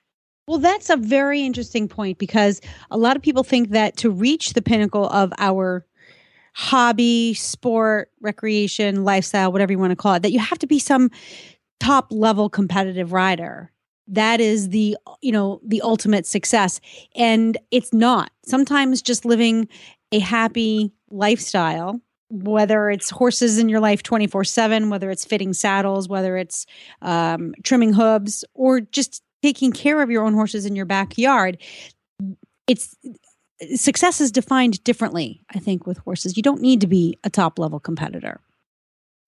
Well, 0.47 0.59
that's 0.59 0.91
a 0.91 0.97
very 0.97 1.41
interesting 1.41 1.87
point 1.87 2.19
because 2.19 2.61
a 2.91 2.97
lot 2.97 3.15
of 3.15 3.23
people 3.23 3.43
think 3.43 3.69
that 3.71 3.97
to 3.97 4.11
reach 4.11 4.53
the 4.53 4.61
pinnacle 4.61 5.09
of 5.09 5.33
our 5.39 5.85
hobby, 6.53 7.33
sport, 7.33 8.11
recreation, 8.21 9.03
lifestyle, 9.03 9.51
whatever 9.51 9.71
you 9.71 9.79
want 9.79 9.89
to 9.91 9.95
call 9.95 10.13
it, 10.13 10.21
that 10.21 10.31
you 10.31 10.39
have 10.39 10.59
to 10.59 10.67
be 10.67 10.77
some 10.79 11.09
top 11.79 12.07
level 12.11 12.47
competitive 12.47 13.11
rider. 13.11 13.71
That 14.07 14.39
is 14.39 14.69
the, 14.69 14.95
you 15.21 15.31
know, 15.31 15.59
the 15.65 15.81
ultimate 15.81 16.27
success. 16.27 16.79
And 17.15 17.57
it's 17.71 17.91
not. 17.91 18.31
Sometimes 18.45 19.01
just 19.01 19.25
living 19.25 19.67
a 20.11 20.19
happy 20.19 20.93
lifestyle, 21.09 21.99
whether 22.43 22.89
it's 22.89 23.09
horses 23.09 23.57
in 23.57 23.69
your 23.69 23.79
life 23.79 24.03
24 24.03 24.43
7, 24.43 24.89
whether 24.89 25.09
it's 25.09 25.25
fitting 25.25 25.53
saddles, 25.53 26.07
whether 26.07 26.37
it's 26.37 26.65
um, 27.01 27.53
trimming 27.63 27.93
hooves, 27.93 28.43
or 28.53 28.81
just 28.81 29.23
taking 29.41 29.71
care 29.71 30.01
of 30.01 30.09
your 30.09 30.23
own 30.23 30.33
horses 30.33 30.65
in 30.65 30.75
your 30.75 30.85
backyard 30.85 31.57
it's 32.67 32.95
success 33.75 34.19
is 34.19 34.31
defined 34.31 34.83
differently 34.83 35.39
i 35.53 35.59
think 35.59 35.85
with 35.85 35.99
horses 35.99 36.35
you 36.35 36.41
don't 36.41 36.61
need 36.61 36.81
to 36.81 36.87
be 36.87 37.15
a 37.23 37.29
top 37.29 37.59
level 37.59 37.79
competitor 37.79 38.41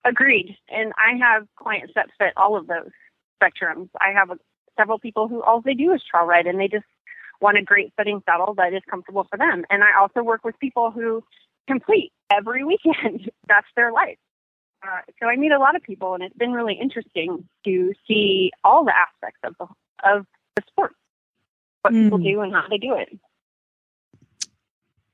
Agreed. 0.08 0.56
And 0.70 0.94
I 0.98 1.18
have 1.18 1.48
clients 1.58 1.94
that 1.96 2.08
fit 2.18 2.34
all 2.38 2.56
of 2.56 2.68
those 2.68 2.92
spectrums. 3.42 3.90
I 4.00 4.12
have 4.14 4.30
a, 4.30 4.38
several 4.80 5.00
people 5.00 5.28
who 5.28 5.44
all 5.44 5.62
they 5.62 5.74
do 5.74 5.92
is 5.94 6.02
trail 6.10 6.26
ride 6.26 6.48
and 6.48 6.60
they 6.60 6.68
just 6.68 6.86
want 7.42 7.58
a 7.58 7.62
great 7.62 7.92
fitting 7.98 8.22
saddle 8.26 8.54
that 8.56 8.74
is 8.74 8.82
comfortable 8.90 9.28
for 9.30 9.38
them. 9.38 9.66
And 9.70 9.84
I 9.84 10.00
also 10.00 10.24
work 10.24 10.46
with 10.46 10.58
people 10.60 10.92
who 10.92 11.24
complete 11.68 12.12
every 12.32 12.64
weekend. 12.64 13.30
That's 13.48 13.68
their 13.76 13.92
life. 13.92 14.18
Uh, 14.84 15.02
so 15.20 15.28
I 15.28 15.36
meet 15.36 15.52
a 15.52 15.60
lot 15.60 15.76
of 15.76 15.82
people, 15.84 16.14
and 16.14 16.24
it's 16.24 16.38
been 16.38 16.54
really 16.54 16.78
interesting 16.80 17.48
to 17.66 17.94
see 18.08 18.52
all 18.64 18.86
the 18.86 18.94
aspects 18.96 19.40
of 19.44 19.56
the 19.60 19.68
of 20.08 20.26
the 20.56 20.62
sport, 20.68 20.94
what 21.82 21.94
people 21.94 22.20
Mm. 22.20 22.24
do 22.24 22.42
and 22.42 22.54
how 22.54 22.64
they 22.70 22.78
do 22.78 22.94
it. 22.96 23.10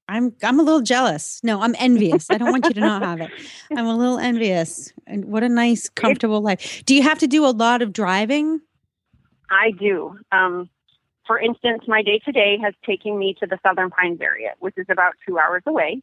i'm 0.09 0.35
i'm 0.43 0.59
a 0.59 0.63
little 0.63 0.81
jealous 0.81 1.39
no 1.43 1.61
i'm 1.61 1.73
envious 1.79 2.29
i 2.29 2.37
don't 2.37 2.51
want 2.51 2.67
you 2.67 2.73
to 2.75 2.81
not 2.81 3.01
have 3.01 3.21
it 3.21 3.31
i'm 3.71 3.85
a 3.85 3.95
little 3.95 4.19
envious 4.19 4.91
and 5.07 5.23
what 5.23 5.43
a 5.43 5.49
nice 5.49 5.87
comfortable 5.87 6.41
life 6.41 6.83
do 6.85 6.93
you 6.93 7.01
have 7.01 7.17
to 7.17 7.25
do 7.25 7.45
a 7.45 7.51
lot 7.51 7.81
of 7.81 7.93
driving 7.93 8.59
I 9.49 9.71
do. 9.71 10.17
Um, 10.31 10.69
for 11.27 11.39
instance, 11.39 11.83
my 11.87 12.01
day 12.01 12.19
to 12.25 12.31
day 12.31 12.57
has 12.63 12.73
taken 12.85 13.17
me 13.17 13.35
to 13.39 13.45
the 13.45 13.59
Southern 13.65 13.91
Pines 13.91 14.19
area, 14.19 14.53
which 14.59 14.73
is 14.77 14.87
about 14.89 15.13
two 15.27 15.37
hours 15.37 15.61
away. 15.67 16.01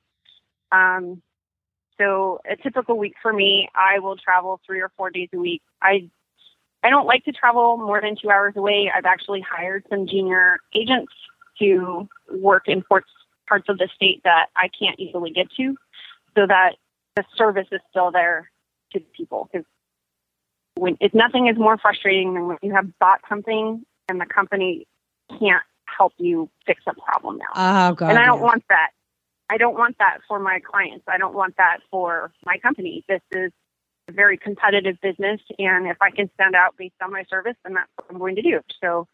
Um, 0.73 1.23
so 1.99 2.41
a 2.51 2.57
typical 2.57 2.97
week 2.97 3.15
for 3.21 3.33
me, 3.33 3.69
I 3.75 3.99
will 3.99 4.17
travel 4.17 4.61
three 4.67 4.81
or 4.81 4.91
four 4.97 5.11
days 5.11 5.29
a 5.35 5.39
week. 5.39 5.63
I 5.83 6.09
I 6.83 6.89
don't 6.89 7.07
like 7.07 7.25
to 7.25 7.33
travel 7.33 7.77
more 7.77 8.01
than 8.01 8.17
two 8.21 8.31
hours 8.31 8.55
away. 8.57 8.91
I've 8.95 9.05
actually 9.05 9.43
hired 9.43 9.85
some 9.91 10.07
junior 10.07 10.59
agents 10.75 11.13
to 11.59 12.09
work 12.33 12.69
in 12.69 12.83
ports, 12.83 13.11
parts 13.47 13.69
of 13.69 13.77
the 13.77 13.89
state 13.95 14.23
that 14.25 14.47
I 14.57 14.69
can't 14.69 14.99
easily 14.99 15.31
get 15.31 15.49
to, 15.59 15.77
so 16.35 16.47
that 16.47 16.77
the 17.17 17.25
service 17.37 17.67
is 17.71 17.81
still 17.91 18.11
there 18.11 18.51
to 18.93 19.01
people. 19.15 19.51
Because 19.53 19.67
when 20.77 20.97
if 21.01 21.13
nothing 21.13 21.49
is 21.49 21.59
more 21.59 21.77
frustrating 21.77 22.33
than 22.35 22.47
when 22.47 22.59
you 22.63 22.73
have 22.75 22.99
bought 22.99 23.21
something 23.29 23.85
and 24.09 24.21
the 24.21 24.27
company 24.27 24.87
can't 25.39 25.63
help 25.85 26.15
you 26.17 26.49
fix 26.67 26.83
a 26.87 26.95
problem 26.95 27.39
now. 27.39 27.91
oh 27.91 27.95
god 27.95 28.11
and 28.11 28.19
I 28.19 28.25
don't 28.25 28.39
yeah. 28.39 28.45
want 28.45 28.65
that. 28.71 28.91
I 29.51 29.57
don't 29.57 29.75
want 29.75 29.99
that 29.99 30.19
for 30.29 30.39
my 30.39 30.61
clients. 30.61 31.05
I 31.09 31.19
don't 31.19 31.35
want 31.35 31.57
that 31.57 31.79
for 31.91 32.33
my 32.47 32.59
company. 32.59 33.05
This 33.09 33.21
is 33.33 33.51
a 34.09 34.13
very 34.13 34.39
competitive 34.39 34.97
business, 35.03 35.41
and 35.59 35.89
if 35.89 35.97
I 36.01 36.13
can 36.13 36.31
stand 36.35 36.55
out 36.55 36.77
based 36.79 36.95
on 37.03 37.11
my 37.11 37.25
service, 37.29 37.57
then 37.65 37.75
that's 37.75 37.91
what 37.97 38.07
I'm 38.11 38.19
going 38.19 38.37
to 38.37 38.43
do. 38.43 38.61
So 38.81 39.09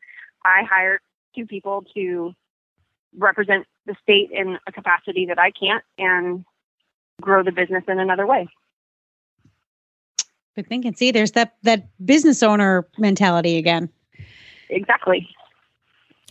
I 0.45 0.63
hired 0.69 1.01
two 1.35 1.47
people 1.47 1.85
to 1.95 2.35
represent 3.17 3.67
the 3.87 3.97
state 4.03 4.31
in 4.31 4.59
a 4.67 4.73
capacity 4.73 5.25
that 5.27 5.39
I 5.39 5.53
can't 5.53 5.83
and 5.97 6.45
grow 7.23 7.43
the 7.43 7.53
business 7.53 7.85
in 7.89 7.99
another 7.99 8.27
way. 8.27 8.47
good 10.55 10.69
thinking 10.69 10.95
see 10.95 11.13
there's 11.13 11.33
that 11.33 11.55
that 11.63 11.89
business 12.05 12.43
owner 12.43 12.87
mentality 12.99 13.57
again 13.57 13.89
Exactly. 14.69 15.29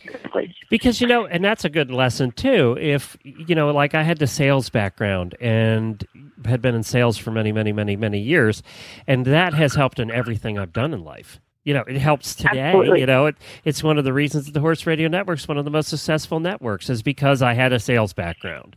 Exactly. 0.06 0.56
because 0.70 1.02
you 1.02 1.08
know 1.08 1.26
and 1.26 1.44
that's 1.44 1.66
a 1.66 1.70
good 1.70 1.92
lesson 1.92 2.32
too 2.32 2.78
if 2.80 3.18
you 3.24 3.56
know 3.56 3.72
like 3.72 3.94
i 3.96 4.04
had 4.04 4.18
the 4.20 4.28
sales 4.28 4.70
background 4.70 5.36
and 5.42 6.06
had 6.46 6.62
been 6.62 6.76
in 6.76 6.84
sales 6.84 7.18
for 7.18 7.32
many 7.32 7.52
many 7.52 7.72
many 7.72 7.96
many 7.96 8.20
years 8.20 8.62
and 9.08 9.26
that 9.26 9.54
has 9.54 9.74
helped 9.76 10.00
in 10.00 10.12
everything 10.12 10.58
i've 10.60 10.74
done 10.74 10.94
in 10.94 11.04
life 11.04 11.40
you 11.64 11.74
know 11.74 11.84
it 11.88 11.98
helps 11.98 12.36
today 12.36 12.60
Absolutely. 12.60 13.00
you 13.00 13.06
know 13.06 13.26
it, 13.28 13.36
it's 13.64 13.82
one 13.84 13.98
of 13.98 14.04
the 14.04 14.14
reasons 14.14 14.46
that 14.46 14.54
the 14.54 14.60
horse 14.60 14.86
radio 14.86 15.08
network 15.08 15.40
is 15.40 15.48
one 15.48 15.58
of 15.58 15.66
the 15.66 15.72
most 15.72 15.90
successful 15.90 16.40
networks 16.40 16.90
is 16.90 17.02
because 17.02 17.42
i 17.42 17.54
had 17.54 17.74
a 17.74 17.80
sales 17.80 18.14
background 18.14 18.76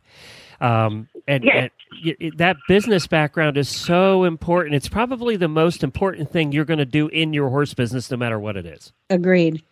um, 0.61 1.09
and, 1.29 1.45
Yeah. 1.45 1.57
and 1.57 1.71
y- 2.05 2.17
y- 2.21 2.31
that 2.37 2.57
business 2.67 3.07
background 3.07 3.57
is 3.57 3.69
so 3.69 4.25
important 4.25 4.75
it's 4.75 4.89
probably 4.89 5.37
the 5.37 5.47
most 5.49 5.85
important 5.85 6.33
thing 6.33 6.51
you're 6.53 6.65
going 6.65 6.79
to 6.79 6.85
do 6.87 7.09
in 7.09 7.33
your 7.33 7.49
horse 7.49 7.75
business 7.75 8.11
no 8.11 8.17
matter 8.17 8.39
what 8.41 8.57
it 8.57 8.67
is 8.67 8.93
agreed 9.11 9.63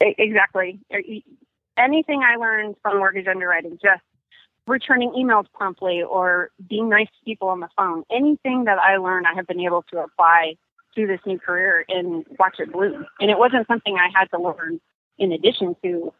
Exactly. 0.00 0.80
Anything 1.76 2.22
I 2.22 2.36
learned 2.36 2.76
from 2.82 2.98
mortgage 2.98 3.26
underwriting, 3.26 3.78
just 3.82 4.02
returning 4.66 5.10
emails 5.10 5.46
promptly 5.52 6.02
or 6.02 6.50
being 6.68 6.88
nice 6.88 7.06
to 7.06 7.24
people 7.24 7.48
on 7.48 7.60
the 7.60 7.68
phone, 7.76 8.04
anything 8.10 8.64
that 8.64 8.78
I 8.78 8.96
learned, 8.96 9.26
I 9.26 9.34
have 9.34 9.46
been 9.46 9.60
able 9.60 9.82
to 9.90 9.98
apply 10.00 10.54
to 10.96 11.06
this 11.06 11.20
new 11.26 11.38
career 11.38 11.84
and 11.88 12.24
watch 12.38 12.56
it 12.58 12.72
bloom. 12.72 13.06
And 13.20 13.30
it 13.30 13.38
wasn't 13.38 13.66
something 13.66 13.96
I 13.96 14.08
had 14.16 14.26
to 14.36 14.42
learn 14.42 14.80
in 15.18 15.32
addition 15.32 15.76
to 15.84 16.12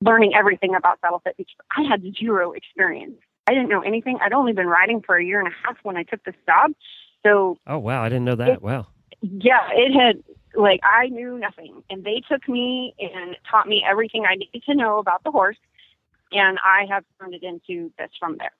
learning 0.00 0.34
everything 0.34 0.74
about 0.74 1.00
saddle 1.00 1.20
fit 1.24 1.36
because 1.36 1.54
I 1.76 1.82
had 1.82 2.02
zero 2.18 2.52
experience. 2.52 3.16
I 3.46 3.54
didn't 3.54 3.68
know 3.68 3.80
anything. 3.80 4.18
I'd 4.20 4.32
only 4.32 4.52
been 4.52 4.66
riding 4.66 5.02
for 5.02 5.16
a 5.16 5.24
year 5.24 5.40
and 5.40 5.48
a 5.48 5.56
half 5.64 5.76
when 5.82 5.96
I 5.96 6.02
took 6.02 6.22
this 6.24 6.34
job. 6.46 6.72
So 7.24 7.58
oh 7.66 7.78
wow 7.78 8.04
i 8.04 8.08
didn't 8.08 8.24
know 8.26 8.36
that 8.36 8.48
It- 8.48 8.62
wow 8.62 8.86
yeah, 9.20 9.68
it 9.72 9.92
had 9.92 10.22
like 10.58 10.80
I 10.82 11.08
knew 11.08 11.38
nothing, 11.38 11.82
and 11.88 12.04
they 12.04 12.20
took 12.28 12.48
me 12.48 12.94
and 12.98 13.36
taught 13.50 13.68
me 13.68 13.84
everything 13.88 14.24
I 14.28 14.34
needed 14.34 14.62
to 14.64 14.74
know 14.74 14.98
about 14.98 15.22
the 15.24 15.30
horse, 15.30 15.56
and 16.32 16.58
I 16.64 16.84
have 16.90 17.04
turned 17.18 17.34
it 17.34 17.42
into 17.42 17.92
this 17.96 18.10
from 18.18 18.36
there. 18.38 18.52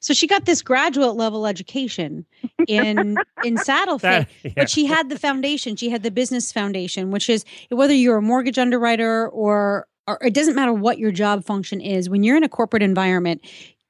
so 0.00 0.12
she 0.12 0.26
got 0.26 0.44
this 0.46 0.62
graduate 0.62 1.14
level 1.14 1.46
education 1.46 2.26
in 2.66 3.16
in 3.44 3.56
saddle 3.58 3.98
fit 3.98 4.26
yeah. 4.42 4.52
but 4.56 4.70
she 4.70 4.86
had 4.86 5.08
the 5.08 5.18
foundation 5.18 5.76
she 5.76 5.90
had 5.90 6.02
the 6.02 6.10
business 6.10 6.52
foundation 6.52 7.10
which 7.10 7.28
is 7.28 7.44
whether 7.70 7.94
you're 7.94 8.16
a 8.16 8.22
mortgage 8.22 8.58
underwriter 8.58 9.28
or 9.28 9.86
or 10.06 10.18
it 10.22 10.34
doesn't 10.34 10.54
matter 10.54 10.72
what 10.72 10.98
your 10.98 11.12
job 11.12 11.44
function 11.44 11.80
is 11.80 12.08
when 12.08 12.22
you're 12.22 12.36
in 12.36 12.44
a 12.44 12.48
corporate 12.48 12.82
environment 12.82 13.40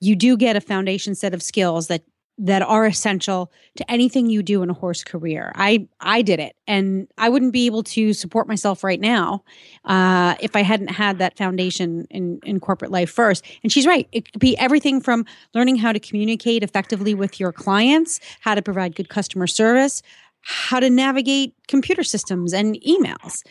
you 0.01 0.17
do 0.17 0.37
get 0.37 0.57
a 0.57 0.61
foundation 0.61 1.15
set 1.15 1.33
of 1.33 1.43
skills 1.43 1.87
that 1.87 2.03
that 2.39 2.63
are 2.63 2.85
essential 2.85 3.51
to 3.77 3.91
anything 3.91 4.29
you 4.29 4.43
do 4.43 4.63
in 4.63 4.71
a 4.71 4.75
horse 4.75 5.03
career. 5.03 5.53
I 5.55 5.89
i 6.01 6.23
did 6.23 6.39
it 6.41 6.55
and 6.67 7.09
i 7.17 7.29
wouldn't 7.29 7.53
be 7.53 7.67
able 7.67 7.83
to 7.83 8.13
support 8.13 8.47
myself 8.47 8.85
right 8.85 9.01
now 9.01 9.43
uh, 9.85 10.35
if 10.41 10.55
i 10.55 10.63
hadn't 10.63 10.89
had 10.89 11.19
that 11.19 11.37
foundation 11.37 12.07
in 12.11 12.39
in 12.45 12.61
corporate 12.61 12.91
life 12.91 13.11
first. 13.11 13.45
And 13.63 13.73
she's 13.73 13.87
right. 13.87 14.09
It 14.13 14.31
could 14.33 14.41
be 14.41 14.57
everything 14.59 15.01
from 15.01 15.25
learning 15.55 15.77
how 15.77 15.93
to 15.93 16.01
communicate 16.01 16.63
effectively 16.63 17.15
with 17.15 17.41
your 17.41 17.53
clients 17.53 18.21
how 18.41 18.55
to 18.55 18.63
provide 18.63 18.95
good 18.95 19.09
customer 19.09 19.47
service 19.47 20.03
how 20.49 20.79
to 20.79 20.89
navigate 20.89 21.55
computer 21.67 22.05
systems 22.05 22.53
and 22.53 22.77
emails. 22.83 23.43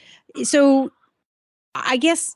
So 0.44 0.92
I 1.76 1.98
guess 1.98 2.36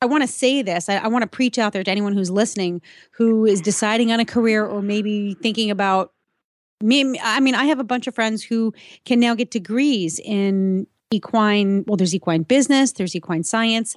I 0.00 0.06
want 0.06 0.22
to 0.22 0.28
say 0.28 0.62
this. 0.62 0.88
I, 0.88 0.96
I 0.96 1.08
want 1.08 1.22
to 1.22 1.28
preach 1.28 1.58
out 1.58 1.72
there 1.72 1.82
to 1.82 1.90
anyone 1.90 2.12
who's 2.12 2.30
listening 2.30 2.80
who 3.12 3.44
is 3.44 3.60
deciding 3.60 4.12
on 4.12 4.20
a 4.20 4.24
career 4.24 4.64
or 4.64 4.80
maybe 4.82 5.34
thinking 5.34 5.70
about 5.70 6.12
me. 6.80 7.18
I 7.20 7.40
mean, 7.40 7.54
I 7.54 7.64
have 7.64 7.80
a 7.80 7.84
bunch 7.84 8.06
of 8.06 8.14
friends 8.14 8.42
who 8.42 8.72
can 9.04 9.18
now 9.18 9.34
get 9.34 9.50
degrees 9.50 10.20
in 10.20 10.86
equine. 11.10 11.84
Well, 11.86 11.96
there's 11.96 12.14
equine 12.14 12.42
business, 12.42 12.92
there's 12.92 13.16
equine 13.16 13.42
science. 13.42 13.96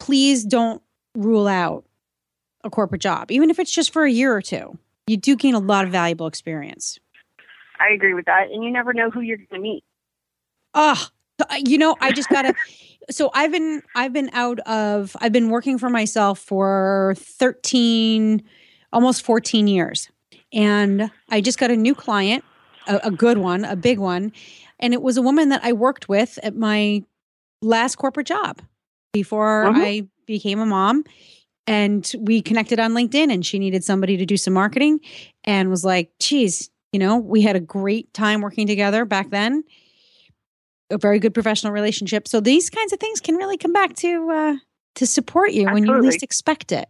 Please 0.00 0.44
don't 0.44 0.82
rule 1.14 1.46
out 1.46 1.84
a 2.64 2.70
corporate 2.70 3.00
job, 3.00 3.30
even 3.30 3.50
if 3.50 3.58
it's 3.58 3.70
just 3.70 3.92
for 3.92 4.04
a 4.04 4.10
year 4.10 4.34
or 4.34 4.42
two. 4.42 4.78
You 5.06 5.16
do 5.16 5.36
gain 5.36 5.54
a 5.54 5.58
lot 5.58 5.84
of 5.84 5.92
valuable 5.92 6.26
experience. 6.26 6.98
I 7.78 7.92
agree 7.92 8.14
with 8.14 8.24
that. 8.24 8.50
And 8.50 8.64
you 8.64 8.70
never 8.70 8.92
know 8.92 9.10
who 9.10 9.20
you're 9.20 9.36
going 9.36 9.48
to 9.50 9.58
meet. 9.58 9.84
Oh, 10.72 11.08
you 11.64 11.78
know, 11.78 11.96
I 12.00 12.12
just 12.12 12.28
gotta. 12.30 12.54
so 13.10 13.30
I've 13.34 13.52
been 13.52 13.82
I've 13.94 14.12
been 14.12 14.30
out 14.32 14.60
of 14.60 15.16
I've 15.20 15.32
been 15.32 15.50
working 15.50 15.78
for 15.78 15.90
myself 15.90 16.38
for 16.38 17.14
thirteen, 17.18 18.42
almost 18.92 19.22
fourteen 19.22 19.66
years, 19.66 20.08
and 20.52 21.10
I 21.30 21.40
just 21.40 21.58
got 21.58 21.70
a 21.70 21.76
new 21.76 21.94
client, 21.94 22.44
a, 22.86 23.00
a 23.04 23.10
good 23.10 23.38
one, 23.38 23.64
a 23.64 23.76
big 23.76 23.98
one, 23.98 24.32
and 24.78 24.94
it 24.94 25.02
was 25.02 25.16
a 25.16 25.22
woman 25.22 25.48
that 25.50 25.64
I 25.64 25.72
worked 25.72 26.08
with 26.08 26.38
at 26.42 26.56
my 26.56 27.02
last 27.62 27.96
corporate 27.96 28.26
job 28.26 28.60
before 29.12 29.64
Mhm. 29.66 29.76
I 29.76 30.08
became 30.26 30.60
a 30.60 30.66
mom. 30.66 31.04
And 31.66 32.12
we 32.18 32.42
connected 32.42 32.78
on 32.78 32.92
LinkedIn, 32.92 33.32
and 33.32 33.44
she 33.44 33.58
needed 33.58 33.82
somebody 33.82 34.18
to 34.18 34.26
do 34.26 34.36
some 34.36 34.52
marketing, 34.52 35.00
and 35.44 35.70
was 35.70 35.82
like, 35.82 36.10
"Geez, 36.20 36.68
you 36.92 36.98
know, 36.98 37.16
we 37.16 37.40
had 37.40 37.56
a 37.56 37.60
great 37.60 38.12
time 38.12 38.42
working 38.42 38.66
together 38.66 39.06
back 39.06 39.30
then." 39.30 39.64
A 40.90 40.98
very 40.98 41.18
good 41.18 41.34
professional 41.34 41.72
relationship. 41.72 42.28
So 42.28 42.40
these 42.40 42.70
kinds 42.70 42.92
of 42.92 43.00
things 43.00 43.20
can 43.20 43.36
really 43.36 43.56
come 43.56 43.72
back 43.72 43.94
to 43.96 44.30
uh, 44.30 44.56
to 44.96 45.06
support 45.06 45.52
you 45.52 45.64
when 45.66 45.84
you 45.84 46.00
least 46.00 46.22
expect 46.22 46.72
it. 46.72 46.88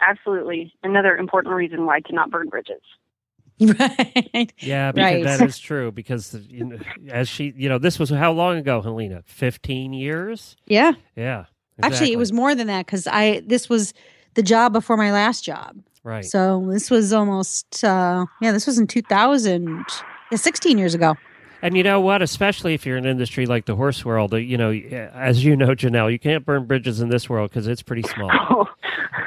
Absolutely. 0.00 0.72
Another 0.82 1.16
important 1.16 1.54
reason 1.54 1.86
why 1.86 2.00
to 2.00 2.12
not 2.14 2.30
burn 2.30 2.48
bridges. 2.48 2.82
right. 3.60 4.52
Yeah, 4.58 4.92
because 4.92 5.12
Right. 5.14 5.24
that 5.24 5.40
is 5.40 5.58
true. 5.58 5.90
Because 5.90 6.34
you 6.48 6.64
know, 6.64 6.78
as 7.10 7.28
she, 7.28 7.54
you 7.56 7.68
know, 7.70 7.78
this 7.78 7.98
was 7.98 8.10
how 8.10 8.32
long 8.32 8.58
ago, 8.58 8.82
Helena? 8.82 9.22
Fifteen 9.24 9.92
years. 9.94 10.56
Yeah. 10.66 10.92
Yeah. 11.16 11.46
Actually, 11.82 12.12
it 12.12 12.18
was 12.18 12.32
more 12.32 12.54
than 12.54 12.66
that 12.66 12.84
because 12.86 13.06
I 13.06 13.42
this 13.46 13.68
was 13.68 13.94
the 14.34 14.42
job 14.42 14.72
before 14.74 14.96
my 14.98 15.12
last 15.12 15.44
job. 15.44 15.76
right. 16.04 16.24
So 16.24 16.66
this 16.70 16.90
was 16.90 17.12
almost 17.14 17.82
uh, 17.82 18.26
yeah, 18.42 18.52
this 18.52 18.66
was 18.66 18.78
in 18.78 18.86
2000, 18.86 19.84
yeah, 20.30 20.36
16 20.36 20.76
years 20.78 20.94
ago. 20.94 21.14
And 21.66 21.76
you 21.76 21.82
know 21.82 22.00
what? 22.00 22.22
Especially 22.22 22.74
if 22.74 22.86
you're 22.86 22.96
in 22.96 23.04
an 23.04 23.10
industry 23.10 23.46
like 23.46 23.64
the 23.66 23.74
horse 23.76 24.04
world, 24.04 24.32
uh, 24.32 24.36
you 24.36 24.56
know, 24.56 24.70
as 24.72 25.44
you 25.44 25.56
know, 25.56 25.68
Janelle, 25.68 26.10
you 26.12 26.18
can't 26.18 26.44
burn 26.44 26.64
bridges 26.66 27.00
in 27.00 27.08
this 27.08 27.28
world 27.28 27.50
because 27.50 27.66
it's 27.66 27.82
pretty 27.82 28.02
small. 28.02 28.30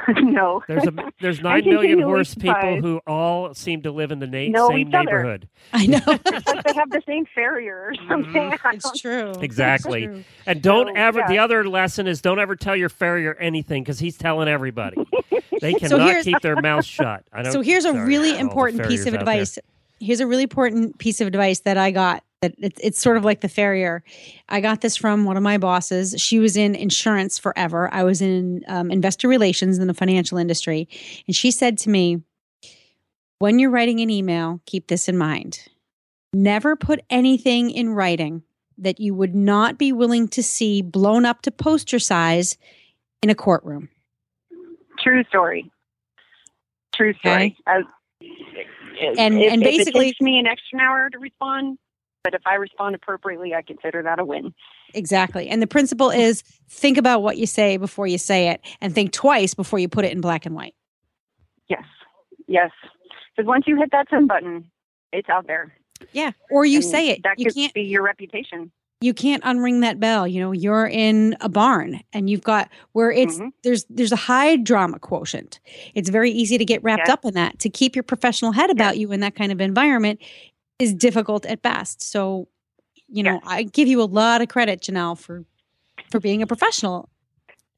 Oh, 0.08 0.12
no. 0.22 0.62
There's 0.66 0.86
a 0.86 0.92
there's 1.20 1.40
nine 1.42 1.64
million 1.64 2.00
horse 2.00 2.34
people 2.34 2.54
surprised. 2.54 2.84
who 2.84 3.00
all 3.06 3.54
seem 3.54 3.82
to 3.82 3.92
live 3.92 4.10
in 4.10 4.18
the 4.18 4.26
na- 4.26 4.48
Know 4.48 4.68
same 4.68 4.88
neighborhood. 4.90 5.46
I 5.72 5.86
know 5.86 6.00
it's 6.06 6.46
like 6.46 6.64
they 6.64 6.72
have 6.74 6.90
the 6.90 7.02
same 7.06 7.26
farrier 7.34 7.76
or 7.90 7.94
something. 8.08 8.32
Mm-hmm. 8.50 8.74
It's 8.76 9.00
true. 9.00 9.32
Exactly. 9.40 10.04
It's 10.04 10.12
true. 10.12 10.24
And 10.46 10.62
don't 10.62 10.88
So, 10.88 10.92
ever. 10.96 11.18
yeah. 11.20 11.28
The 11.28 11.38
other 11.38 11.68
lesson 11.68 12.06
is 12.08 12.20
don't 12.22 12.38
ever 12.40 12.56
tell 12.56 12.74
your 12.74 12.88
farrier 12.88 13.34
anything 13.34 13.82
because 13.84 13.98
he's 14.00 14.16
telling 14.16 14.48
everybody. 14.48 14.96
They 15.60 15.74
cannot 15.74 16.00
here's- 16.08 16.24
keep 16.24 16.40
their 16.40 16.60
mouth 16.60 16.84
shut. 16.84 17.22
I 17.32 17.42
don't. 17.42 17.52
So 17.52 17.60
here's 17.60 17.84
a 17.84 17.92
sorry 17.92 18.06
really 18.08 18.30
to 18.30 18.36
all 18.36 18.42
the 18.42 18.48
important 18.48 18.88
piece 18.88 19.00
of 19.06 19.12
farriers 19.12 19.20
out 19.20 19.24
there. 19.26 19.34
advice. 19.42 19.58
Here's 20.00 20.20
a 20.20 20.26
really 20.26 20.44
important 20.44 20.98
piece 20.98 21.20
of 21.20 21.26
advice 21.28 21.60
that 21.60 21.76
I 21.76 21.90
got. 21.90 22.24
That 22.42 22.54
it's, 22.56 22.80
it's 22.82 23.00
sort 23.02 23.18
of 23.18 23.24
like 23.24 23.42
the 23.42 23.50
farrier. 23.50 24.02
I 24.48 24.62
got 24.62 24.80
this 24.80 24.96
from 24.96 25.26
one 25.26 25.36
of 25.36 25.42
my 25.42 25.58
bosses. 25.58 26.14
She 26.16 26.38
was 26.38 26.56
in 26.56 26.74
insurance 26.74 27.38
forever. 27.38 27.92
I 27.92 28.02
was 28.02 28.22
in 28.22 28.64
um, 28.66 28.90
investor 28.90 29.28
relations 29.28 29.78
in 29.78 29.88
the 29.88 29.94
financial 29.94 30.38
industry, 30.38 30.88
and 31.26 31.36
she 31.36 31.50
said 31.50 31.76
to 31.78 31.90
me, 31.90 32.22
"When 33.40 33.58
you're 33.58 33.70
writing 33.70 34.00
an 34.00 34.08
email, 34.08 34.62
keep 34.64 34.86
this 34.86 35.06
in 35.06 35.18
mind. 35.18 35.68
Never 36.32 36.76
put 36.76 37.00
anything 37.10 37.70
in 37.70 37.90
writing 37.90 38.42
that 38.78 39.00
you 39.00 39.14
would 39.14 39.34
not 39.34 39.76
be 39.76 39.92
willing 39.92 40.26
to 40.28 40.42
see 40.42 40.80
blown 40.80 41.26
up 41.26 41.42
to 41.42 41.50
poster 41.50 41.98
size 41.98 42.56
in 43.22 43.28
a 43.28 43.34
courtroom." 43.34 43.90
True 44.98 45.24
story. 45.24 45.70
True 46.94 47.12
story. 47.18 47.54
And- 47.66 47.84
if, 49.02 49.18
and 49.18 49.62
if 49.62 49.78
basically- 49.78 50.06
it 50.06 50.08
takes 50.12 50.20
me 50.22 50.38
an 50.38 50.46
extra 50.46 50.78
hour 50.78 51.10
to 51.10 51.18
respond, 51.18 51.78
but 52.22 52.34
if 52.34 52.42
I 52.46 52.54
respond 52.54 52.94
appropriately, 52.94 53.54
I 53.54 53.62
consider 53.62 54.02
that 54.02 54.18
a 54.18 54.24
win. 54.24 54.52
Exactly. 54.94 55.48
And 55.48 55.62
the 55.62 55.66
principle 55.66 56.10
is 56.10 56.42
think 56.68 56.98
about 56.98 57.22
what 57.22 57.38
you 57.38 57.46
say 57.46 57.76
before 57.76 58.06
you 58.06 58.18
say 58.18 58.48
it 58.48 58.60
and 58.80 58.94
think 58.94 59.12
twice 59.12 59.54
before 59.54 59.78
you 59.78 59.88
put 59.88 60.04
it 60.04 60.12
in 60.12 60.20
black 60.20 60.46
and 60.46 60.54
white. 60.54 60.74
Yes, 61.68 61.84
yes. 62.46 62.70
Because 63.36 63.46
once 63.48 63.64
you 63.66 63.76
hit 63.76 63.90
that 63.92 64.08
send 64.10 64.28
button, 64.28 64.70
it's 65.12 65.28
out 65.28 65.46
there. 65.46 65.72
Yeah. 66.12 66.32
Or 66.50 66.64
you 66.64 66.76
And 66.78 66.84
say 66.84 67.08
it. 67.10 67.22
That 67.22 67.38
You 67.38 67.46
could 67.46 67.54
can't 67.54 67.74
be 67.74 67.82
your 67.82 68.02
reputation. 68.02 68.72
you 69.02 69.14
can't 69.14 69.42
unring 69.44 69.80
that 69.82 70.00
bell. 70.00 70.26
You 70.26 70.40
know, 70.40 70.52
you're 70.52 70.86
in 70.86 71.36
a 71.40 71.48
barn 71.48 72.00
and 72.12 72.28
you've 72.28 72.42
got 72.42 72.68
where 72.92 73.10
it's 73.12 73.38
Mhm. 73.38 73.52
there's 73.62 73.84
there's 73.88 74.12
a 74.12 74.16
high 74.16 74.56
drama 74.56 74.98
quotient. 74.98 75.60
It's 75.94 76.08
very 76.10 76.30
easy 76.30 76.58
to 76.58 76.64
get 76.64 76.82
wrapped 76.82 77.06
Yeah. 77.06 77.14
up 77.14 77.24
in 77.24 77.34
that. 77.34 77.58
To 77.60 77.70
keep 77.70 77.94
your 77.94 78.02
professional 78.02 78.52
head 78.52 78.70
about 78.70 78.98
you 78.98 79.12
in 79.12 79.20
that 79.20 79.34
kind 79.36 79.52
of 79.52 79.60
environment 79.60 80.20
is 80.80 80.94
difficult 80.94 81.46
at 81.46 81.62
best. 81.62 82.02
So, 82.02 82.48
you 83.08 83.22
know, 83.22 83.34
Yes. 83.34 83.42
I 83.46 83.62
give 83.64 83.88
you 83.88 84.02
a 84.02 84.04
lot 84.04 84.40
of 84.42 84.48
credit, 84.48 84.80
Janelle, 84.80 85.18
for 85.18 85.44
for 86.10 86.20
being 86.20 86.42
a 86.42 86.46
professional. 86.46 87.08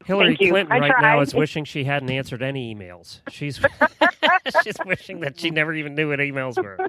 Hillary 0.05 0.37
Clinton 0.37 0.81
right 0.81 0.93
now 1.01 1.21
is 1.21 1.35
wishing 1.35 1.65
she 1.65 1.85
hadn't 1.85 2.11
answered 2.11 2.43
any 2.43 2.75
emails. 2.75 3.21
She's 3.31 3.61
she's 4.63 4.77
wishing 4.85 5.21
that 5.21 5.39
she 5.39 5.51
never 5.51 5.73
even 5.73 5.95
knew 5.95 6.11
what 6.11 6.19
emails 6.19 6.63
were. 6.63 6.89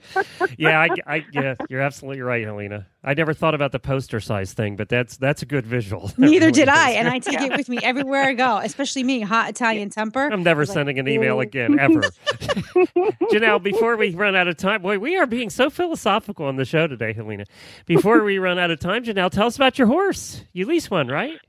Yeah, 0.57 0.79
I, 0.79 0.89
I 1.05 1.25
yeah, 1.31 1.55
you're 1.69 1.81
absolutely 1.81 2.21
right, 2.21 2.43
Helena. 2.43 2.87
I 3.03 3.13
never 3.13 3.33
thought 3.33 3.53
about 3.53 3.71
the 3.71 3.79
poster 3.79 4.19
size 4.19 4.53
thing, 4.53 4.75
but 4.75 4.89
that's 4.89 5.17
that's 5.17 5.41
a 5.41 5.45
good 5.45 5.65
visual. 5.65 6.11
Neither 6.17 6.47
really 6.47 6.51
did 6.51 6.69
I, 6.69 6.91
and 6.91 7.07
I 7.07 7.19
take 7.19 7.41
it 7.41 7.55
with 7.55 7.69
me 7.69 7.79
everywhere 7.83 8.23
I 8.23 8.33
go, 8.33 8.57
especially 8.57 9.03
me, 9.03 9.21
hot 9.21 9.49
Italian 9.49 9.89
temper. 9.89 10.29
I'm 10.31 10.43
never 10.43 10.61
I 10.61 10.63
was 10.63 10.69
like, 10.69 10.75
sending 10.75 10.99
an 10.99 11.07
email 11.07 11.37
"Ooh." 11.37 11.41
again, 11.41 11.79
ever. 11.79 12.01
Janelle, 13.31 13.61
before 13.61 13.97
we 13.97 14.13
run 14.15 14.35
out 14.35 14.47
of 14.47 14.57
time, 14.57 14.81
boy, 14.81 14.99
we 14.99 15.17
are 15.17 15.27
being 15.27 15.49
so 15.49 15.69
philosophical 15.69 16.45
on 16.45 16.55
the 16.55 16.65
show 16.65 16.87
today, 16.87 17.13
Helena. 17.13 17.45
Before 17.85 18.23
we 18.23 18.37
run 18.37 18.59
out 18.59 18.71
of 18.71 18.79
time, 18.79 19.03
Janelle, 19.03 19.31
tell 19.31 19.47
us 19.47 19.55
about 19.55 19.77
your 19.77 19.87
horse. 19.87 20.43
You 20.53 20.65
lease 20.65 20.89
one, 20.89 21.07
right? 21.07 21.39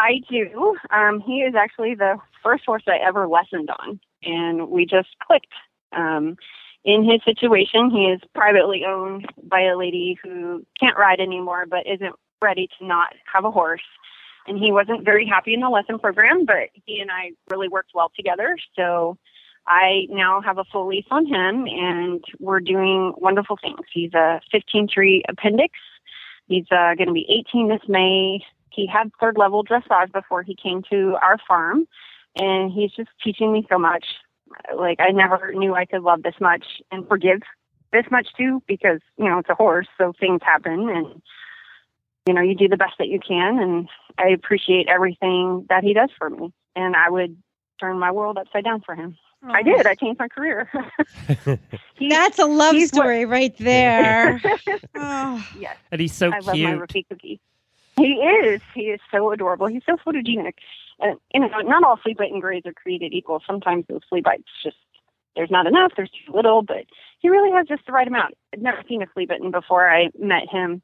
I 0.00 0.22
do. 0.30 0.76
Um, 0.90 1.20
he 1.20 1.40
is 1.40 1.54
actually 1.54 1.94
the 1.94 2.16
first 2.42 2.64
horse 2.64 2.84
I 2.88 2.96
ever 3.06 3.28
lessoned 3.28 3.68
on, 3.68 4.00
and 4.22 4.70
we 4.70 4.86
just 4.86 5.10
clicked. 5.26 5.52
Um, 5.92 6.36
in 6.84 7.04
his 7.04 7.20
situation, 7.22 7.90
he 7.90 8.04
is 8.06 8.20
privately 8.34 8.84
owned 8.86 9.26
by 9.42 9.60
a 9.60 9.76
lady 9.76 10.18
who 10.22 10.64
can't 10.80 10.96
ride 10.96 11.20
anymore, 11.20 11.66
but 11.68 11.86
isn't 11.86 12.14
ready 12.40 12.66
to 12.78 12.86
not 12.86 13.12
have 13.30 13.44
a 13.44 13.50
horse. 13.50 13.82
And 14.46 14.58
he 14.58 14.72
wasn't 14.72 15.04
very 15.04 15.26
happy 15.26 15.52
in 15.52 15.60
the 15.60 15.68
lesson 15.68 15.98
program, 15.98 16.46
but 16.46 16.70
he 16.86 17.00
and 17.00 17.10
I 17.10 17.32
really 17.50 17.68
worked 17.68 17.90
well 17.94 18.10
together. 18.16 18.56
So 18.74 19.18
I 19.66 20.06
now 20.08 20.40
have 20.40 20.56
a 20.56 20.64
full 20.72 20.88
lease 20.88 21.04
on 21.10 21.26
him, 21.26 21.66
and 21.66 22.24
we're 22.38 22.60
doing 22.60 23.12
wonderful 23.18 23.58
things. 23.60 23.80
He's 23.92 24.14
a 24.14 24.40
15 24.50 24.88
tree 24.88 25.22
appendix. 25.28 25.74
He's 26.46 26.64
uh, 26.70 26.94
going 26.94 27.08
to 27.08 27.12
be 27.12 27.44
18 27.50 27.68
this 27.68 27.86
May 27.86 28.40
he 28.72 28.86
had 28.86 29.10
third 29.20 29.36
level 29.36 29.64
dressage 29.64 30.12
before 30.12 30.42
he 30.42 30.54
came 30.54 30.82
to 30.90 31.16
our 31.22 31.36
farm 31.46 31.86
and 32.36 32.70
he's 32.72 32.92
just 32.92 33.08
teaching 33.22 33.52
me 33.52 33.66
so 33.68 33.78
much 33.78 34.04
like 34.76 34.98
i 35.00 35.10
never 35.10 35.52
knew 35.54 35.74
i 35.74 35.84
could 35.84 36.02
love 36.02 36.22
this 36.22 36.34
much 36.40 36.64
and 36.90 37.06
forgive 37.08 37.40
this 37.92 38.04
much 38.10 38.28
too 38.36 38.62
because 38.66 39.00
you 39.18 39.24
know 39.28 39.38
it's 39.38 39.48
a 39.48 39.54
horse 39.54 39.88
so 39.98 40.12
things 40.18 40.40
happen 40.42 40.88
and 40.88 41.22
you 42.26 42.34
know 42.34 42.40
you 42.42 42.54
do 42.54 42.68
the 42.68 42.76
best 42.76 42.94
that 42.98 43.08
you 43.08 43.18
can 43.18 43.58
and 43.58 43.88
i 44.18 44.28
appreciate 44.28 44.88
everything 44.88 45.66
that 45.68 45.82
he 45.84 45.92
does 45.92 46.10
for 46.18 46.30
me 46.30 46.52
and 46.76 46.94
i 46.96 47.08
would 47.10 47.36
turn 47.80 47.98
my 47.98 48.10
world 48.10 48.36
upside 48.38 48.64
down 48.64 48.80
for 48.80 48.94
him 48.94 49.16
i 49.44 49.62
did 49.62 49.86
i 49.86 49.94
changed 49.94 50.18
my 50.20 50.28
career 50.28 50.68
He- 51.94 52.08
That's 52.08 52.38
a 52.38 52.44
love 52.46 52.74
he's 52.74 52.90
what- 52.92 53.02
story 53.02 53.24
right 53.24 53.56
there. 53.58 54.40
oh. 54.96 55.46
yes 55.58 55.76
And 55.90 56.00
he's 56.00 56.12
so 56.14 56.30
I 56.32 56.38
love 56.38 56.56
my 56.58 56.86
cute. 56.86 57.08
Cookie. 57.08 57.40
He 58.00 58.14
is. 58.14 58.60
He 58.74 58.82
is 58.82 59.00
so 59.10 59.30
adorable. 59.32 59.66
He's 59.66 59.82
so 59.84 59.96
photogenic. 59.96 60.54
And 61.00 61.18
you 61.34 61.40
know, 61.40 61.48
not 61.60 61.84
all 61.84 61.96
flea 61.96 62.14
bite 62.14 62.32
and 62.32 62.42
grays 62.42 62.62
are 62.66 62.72
created 62.72 63.12
equal. 63.12 63.42
Sometimes 63.46 63.84
those 63.88 64.00
flea 64.08 64.20
bites 64.20 64.48
just 64.62 64.76
there's 65.36 65.50
not 65.50 65.66
enough. 65.66 65.92
There's 65.96 66.10
too 66.10 66.32
little. 66.34 66.62
But 66.62 66.84
he 67.18 67.28
really 67.28 67.50
has 67.52 67.66
just 67.66 67.86
the 67.86 67.92
right 67.92 68.06
amount. 68.06 68.34
I'd 68.52 68.62
never 68.62 68.82
seen 68.88 69.02
a 69.02 69.06
flea 69.06 69.26
bitten 69.26 69.50
before 69.50 69.88
I 69.90 70.08
met 70.18 70.48
him, 70.50 70.82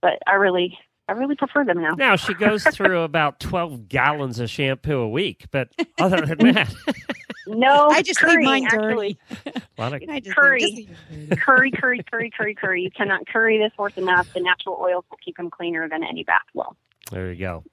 but 0.00 0.18
I 0.26 0.34
really, 0.34 0.78
I 1.08 1.12
really 1.12 1.36
prefer 1.36 1.64
them 1.64 1.80
now. 1.82 1.94
Now 1.94 2.16
she 2.16 2.34
goes 2.34 2.64
through 2.72 3.00
about 3.00 3.40
twelve 3.40 3.88
gallons 3.88 4.38
of 4.38 4.50
shampoo 4.50 4.98
a 4.98 5.08
week, 5.08 5.46
but 5.50 5.68
other 5.98 6.24
than 6.24 6.54
that, 6.54 6.72
No, 7.48 7.88
I 7.90 8.02
just 8.02 8.20
curry, 8.20 8.36
leave 8.36 8.44
mine 8.44 8.64
actually. 8.66 9.18
dirty. 9.44 9.62
a 9.78 9.82
of 9.82 10.02
I 10.08 10.20
just 10.20 10.36
Curry. 10.36 10.60
Leave, 10.60 10.88
just 10.88 11.00
leave 11.10 11.32
it 11.32 11.40
curry, 11.40 11.70
curry, 11.70 12.00
curry, 12.10 12.30
curry, 12.30 12.54
curry. 12.54 12.82
You 12.82 12.90
cannot 12.90 13.26
curry 13.26 13.58
this 13.58 13.72
horse 13.76 13.96
enough. 13.96 14.32
The 14.34 14.40
natural 14.40 14.78
oils 14.80 15.04
will 15.10 15.18
keep 15.24 15.38
him 15.38 15.50
cleaner 15.50 15.88
than 15.88 16.04
any 16.04 16.24
bath 16.24 16.42
will. 16.54 16.76
There 17.10 17.32
you 17.32 17.38
go. 17.38 17.64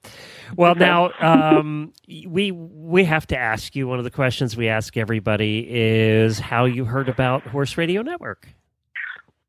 Well, 0.56 0.74
now 0.74 1.10
um, 1.20 1.92
we 2.26 2.52
we 2.52 3.04
have 3.04 3.26
to 3.28 3.38
ask 3.38 3.76
you 3.76 3.86
one 3.86 3.98
of 3.98 4.04
the 4.04 4.10
questions 4.10 4.56
we 4.56 4.68
ask 4.68 4.96
everybody 4.96 5.66
is 5.68 6.38
how 6.38 6.64
you 6.64 6.84
heard 6.86 7.08
about 7.08 7.42
Horse 7.42 7.76
Radio 7.76 8.02
Network. 8.02 8.48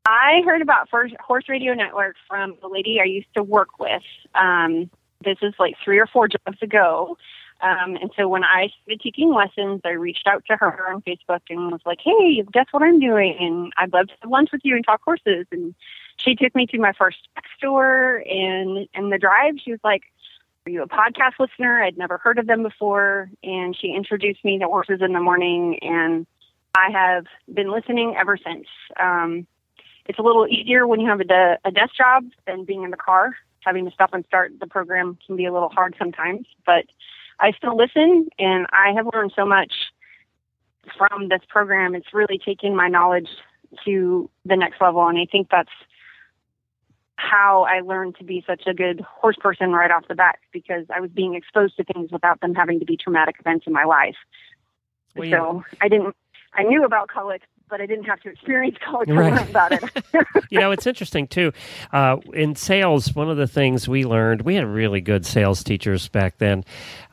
I 0.06 0.42
heard 0.46 0.62
about 0.62 0.90
Horse 0.90 1.50
Radio 1.50 1.74
Network 1.74 2.16
from 2.28 2.56
a 2.64 2.68
lady 2.68 3.00
I 3.02 3.06
used 3.06 3.28
to 3.36 3.44
work 3.44 3.80
with. 3.80 4.04
Um, 4.36 4.90
this 5.24 5.38
is 5.42 5.54
like 5.60 5.76
three 5.84 6.00
or 6.00 6.08
four 6.08 6.28
jobs 6.28 6.62
ago. 6.62 7.18
Um, 7.62 7.96
and 7.96 8.12
so 8.16 8.28
when 8.28 8.44
I 8.44 8.70
started 8.84 9.02
taking 9.02 9.34
lessons, 9.34 9.82
I 9.84 9.90
reached 9.90 10.28
out 10.28 10.46
to 10.46 10.56
her 10.58 10.92
on 10.92 11.02
Facebook 11.02 11.42
and 11.50 11.72
was 11.72 11.82
like, 11.86 12.00
"Hey, 12.04 12.44
guess 12.52 12.68
what 12.72 12.84
I'm 12.84 13.00
doing? 13.00 13.36
And 13.40 13.74
I'd 13.78 13.94
love 13.94 14.08
to 14.08 14.14
have 14.22 14.30
lunch 14.30 14.52
with 14.52 14.62
you 14.64 14.76
and 14.76 14.86
talk 14.86 15.02
horses." 15.04 15.48
And 15.52 15.74
she 16.18 16.36
took 16.36 16.54
me 16.54 16.68
to 16.68 16.78
my 16.78 16.94
first 16.94 17.28
store, 17.58 18.24
and 18.30 18.88
and 18.94 19.12
the 19.12 19.18
drive, 19.18 19.56
she 19.64 19.72
was 19.72 19.80
like, 19.84 20.04
"Are 20.66 20.70
you 20.70 20.84
a 20.84 20.88
podcast 20.88 21.40
listener?" 21.40 21.82
I'd 21.82 21.98
never 21.98 22.18
heard 22.18 22.38
of 22.38 22.46
them 22.46 22.62
before, 22.62 23.30
and 23.44 23.76
she 23.76 23.94
introduced 23.94 24.46
me 24.46 24.60
to 24.60 24.66
Horses 24.66 25.02
in 25.02 25.14
the 25.14 25.20
Morning, 25.20 25.80
and 25.82 26.28
I 26.76 26.92
have 26.92 27.26
been 27.52 27.72
listening 27.72 28.16
ever 28.16 28.38
since. 28.38 28.68
Um, 29.00 29.48
it's 30.06 30.20
a 30.20 30.22
little 30.22 30.48
easier 30.48 30.86
when 30.88 31.00
you 31.00 31.10
have 31.10 31.20
a, 31.20 31.26
de- 31.26 31.58
a 31.66 31.72
desk 31.72 31.96
job 31.96 32.26
than 32.46 32.66
being 32.66 32.84
in 32.84 32.92
the 32.92 32.98
car. 32.98 33.36
Having 33.62 33.86
to 33.86 33.92
stop 33.92 34.14
and 34.14 34.24
start 34.26 34.54
the 34.60 34.68
program 34.68 35.18
can 35.26 35.36
be 35.36 35.46
a 35.46 35.52
little 35.52 35.70
hard 35.70 35.96
sometimes, 36.00 36.46
but 36.66 36.86
I 37.40 37.52
still 37.52 37.78
listen, 37.78 38.28
and 38.40 38.66
I 38.72 38.94
have 38.96 39.08
learned 39.14 39.34
so 39.36 39.46
much 39.46 39.74
from 40.98 41.30
this 41.30 41.42
program. 41.48 41.96
It's 41.96 42.14
really 42.14 42.40
taken 42.40 42.76
my 42.76 42.88
knowledge 42.88 43.30
to 43.86 44.30
the 44.46 44.56
next 44.56 44.82
level, 44.82 45.08
and 45.08 45.18
I 45.18 45.26
think 45.26 45.50
that's 45.50 45.70
how 47.18 47.66
I 47.68 47.82
learned 47.82 48.16
to 48.18 48.24
be 48.24 48.44
such 48.46 48.64
a 48.68 48.74
good 48.74 49.02
horse 49.02 49.36
person 49.40 49.72
right 49.72 49.92
off 49.92 50.08
the 50.08 50.16
bat 50.16 50.38
because 50.52 50.86
I 50.96 51.00
was 51.00 51.10
being 51.10 51.34
exposed 51.34 51.76
to 51.78 51.84
things 51.84 52.12
without 52.12 52.40
them 52.42 52.54
having 52.54 52.80
to 52.80 52.86
be 52.86 52.96
traumatic 52.96 53.38
events 53.40 53.66
in 53.68 53.74
my 53.74 53.84
life. 53.84 54.16
Well, 55.16 55.30
so 55.30 55.64
I 55.82 55.90
didn't. 55.90 56.16
I 56.54 56.64
knew 56.64 56.86
about 56.86 57.10
colic, 57.10 57.42
but 57.70 57.82
I 57.82 57.86
didn't 57.86 58.06
have 58.06 58.22
to 58.22 58.30
experience 58.30 58.78
colic 58.84 59.08
to 59.08 59.14
learn 59.14 59.38
about 59.38 59.72
it. 59.72 59.84
you 60.50 60.60
know, 60.60 60.72
it's 60.72 60.88
interesting 60.88 61.28
too. 61.28 61.52
Uh, 61.92 62.18
in 62.34 62.56
sales, 62.56 63.14
one 63.14 63.30
of 63.30 63.38
the 63.38 63.48
things 63.48 63.88
we 63.88 64.06
learned, 64.06 64.44
we 64.44 64.56
had 64.56 64.66
really 64.66 65.02
good 65.02 65.26
sales 65.26 65.64
teachers 65.64 66.08
back 66.08 66.38
then. 66.38 66.64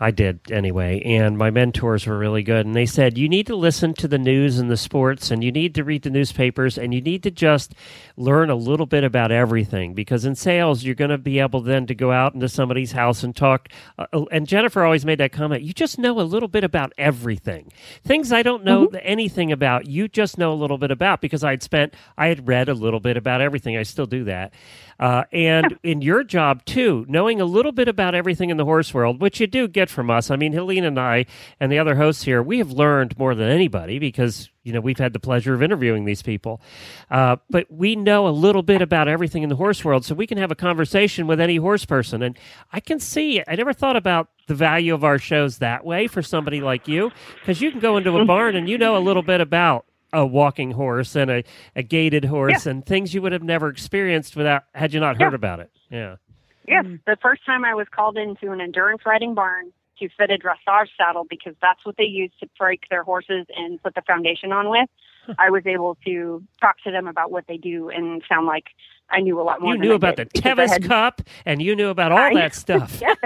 I 0.00 0.10
did 0.10 0.40
anyway, 0.50 1.00
and 1.00 1.36
my 1.36 1.50
mentors 1.50 2.06
were 2.06 2.18
really 2.18 2.42
good. 2.42 2.66
And 2.66 2.74
they 2.74 2.86
said, 2.86 3.18
you 3.18 3.28
need 3.28 3.46
to 3.48 3.56
listen 3.56 3.94
to 3.94 4.08
the 4.08 4.18
news 4.18 4.58
and 4.58 4.70
the 4.70 4.76
sports, 4.76 5.30
and 5.30 5.42
you 5.42 5.50
need 5.50 5.74
to 5.74 5.84
read 5.84 6.02
the 6.02 6.10
newspapers, 6.10 6.78
and 6.78 6.94
you 6.94 7.00
need 7.00 7.22
to 7.24 7.30
just 7.30 7.74
learn 8.16 8.50
a 8.50 8.54
little 8.54 8.86
bit 8.86 9.02
about 9.02 9.32
everything. 9.32 9.94
Because 9.94 10.24
in 10.24 10.34
sales, 10.34 10.84
you're 10.84 10.94
going 10.94 11.10
to 11.10 11.18
be 11.18 11.38
able 11.38 11.60
then 11.60 11.86
to 11.86 11.94
go 11.94 12.12
out 12.12 12.34
into 12.34 12.48
somebody's 12.48 12.92
house 12.92 13.22
and 13.22 13.34
talk. 13.34 13.68
Uh, 13.98 14.24
and 14.30 14.46
Jennifer 14.46 14.84
always 14.84 15.04
made 15.04 15.18
that 15.18 15.32
comment 15.32 15.62
you 15.62 15.72
just 15.72 15.98
know 15.98 16.20
a 16.20 16.22
little 16.22 16.48
bit 16.48 16.64
about 16.64 16.92
everything. 16.98 17.72
Things 18.04 18.32
I 18.32 18.42
don't 18.42 18.64
know 18.64 18.86
anything 19.02 19.50
about, 19.50 19.86
you 19.86 20.08
just 20.08 20.38
know 20.38 20.43
a 20.52 20.54
little 20.54 20.78
bit 20.78 20.90
about 20.90 21.20
because 21.20 21.44
I'd 21.44 21.62
spent, 21.62 21.94
I 22.18 22.28
had 22.28 22.46
read 22.46 22.68
a 22.68 22.74
little 22.74 23.00
bit 23.00 23.16
about 23.16 23.40
everything. 23.40 23.76
I 23.76 23.82
still 23.82 24.06
do 24.06 24.24
that. 24.24 24.52
Uh, 24.98 25.24
and 25.32 25.78
in 25.82 26.02
your 26.02 26.22
job 26.22 26.64
too, 26.64 27.04
knowing 27.08 27.40
a 27.40 27.44
little 27.44 27.72
bit 27.72 27.88
about 27.88 28.14
everything 28.14 28.50
in 28.50 28.56
the 28.56 28.64
horse 28.64 28.94
world, 28.94 29.20
which 29.20 29.40
you 29.40 29.46
do 29.46 29.66
get 29.66 29.90
from 29.90 30.10
us. 30.10 30.30
I 30.30 30.36
mean, 30.36 30.52
Helena 30.52 30.88
and 30.88 31.00
I 31.00 31.26
and 31.58 31.70
the 31.70 31.78
other 31.78 31.96
hosts 31.96 32.22
here, 32.22 32.42
we 32.42 32.58
have 32.58 32.70
learned 32.70 33.18
more 33.18 33.34
than 33.34 33.48
anybody 33.48 33.98
because 33.98 34.50
you 34.62 34.72
know 34.72 34.80
we've 34.80 34.98
had 34.98 35.12
the 35.12 35.20
pleasure 35.20 35.54
of 35.54 35.62
interviewing 35.62 36.04
these 36.04 36.22
people. 36.22 36.60
Uh, 37.10 37.36
but 37.50 37.70
we 37.70 37.96
know 37.96 38.28
a 38.28 38.30
little 38.30 38.62
bit 38.62 38.82
about 38.82 39.08
everything 39.08 39.42
in 39.42 39.48
the 39.48 39.56
horse 39.56 39.84
world, 39.84 40.04
so 40.04 40.14
we 40.14 40.26
can 40.26 40.38
have 40.38 40.50
a 40.50 40.56
conversation 40.56 41.26
with 41.26 41.40
any 41.40 41.56
horse 41.56 41.84
person. 41.84 42.22
And 42.22 42.38
I 42.72 42.80
can 42.80 43.00
see, 43.00 43.42
I 43.46 43.56
never 43.56 43.72
thought 43.72 43.96
about 43.96 44.28
the 44.46 44.54
value 44.54 44.94
of 44.94 45.04
our 45.04 45.18
shows 45.18 45.58
that 45.58 45.84
way 45.84 46.06
for 46.06 46.22
somebody 46.22 46.60
like 46.60 46.86
you 46.86 47.10
because 47.40 47.60
you 47.60 47.70
can 47.70 47.80
go 47.80 47.96
into 47.96 48.16
a 48.18 48.24
barn 48.24 48.54
and 48.56 48.68
you 48.68 48.78
know 48.78 48.96
a 48.96 49.00
little 49.00 49.22
bit 49.22 49.40
about 49.40 49.86
a 50.14 50.24
walking 50.24 50.70
horse 50.70 51.16
and 51.16 51.30
a, 51.30 51.44
a 51.76 51.82
gaited 51.82 52.24
horse 52.24 52.66
and 52.66 52.86
things 52.86 53.12
you 53.12 53.20
would 53.22 53.32
have 53.32 53.42
never 53.42 53.68
experienced 53.68 54.36
without 54.36 54.64
had 54.74 54.94
you 54.94 55.00
not 55.00 55.20
heard 55.20 55.34
about 55.34 55.60
it. 55.60 55.70
Yeah. 55.90 56.16
Yes, 56.66 56.84
mm. 56.84 57.00
the 57.06 57.16
first 57.20 57.44
time 57.44 57.64
I 57.64 57.74
was 57.74 57.86
called 57.90 58.16
into 58.16 58.50
an 58.52 58.60
endurance 58.60 59.02
riding 59.04 59.34
barn 59.34 59.72
to 59.98 60.08
fit 60.16 60.30
a 60.30 60.38
dressage 60.38 60.88
saddle 60.96 61.24
because 61.28 61.54
that's 61.60 61.84
what 61.84 61.96
they 61.96 62.04
use 62.04 62.32
to 62.40 62.48
break 62.58 62.84
their 62.90 63.02
horses 63.02 63.46
and 63.56 63.82
put 63.82 63.94
the 63.94 64.02
foundation 64.02 64.52
on 64.52 64.70
with. 64.70 64.88
I 65.38 65.50
was 65.50 65.66
able 65.66 65.96
to 66.04 66.42
talk 66.60 66.76
to 66.84 66.90
them 66.90 67.06
about 67.06 67.30
what 67.30 67.46
they 67.46 67.56
do 67.56 67.88
and 67.90 68.22
sound 68.28 68.46
like 68.46 68.66
I 69.10 69.20
knew 69.20 69.40
a 69.40 69.42
lot 69.42 69.60
more. 69.60 69.74
You 69.74 69.80
knew 69.80 69.92
about 69.92 70.16
the 70.16 70.24
Tevis 70.26 70.70
had- 70.70 70.84
Cup 70.84 71.22
and 71.44 71.60
you 71.62 71.76
knew 71.76 71.88
about 71.88 72.12
all 72.12 72.18
I- 72.18 72.34
that 72.34 72.54
stuff. 72.54 72.98
yes, 73.00 73.16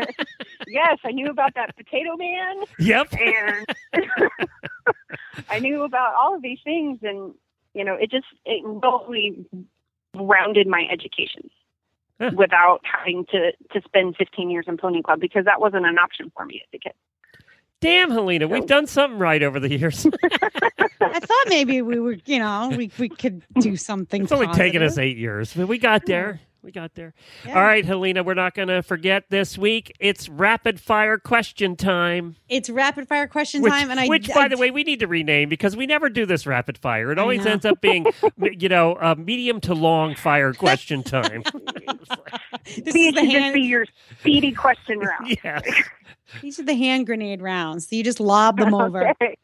yes, 0.67 0.99
I 1.05 1.13
knew 1.13 1.27
about 1.29 1.55
that 1.55 1.77
potato 1.77 2.17
man, 2.17 2.65
Yep. 2.79 3.15
and 3.15 3.67
I 5.51 5.59
knew 5.61 5.83
about 5.85 6.15
all 6.15 6.35
of 6.35 6.43
these 6.43 6.59
things, 6.65 6.99
and 7.03 7.35
you 7.75 7.85
know, 7.85 7.95
it 7.95 8.11
just 8.11 8.27
it 8.45 8.63
really 8.65 9.47
rounded 10.15 10.67
my 10.67 10.87
education 10.91 11.51
Huh. 12.21 12.33
without 12.35 12.81
having 12.83 13.27
to 13.27 13.53
to 13.73 13.81
spend 13.85 14.17
15 14.17 14.51
years 14.51 14.65
in 14.67 14.77
pony 14.77 15.03
club 15.03 15.21
because 15.21 15.45
that 15.45 15.61
wasn't 15.61 15.87
an 15.87 15.99
option 15.99 16.33
for 16.35 16.45
me 16.45 16.61
as 16.65 16.69
a 16.75 16.79
kid. 16.79 16.93
Damn, 17.81 18.11
Helena, 18.11 18.49
we've 18.49 18.67
done 18.67 18.89
something 18.89 19.21
right 19.21 19.43
over 19.43 19.61
the 19.61 19.71
years. 19.71 20.05
I 21.01 21.21
thought 21.21 21.45
maybe 21.49 21.81
we 21.81 22.01
were, 22.01 22.17
you 22.27 22.41
know, 22.41 22.73
we, 22.77 22.91
we 22.99 23.09
could 23.09 23.45
do 23.61 23.77
something. 23.77 24.23
It's 24.23 24.33
only 24.33 24.49
taken 24.49 24.83
us 24.83 24.99
eight 24.99 25.17
years, 25.17 25.55
but 25.55 25.69
we 25.69 25.79
got 25.79 26.05
there. 26.07 26.41
We 26.63 26.73
got 26.73 26.95
there. 26.97 27.15
Yeah. 27.47 27.57
All 27.57 27.63
right, 27.63 27.85
Helena, 27.85 28.25
we're 28.25 28.35
not 28.35 28.53
going 28.55 28.67
to 28.69 28.83
forget 28.83 29.25
this 29.31 29.57
week. 29.57 29.95
It's 30.01 30.29
rapid 30.29 30.81
fire 30.81 31.17
question 31.17 31.77
time. 31.77 32.35
It's 32.49 32.69
rapid 32.69 33.07
fire 33.09 33.29
question 33.29 33.63
Which, 33.63 33.73
time, 33.73 33.91
and 33.93 34.01
I, 34.01 34.07
which 34.09 34.29
I- 34.31 34.35
by 34.35 34.49
the 34.49 34.57
way, 34.57 34.71
we 34.73 34.83
need 34.83 34.99
to 35.01 35.07
rename 35.07 35.49
because 35.49 35.77
we 35.77 35.87
never 35.87 36.09
do 36.09 36.27
this 36.27 36.47
rapid 36.47 36.77
fire. 36.77 37.13
It 37.13 37.19
I 37.19 37.23
always 37.23 37.45
know. 37.45 37.53
ends 37.53 37.65
up 37.65 37.81
being, 37.81 38.07
you 38.59 38.69
know, 38.69 38.97
a 39.01 39.15
medium 39.15 39.61
to 39.63 39.75
long 39.75 40.17
fire 40.17 40.53
question 40.53 41.05
time. 41.05 41.45
this 42.65 42.93
These 42.93 42.97
is 42.97 43.15
the 43.15 43.21
just 43.23 43.33
hand. 43.33 43.55
be 43.55 43.61
your 43.63 43.87
speedy 44.21 44.51
question 44.53 44.99
round. 45.01 45.39
yeah. 45.45 45.61
These 46.43 46.59
are 46.59 46.65
the 46.65 46.75
hand 46.75 47.07
grenade 47.07 47.41
rounds. 47.41 47.89
So 47.89 47.95
you 47.97 48.03
just 48.05 48.21
lob 48.21 48.59
them 48.59 48.75
over. 48.75 49.09
Okay. 49.11 49.39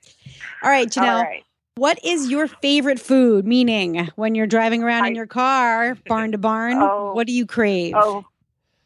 All 0.63 0.71
right, 0.71 0.89
Janelle. 0.89 1.15
All 1.19 1.23
right. 1.23 1.44
What 1.77 1.99
is 2.05 2.31
your 2.31 2.47
favorite 2.47 3.01
food? 3.01 3.45
Meaning, 3.47 4.09
when 4.15 4.37
you're 4.37 4.47
driving 4.47 4.85
around 4.85 5.07
in 5.07 5.17
your 5.17 5.27
car, 5.27 5.97
barn 6.07 6.31
to 6.31 6.39
barn, 6.39 6.79
Oh. 6.81 7.13
what 7.15 7.27
do 7.27 7.33
you 7.33 7.47
crave? 7.47 7.95
Oh, 7.97 8.25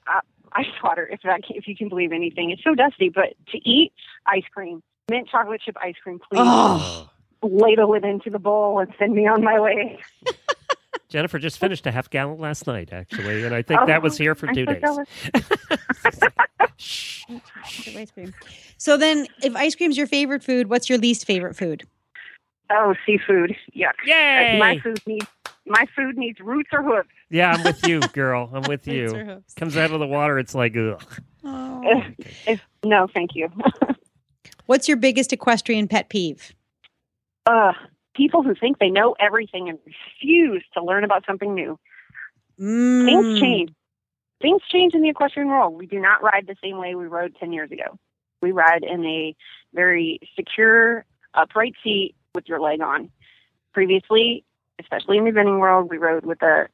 uh, 0.06 0.20
ice 0.54 0.64
water. 0.82 1.06
If 1.12 1.20
that, 1.24 1.42
can, 1.44 1.56
if 1.56 1.68
you 1.68 1.76
can 1.76 1.90
believe 1.90 2.12
anything, 2.12 2.50
it's 2.50 2.64
so 2.64 2.74
dusty. 2.74 3.10
But 3.10 3.34
to 3.52 3.58
eat 3.58 3.92
ice 4.24 4.44
cream, 4.54 4.82
mint 5.10 5.28
chocolate 5.28 5.60
chip 5.62 5.76
ice 5.82 5.96
cream, 6.02 6.18
please 6.18 6.40
Oh. 6.42 7.10
ladle 7.42 7.92
it 7.92 8.04
into 8.04 8.30
the 8.30 8.38
bowl 8.38 8.78
and 8.78 8.90
send 8.98 9.12
me 9.12 9.26
on 9.26 9.44
my 9.44 9.60
way. 9.60 10.00
Jennifer 11.10 11.38
just 11.38 11.58
finished 11.58 11.86
a 11.86 11.90
half 11.90 12.08
gallon 12.08 12.38
last 12.38 12.66
night, 12.66 12.88
actually, 12.90 13.44
and 13.44 13.54
I 13.54 13.60
think 13.60 13.80
Oh, 13.82 13.86
that 13.86 14.00
was 14.02 14.16
here 14.16 14.34
for 14.34 14.48
I'm 14.48 14.54
two 14.54 14.64
so 14.64 14.72
days. 14.72 14.80
jealous. 14.80 15.08
Shh. 16.78 17.24
Chocolate 17.26 17.96
ice 17.96 18.10
cream. 18.12 18.34
So 18.78 18.96
then, 18.96 19.26
if 19.42 19.54
ice 19.56 19.74
cream's 19.74 19.98
your 19.98 20.06
favorite 20.06 20.42
food, 20.42 20.70
what's 20.70 20.88
your 20.88 20.96
least 20.98 21.26
favorite 21.26 21.54
food? 21.54 21.86
Oh, 22.70 22.94
seafood. 23.06 23.56
Yuck. 23.74 23.92
Yay! 24.04 24.58
My 24.58 24.78
food 24.78 25.00
needs 25.06 25.26
my 25.66 25.86
food 25.94 26.16
needs 26.16 26.40
roots 26.40 26.70
or 26.72 26.82
hooves. 26.82 27.08
Yeah, 27.30 27.52
I'm 27.52 27.62
with 27.62 27.86
you, 27.86 28.00
girl. 28.12 28.50
I'm 28.52 28.62
with 28.62 28.86
you. 28.86 29.42
Comes 29.56 29.76
out 29.76 29.90
of 29.90 30.00
the 30.00 30.06
water, 30.06 30.38
it's 30.38 30.54
like, 30.54 30.74
ugh. 30.76 31.02
Oh. 31.44 31.82
If, 32.46 32.62
no, 32.84 33.06
thank 33.06 33.34
you. 33.34 33.50
What's 34.66 34.88
your 34.88 34.96
biggest 34.96 35.32
equestrian 35.32 35.88
pet 35.88 36.08
peeve? 36.08 36.54
uh, 37.48 37.72
people 38.14 38.42
who 38.42 38.54
think 38.54 38.78
they 38.78 38.90
know 38.90 39.16
everything 39.18 39.68
and 39.68 39.78
refuse 39.86 40.64
to 40.74 40.84
learn 40.84 41.04
about 41.04 41.24
something 41.26 41.54
new. 41.54 41.78
Mm. 42.60 43.04
Things 43.06 43.40
change. 43.40 43.70
Things 44.40 44.62
change 44.70 44.94
in 44.94 45.02
the 45.02 45.08
equestrian 45.08 45.48
world. 45.48 45.74
We 45.74 45.86
do 45.86 45.98
not 45.98 46.22
ride 46.22 46.46
the 46.46 46.56
same 46.62 46.78
way 46.78 46.94
we 46.94 47.06
rode 47.06 47.34
10 47.40 47.52
years 47.52 47.70
ago. 47.72 47.98
We 48.40 48.52
ride 48.52 48.84
in 48.84 49.04
a 49.04 49.34
very 49.74 50.20
secure, 50.36 51.04
upright 51.34 51.74
seat 51.82 52.14
with 52.38 52.48
your 52.48 52.60
leg 52.60 52.80
on. 52.80 53.10
Previously, 53.74 54.44
especially 54.78 55.18
in 55.18 55.24
the 55.24 55.32
eventing 55.32 55.58
world, 55.58 55.90
we 55.90 55.98
rode 55.98 56.24
with 56.24 56.40
a 56.42 56.68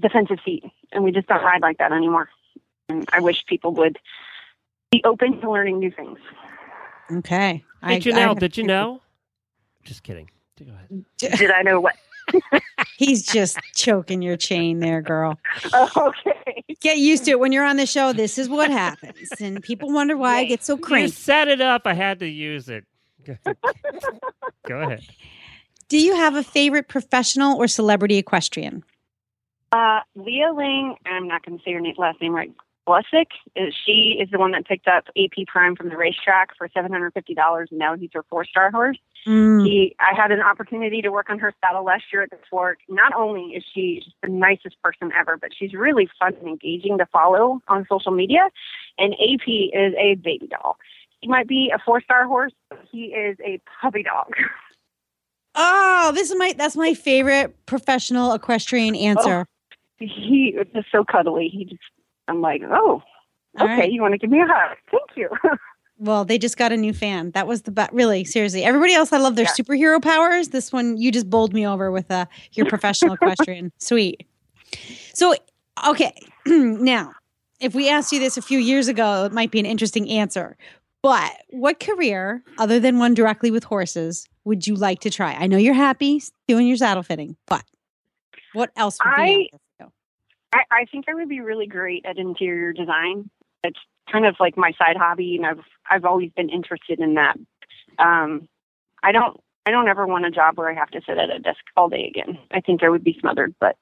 defensive 0.00 0.38
seat, 0.44 0.64
and 0.92 1.04
we 1.04 1.12
just 1.12 1.28
don't 1.28 1.42
ride 1.42 1.60
like 1.60 1.76
that 1.78 1.92
anymore. 1.92 2.30
And 2.88 3.06
I 3.12 3.20
wish 3.20 3.44
people 3.46 3.72
would 3.74 3.98
be 4.90 5.02
open 5.04 5.38
to 5.40 5.50
learning 5.50 5.78
new 5.78 5.90
things. 5.90 6.18
Okay. 7.12 7.62
Did 7.86 8.02
Hey, 8.04 8.10
Janelle, 8.10 8.38
did 8.38 8.56
you 8.56 8.64
know? 8.64 9.02
Just 9.84 10.02
kidding. 10.02 10.30
Go 10.58 10.72
ahead. 10.72 11.04
Did 11.38 11.50
I 11.50 11.60
know 11.62 11.80
what? 11.80 11.94
He's 12.96 13.24
just 13.24 13.58
choking 13.74 14.22
your 14.22 14.36
chain 14.38 14.80
there, 14.80 15.02
girl. 15.02 15.38
Oh, 15.74 15.90
okay. 16.26 16.64
Get 16.80 16.96
used 16.98 17.24
to 17.26 17.32
it. 17.32 17.40
When 17.40 17.52
you're 17.52 17.64
on 17.64 17.76
the 17.76 17.86
show, 17.86 18.12
this 18.14 18.38
is 18.38 18.48
what 18.48 18.70
happens. 18.70 19.28
And 19.38 19.62
people 19.62 19.92
wonder 19.92 20.16
why 20.16 20.38
I 20.38 20.44
get 20.44 20.64
so 20.64 20.74
You 20.76 20.80
cranky. 20.80 21.10
set 21.12 21.48
it 21.48 21.60
up. 21.60 21.82
I 21.84 21.92
had 21.94 22.18
to 22.20 22.26
use 22.26 22.68
it. 22.68 22.84
Go 24.66 24.80
ahead. 24.80 25.04
Do 25.88 25.98
you 25.98 26.16
have 26.16 26.34
a 26.34 26.42
favorite 26.42 26.88
professional 26.88 27.56
or 27.56 27.68
celebrity 27.68 28.16
equestrian? 28.16 28.84
Uh, 29.72 30.00
Leah 30.14 30.52
Lang, 30.52 30.96
I'm 31.06 31.28
not 31.28 31.44
going 31.44 31.58
to 31.58 31.64
say 31.64 31.72
her 31.72 31.80
na- 31.80 31.92
last 31.98 32.20
name 32.20 32.34
right. 32.34 32.52
Blusick. 32.86 33.26
Is 33.56 33.74
she 33.84 34.18
is 34.20 34.30
the 34.30 34.38
one 34.38 34.52
that 34.52 34.64
picked 34.66 34.86
up 34.86 35.04
AP 35.16 35.46
Prime 35.48 35.74
from 35.74 35.88
the 35.88 35.96
racetrack 35.96 36.56
for 36.56 36.68
seven 36.72 36.92
hundred 36.92 37.12
fifty 37.14 37.34
dollars, 37.34 37.68
and 37.70 37.78
now 37.78 37.96
he's 37.96 38.10
her 38.14 38.24
four 38.30 38.44
star 38.44 38.70
horse. 38.70 38.98
Mm. 39.26 39.66
He, 39.66 39.96
I 39.98 40.14
had 40.14 40.30
an 40.30 40.40
opportunity 40.40 41.02
to 41.02 41.10
work 41.10 41.28
on 41.28 41.40
her 41.40 41.52
saddle 41.60 41.84
last 41.84 42.04
year 42.12 42.22
at 42.22 42.30
the 42.30 42.38
fork. 42.48 42.78
Not 42.88 43.12
only 43.14 43.56
is 43.56 43.64
she 43.74 44.02
the 44.22 44.28
nicest 44.28 44.80
person 44.82 45.10
ever, 45.18 45.36
but 45.36 45.50
she's 45.56 45.74
really 45.74 46.08
fun 46.18 46.34
and 46.34 46.46
engaging 46.46 46.98
to 46.98 47.06
follow 47.06 47.60
on 47.66 47.86
social 47.90 48.12
media. 48.12 48.50
And 48.98 49.14
AP 49.14 49.48
is 49.48 49.94
a 49.98 50.14
baby 50.14 50.46
doll. 50.46 50.76
He 51.26 51.30
might 51.32 51.48
be 51.48 51.72
a 51.74 51.78
four 51.84 52.00
star 52.00 52.24
horse, 52.24 52.52
he 52.92 53.06
is 53.06 53.36
a 53.44 53.60
puppy 53.82 54.04
dog. 54.04 54.32
Oh, 55.56 56.12
this 56.14 56.30
is 56.30 56.36
my 56.38 56.54
that's 56.56 56.76
my 56.76 56.94
favorite 56.94 57.66
professional 57.66 58.32
equestrian 58.32 58.94
answer. 58.94 59.44
he 59.98 60.54
is 60.56 60.68
just 60.72 60.86
so 60.92 61.02
cuddly. 61.04 61.48
He 61.52 61.64
just, 61.64 61.80
I'm 62.28 62.40
like, 62.40 62.62
oh, 62.70 63.02
All 63.58 63.64
okay, 63.64 63.76
right. 63.76 63.90
you 63.92 64.02
want 64.02 64.12
to 64.12 64.18
give 64.18 64.30
me 64.30 64.38
a 64.40 64.46
hug? 64.46 64.76
Thank 64.90 65.16
you. 65.16 65.28
Well, 65.98 66.26
they 66.26 66.36
just 66.36 66.58
got 66.58 66.72
a 66.72 66.76
new 66.76 66.92
fan. 66.92 67.30
That 67.30 67.46
was 67.46 67.62
the 67.62 67.70
best. 67.70 67.90
Really, 67.90 68.22
seriously. 68.22 68.62
Everybody 68.64 68.92
else, 68.92 69.14
I 69.14 69.16
love 69.16 69.34
their 69.34 69.46
Yeah. 69.46 69.52
superhero 69.52 70.00
powers. 70.02 70.48
This 70.48 70.70
one, 70.70 70.98
you 70.98 71.10
just 71.10 71.30
bowled 71.30 71.54
me 71.54 71.66
over 71.66 71.90
with 71.90 72.10
uh, 72.10 72.26
your 72.52 72.66
professional 72.68 73.14
equestrian. 73.14 73.72
Sweet. 73.78 74.26
So, 75.14 75.34
okay. 75.88 76.12
now, 76.46 77.14
if 77.60 77.74
we 77.74 77.88
asked 77.88 78.12
you 78.12 78.20
this 78.20 78.36
a 78.36 78.42
few 78.42 78.58
years 78.58 78.88
ago, 78.88 79.24
it 79.24 79.32
might 79.32 79.50
be 79.50 79.58
an 79.58 79.64
interesting 79.64 80.10
answer. 80.10 80.58
But 81.02 81.32
what 81.50 81.78
career, 81.78 82.42
other 82.58 82.80
than 82.80 82.98
one 82.98 83.14
directly 83.14 83.50
with 83.50 83.64
horses, 83.64 84.26
would 84.44 84.66
you 84.66 84.74
like 84.74 85.00
to 85.00 85.10
try? 85.10 85.34
I 85.34 85.46
know 85.46 85.56
you're 85.56 85.74
happy 85.74 86.22
doing 86.48 86.66
your 86.66 86.76
saddle 86.76 87.02
fitting, 87.02 87.36
but 87.46 87.64
what 88.52 88.70
else 88.76 88.98
I- 89.00 89.48
you? 89.80 89.92
I, 90.52 90.62
I 90.70 90.84
think 90.90 91.06
I 91.08 91.14
would 91.14 91.28
be 91.28 91.40
really 91.40 91.66
great 91.66 92.04
at 92.06 92.18
interior 92.18 92.72
design. 92.72 93.28
It's 93.62 93.78
kind 94.10 94.24
of 94.24 94.36
like 94.40 94.56
my 94.56 94.72
side 94.78 94.96
hobby, 94.96 95.36
and 95.36 95.44
I've 95.44 95.64
I've 95.90 96.04
always 96.04 96.30
been 96.36 96.48
interested 96.48 97.00
in 97.00 97.14
that. 97.14 97.36
Um, 97.98 98.48
I 99.02 99.12
don't 99.12 99.38
I 99.66 99.70
don't 99.72 99.88
ever 99.88 100.06
want 100.06 100.24
a 100.24 100.30
job 100.30 100.56
where 100.56 100.70
I 100.70 100.74
have 100.74 100.90
to 100.90 101.00
sit 101.06 101.18
at 101.18 101.30
a 101.30 101.40
desk 101.40 101.58
all 101.76 101.88
day 101.88 102.06
again. 102.06 102.38
I 102.52 102.60
think 102.60 102.82
I 102.82 102.88
would 102.88 103.04
be 103.04 103.18
smothered, 103.20 103.54
but 103.60 103.76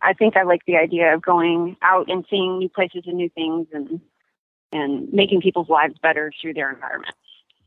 I 0.00 0.12
think 0.12 0.36
I 0.36 0.44
like 0.44 0.60
the 0.66 0.76
idea 0.76 1.12
of 1.14 1.22
going 1.22 1.76
out 1.82 2.08
and 2.08 2.24
seeing 2.30 2.58
new 2.58 2.68
places 2.68 3.02
and 3.06 3.16
new 3.16 3.28
things, 3.30 3.66
and 3.72 4.00
and 4.72 5.12
making 5.12 5.40
people's 5.40 5.68
lives 5.68 5.94
better 6.02 6.32
through 6.40 6.54
their 6.54 6.70
environment. 6.72 7.14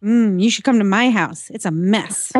Mm, 0.04 0.42
you 0.42 0.50
should 0.50 0.64
come 0.64 0.80
to 0.80 0.86
my 0.86 1.10
house. 1.10 1.50
It's 1.50 1.66
a 1.66 1.72
mess. 1.72 2.32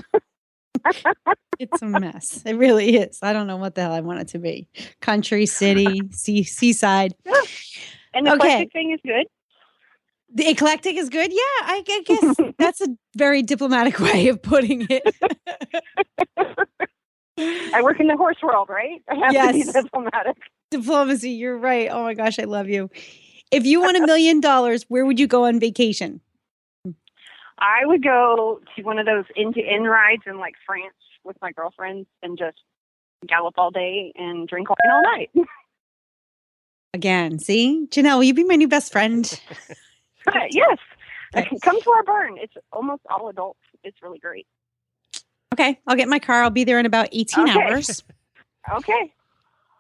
it's 1.60 1.82
a 1.82 1.86
mess. 1.86 2.42
It 2.46 2.54
really 2.56 2.98
is. 2.98 3.20
I 3.22 3.34
don't 3.34 3.48
know 3.48 3.58
what 3.58 3.76
the 3.76 3.82
hell 3.82 3.92
I 3.92 4.00
want 4.02 4.20
it 4.22 4.28
to 4.30 4.40
be. 4.40 4.68
Country, 5.02 5.46
city, 5.46 6.10
sea, 6.12 6.44
seaside. 6.44 7.16
And 8.12 8.26
the 8.26 8.32
Okay. 8.34 8.48
eclectic 8.64 8.74
thing 8.74 8.92
is 8.92 9.00
good. 9.06 9.28
The 10.34 10.50
eclectic 10.50 10.96
is 10.96 11.10
good. 11.10 11.32
Yeah, 11.32 11.38
I, 11.62 11.84
I 11.88 12.02
guess 12.06 12.38
that's 12.58 12.82
a 12.82 12.88
very 13.16 13.44
diplomatic 13.44 14.00
way 14.00 14.30
of 14.30 14.42
putting 14.42 14.88
it. 14.90 15.04
I 17.38 17.82
work 17.84 18.00
in 18.00 18.08
the 18.08 18.18
horse 18.18 18.38
world, 18.42 18.68
right? 18.68 19.02
I 19.08 19.16
have 19.16 19.36
to 19.36 19.54
be 19.54 19.60
Yes. 19.60 19.74
diplomatic. 19.74 20.38
Diplomacy. 20.72 21.30
You're 21.32 21.58
right. 21.58 21.88
Oh 21.92 22.02
my 22.04 22.16
gosh, 22.16 22.40
I 22.40 22.46
love 22.46 22.68
you. 22.68 22.90
If 23.52 23.66
you 23.66 23.82
won 23.82 23.96
a 23.96 24.06
million 24.06 24.40
dollars, 24.40 24.86
where 24.90 25.06
would 25.06 25.20
you 25.20 25.28
go 25.28 25.46
on 25.46 25.60
vacation? 25.60 26.22
I 27.62 27.86
would 27.86 28.04
go 28.04 28.62
to 28.76 28.84
one 28.84 29.00
of 29.00 29.06
those 29.06 29.26
end 29.36 29.56
to 29.56 29.62
end 29.62 29.90
rides 29.90 30.24
in 30.26 30.38
like 30.38 30.54
France 30.66 30.94
with 31.24 31.36
my 31.42 31.52
girlfriends 31.52 32.08
and 32.24 32.38
just 32.38 32.58
gallop 33.28 33.56
all 33.58 33.72
day 33.72 34.14
and 34.16 34.48
drink 34.48 34.70
wine 34.70 34.78
all 34.92 35.02
night. 35.04 35.30
Again, 36.94 37.38
see, 37.40 37.88
Janelle, 37.92 38.16
will 38.18 38.24
you 38.24 38.34
be 38.34 38.44
my 38.46 38.56
new 38.56 38.68
best 38.68 38.92
friend? 38.92 39.40
Uh, 40.28 40.32
yes. 40.52 40.78
Okay. 41.36 41.58
Come 41.64 41.82
to 41.82 41.90
our 41.92 42.04
barn. 42.04 42.36
It's 42.38 42.54
almost 42.74 43.02
all 43.10 43.30
adults. 43.30 43.62
It's 43.84 43.98
really 44.04 44.20
great. 44.20 44.46
Okay, 45.54 45.80
I'll 45.88 45.96
get 45.96 46.08
my 46.10 46.20
car. 46.20 46.44
I'll 46.44 46.50
be 46.52 46.66
there 46.66 46.78
in 46.78 46.86
about 46.86 47.08
18 47.14 47.50
Okay. 47.50 47.60
hours. 47.60 48.04
Okay. 48.72 49.12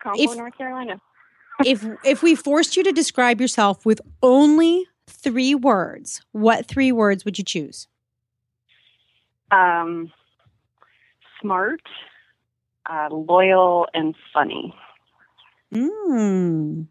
Concord, 0.02 0.30
If- 0.32 0.38
North 0.38 0.58
Carolina. 0.58 1.00
If 1.66 1.86
if 2.04 2.24
we 2.24 2.36
forced 2.36 2.78
you 2.78 2.84
to 2.84 2.92
describe 2.92 3.42
yourself 3.42 3.86
with 3.86 4.02
only 4.22 4.88
three 5.08 5.56
words, 5.56 6.22
what 6.32 6.66
three 6.66 6.92
words 6.92 7.26
would 7.26 7.38
you 7.38 7.44
choose? 7.44 7.88
Um, 9.52 10.12
smart, 11.42 11.82
uh, 12.90 13.10
loyal, 13.12 13.88
and 13.94 14.16
funny. 14.34 14.74
Mm. 15.74 16.88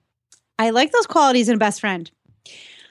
I 0.59 0.71
like 0.71 0.93
those 0.93 1.07
qualities 1.07 1.49
in 1.49 1.55
a 1.55 1.59
best 1.59 1.81
friend. 1.81 2.11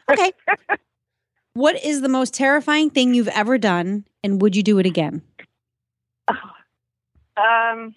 Okay. 0.10 0.32
what 1.54 1.84
is 1.84 2.02
the 2.02 2.10
most 2.10 2.34
terrifying 2.34 2.90
thing 2.90 3.14
you've 3.14 3.28
ever 3.30 3.58
done, 3.58 4.06
and 4.24 4.42
would 4.42 4.56
you 4.56 4.64
do 4.64 4.80
it 4.80 4.86
again? 4.86 5.22
Um, 7.38 7.94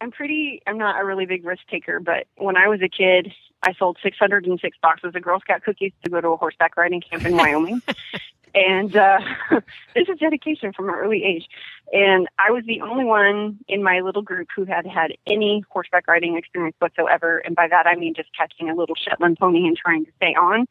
I'm 0.00 0.10
pretty. 0.10 0.62
I'm 0.66 0.78
not 0.78 1.00
a 1.00 1.04
really 1.04 1.26
big 1.26 1.44
risk 1.44 1.62
taker, 1.70 2.00
but 2.00 2.26
when 2.36 2.56
I 2.56 2.68
was 2.68 2.80
a 2.82 2.88
kid, 2.88 3.32
I 3.62 3.74
sold 3.74 3.98
606 4.02 4.78
boxes 4.80 5.12
of 5.14 5.22
Girl 5.22 5.40
Scout 5.40 5.62
cookies 5.62 5.92
to 6.04 6.10
go 6.10 6.20
to 6.20 6.28
a 6.28 6.36
horseback 6.36 6.76
riding 6.76 7.02
camp 7.02 7.26
in 7.26 7.36
Wyoming, 7.36 7.82
and 8.54 8.96
uh, 8.96 9.20
this 9.94 10.08
is 10.08 10.18
dedication 10.18 10.72
from 10.72 10.88
an 10.88 10.94
early 10.94 11.22
age. 11.22 11.46
And 11.92 12.28
I 12.38 12.50
was 12.50 12.64
the 12.66 12.80
only 12.80 13.04
one 13.04 13.58
in 13.68 13.82
my 13.82 14.00
little 14.00 14.22
group 14.22 14.48
who 14.56 14.64
had 14.64 14.86
had 14.86 15.12
any 15.26 15.64
horseback 15.68 16.08
riding 16.08 16.36
experience 16.36 16.76
whatsoever, 16.78 17.38
and 17.38 17.54
by 17.54 17.68
that 17.68 17.86
I 17.86 17.96
mean 17.96 18.14
just 18.14 18.30
catching 18.34 18.70
a 18.70 18.74
little 18.74 18.96
Shetland 18.96 19.38
pony 19.38 19.66
and 19.66 19.76
trying 19.76 20.06
to 20.06 20.12
stay 20.16 20.34
on. 20.34 20.66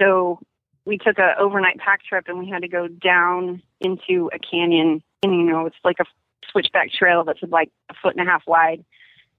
So 0.00 0.40
we 0.84 0.98
took 0.98 1.18
a 1.18 1.38
overnight 1.38 1.78
pack 1.78 2.02
trip, 2.04 2.24
and 2.26 2.38
we 2.38 2.48
had 2.48 2.62
to 2.62 2.68
go 2.68 2.88
down 2.88 3.62
into 3.80 4.28
a 4.32 4.38
canyon, 4.40 5.02
and 5.22 5.32
you 5.32 5.44
know 5.44 5.66
it's 5.66 5.76
like 5.84 6.00
a 6.00 6.04
switchback 6.50 6.92
trail 6.92 7.24
that's 7.24 7.40
like 7.48 7.70
a 7.90 7.94
foot 8.02 8.16
and 8.16 8.26
a 8.26 8.30
half 8.30 8.42
wide, 8.46 8.84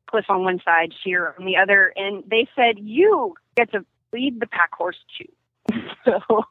cliff 0.10 0.26
on 0.30 0.44
one 0.44 0.60
side, 0.64 0.94
sheer 1.04 1.36
on 1.38 1.46
the 1.46 1.58
other. 1.58 1.94
And 1.96 2.24
they 2.30 2.48
said, 2.56 2.80
You 2.80 3.36
get 3.56 3.72
to 3.72 3.86
lead 4.14 4.40
the 4.40 4.48
pack 4.48 4.74
horse 4.74 4.98
too. 5.18 5.80
so, 6.06 6.44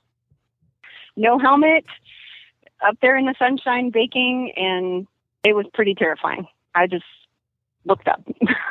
no 1.17 1.39
helmet, 1.39 1.85
up 2.87 2.97
there 3.01 3.17
in 3.17 3.25
the 3.25 3.35
sunshine 3.39 3.91
baking, 3.91 4.53
and 4.57 5.07
it 5.45 5.55
was 5.55 5.67
pretty 5.73 5.95
terrifying. 5.95 6.47
I 6.75 6.87
just 6.87 7.05
looked 7.85 8.09
up, 8.09 8.23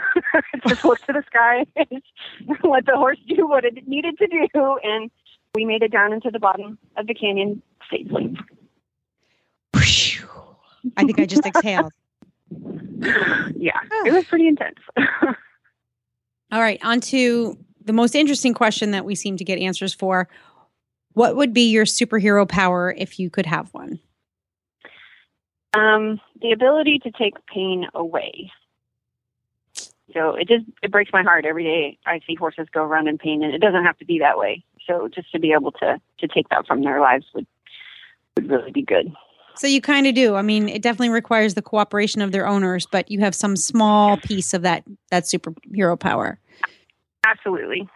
just 0.68 0.86
looked 0.86 1.06
to 1.08 1.14
the 1.14 1.24
sky, 1.28 1.66
and 1.76 2.02
let 2.64 2.86
the 2.86 2.96
horse 2.96 3.18
do 3.28 3.48
what 3.48 3.66
it 3.66 3.88
needed 3.88 4.18
to 4.20 4.28
do. 4.28 4.80
And 4.84 5.10
we 5.56 5.66
made 5.66 5.82
it 5.82 5.92
down 5.92 6.14
into 6.14 6.30
the 6.30 6.40
bottom 6.40 6.78
of 6.98 7.08
the 7.08 7.14
canyon 7.14 7.62
safely. 7.90 8.36
I 10.98 11.04
think 11.04 11.20
I 11.20 11.26
just 11.26 11.46
exhaled. 11.46 11.92
yeah, 13.56 13.80
it 14.06 14.14
was 14.14 14.26
pretty 14.26 14.48
intense. 14.48 14.80
All 16.52 16.62
right, 16.62 16.80
on 16.84 17.02
to 17.02 17.58
the 17.84 17.94
most 17.94 18.16
interesting 18.16 18.54
question 18.54 18.92
that 18.92 19.06
we 19.06 19.16
seem 19.16 19.38
to 19.38 19.44
get 19.44 19.60
answers 19.60 19.94
for. 19.94 20.28
What 21.14 21.36
would 21.36 21.54
be 21.54 21.70
your 21.72 21.86
superhero 21.86 22.48
power 22.48 22.94
if 22.98 23.20
you 23.20 23.30
could 23.30 23.46
have 23.46 23.74
one? 23.74 24.00
um, 25.76 26.20
the 26.42 26.52
ability 26.52 27.00
to 27.00 27.12
take 27.12 27.46
pain 27.48 27.88
away. 27.94 28.52
So 30.14 30.36
it 30.36 30.48
just 30.48 30.66
it 30.82 30.92
breaks 30.92 31.12
my 31.12 31.24
heart 31.24 31.46
every 31.46 31.64
day 31.64 31.98
I 32.06 32.22
see 32.26 32.36
horses 32.36 32.68
go 32.72 32.84
around 32.84 33.08
in 33.08 33.18
pain, 33.18 33.44
and 33.44 33.54
it 33.54 33.60
doesn't 33.60 33.84
have 33.84 33.98
to 33.98 34.06
be 34.06 34.20
that 34.20 34.38
way. 34.38 34.64
So 34.88 35.10
just 35.14 35.32
to 35.34 35.40
be 35.40 35.52
able 35.52 35.72
to 35.74 36.00
to 36.20 36.28
take 36.28 36.48
that 36.50 36.66
from 36.68 36.84
their 36.84 37.02
lives 37.02 37.26
would 37.34 37.48
would 38.36 38.50
really 38.50 38.72
be 38.72 38.82
good. 38.82 39.12
So 39.58 39.68
you 39.68 39.82
kind 39.82 40.08
of 40.08 40.16
do. 40.16 40.36
I 40.36 40.41
mean, 40.41 40.70
it 40.70 40.82
definitely 40.82 41.10
requires 41.10 41.53
the 41.53 41.62
cooperation 41.62 42.22
of 42.22 42.32
their 42.32 42.47
owners, 42.47 42.86
but 42.86 43.10
you 43.10 43.20
have 43.20 43.36
some 43.36 43.56
small 43.56 44.18
piece 44.18 44.53
of 44.53 44.62
that 44.64 44.84
that 45.12 45.24
superhero 45.24 45.99
power. 45.99 46.39
Absolutely. 47.26 47.88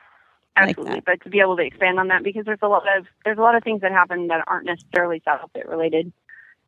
I 0.55 0.66
like 0.66 0.78
Absolutely. 0.78 1.01
but 1.05 1.22
to 1.24 1.30
be 1.30 1.39
able 1.39 1.55
to 1.57 1.64
expand 1.64 1.99
on 1.99 2.07
that 2.10 2.24
because 2.24 2.45
there's 2.45 2.60
a 2.62 2.68
lot 2.68 2.84
of 2.97 3.05
there's 3.24 3.38
a 3.38 3.41
lot 3.41 3.55
of 3.55 3.64
things 3.64 3.82
that 3.82 3.91
happen 3.91 4.28
that 4.28 4.43
aren't 4.47 4.66
necessarily 4.66 5.22
saddle 5.24 5.49
fit 5.53 5.68
related. 5.68 6.12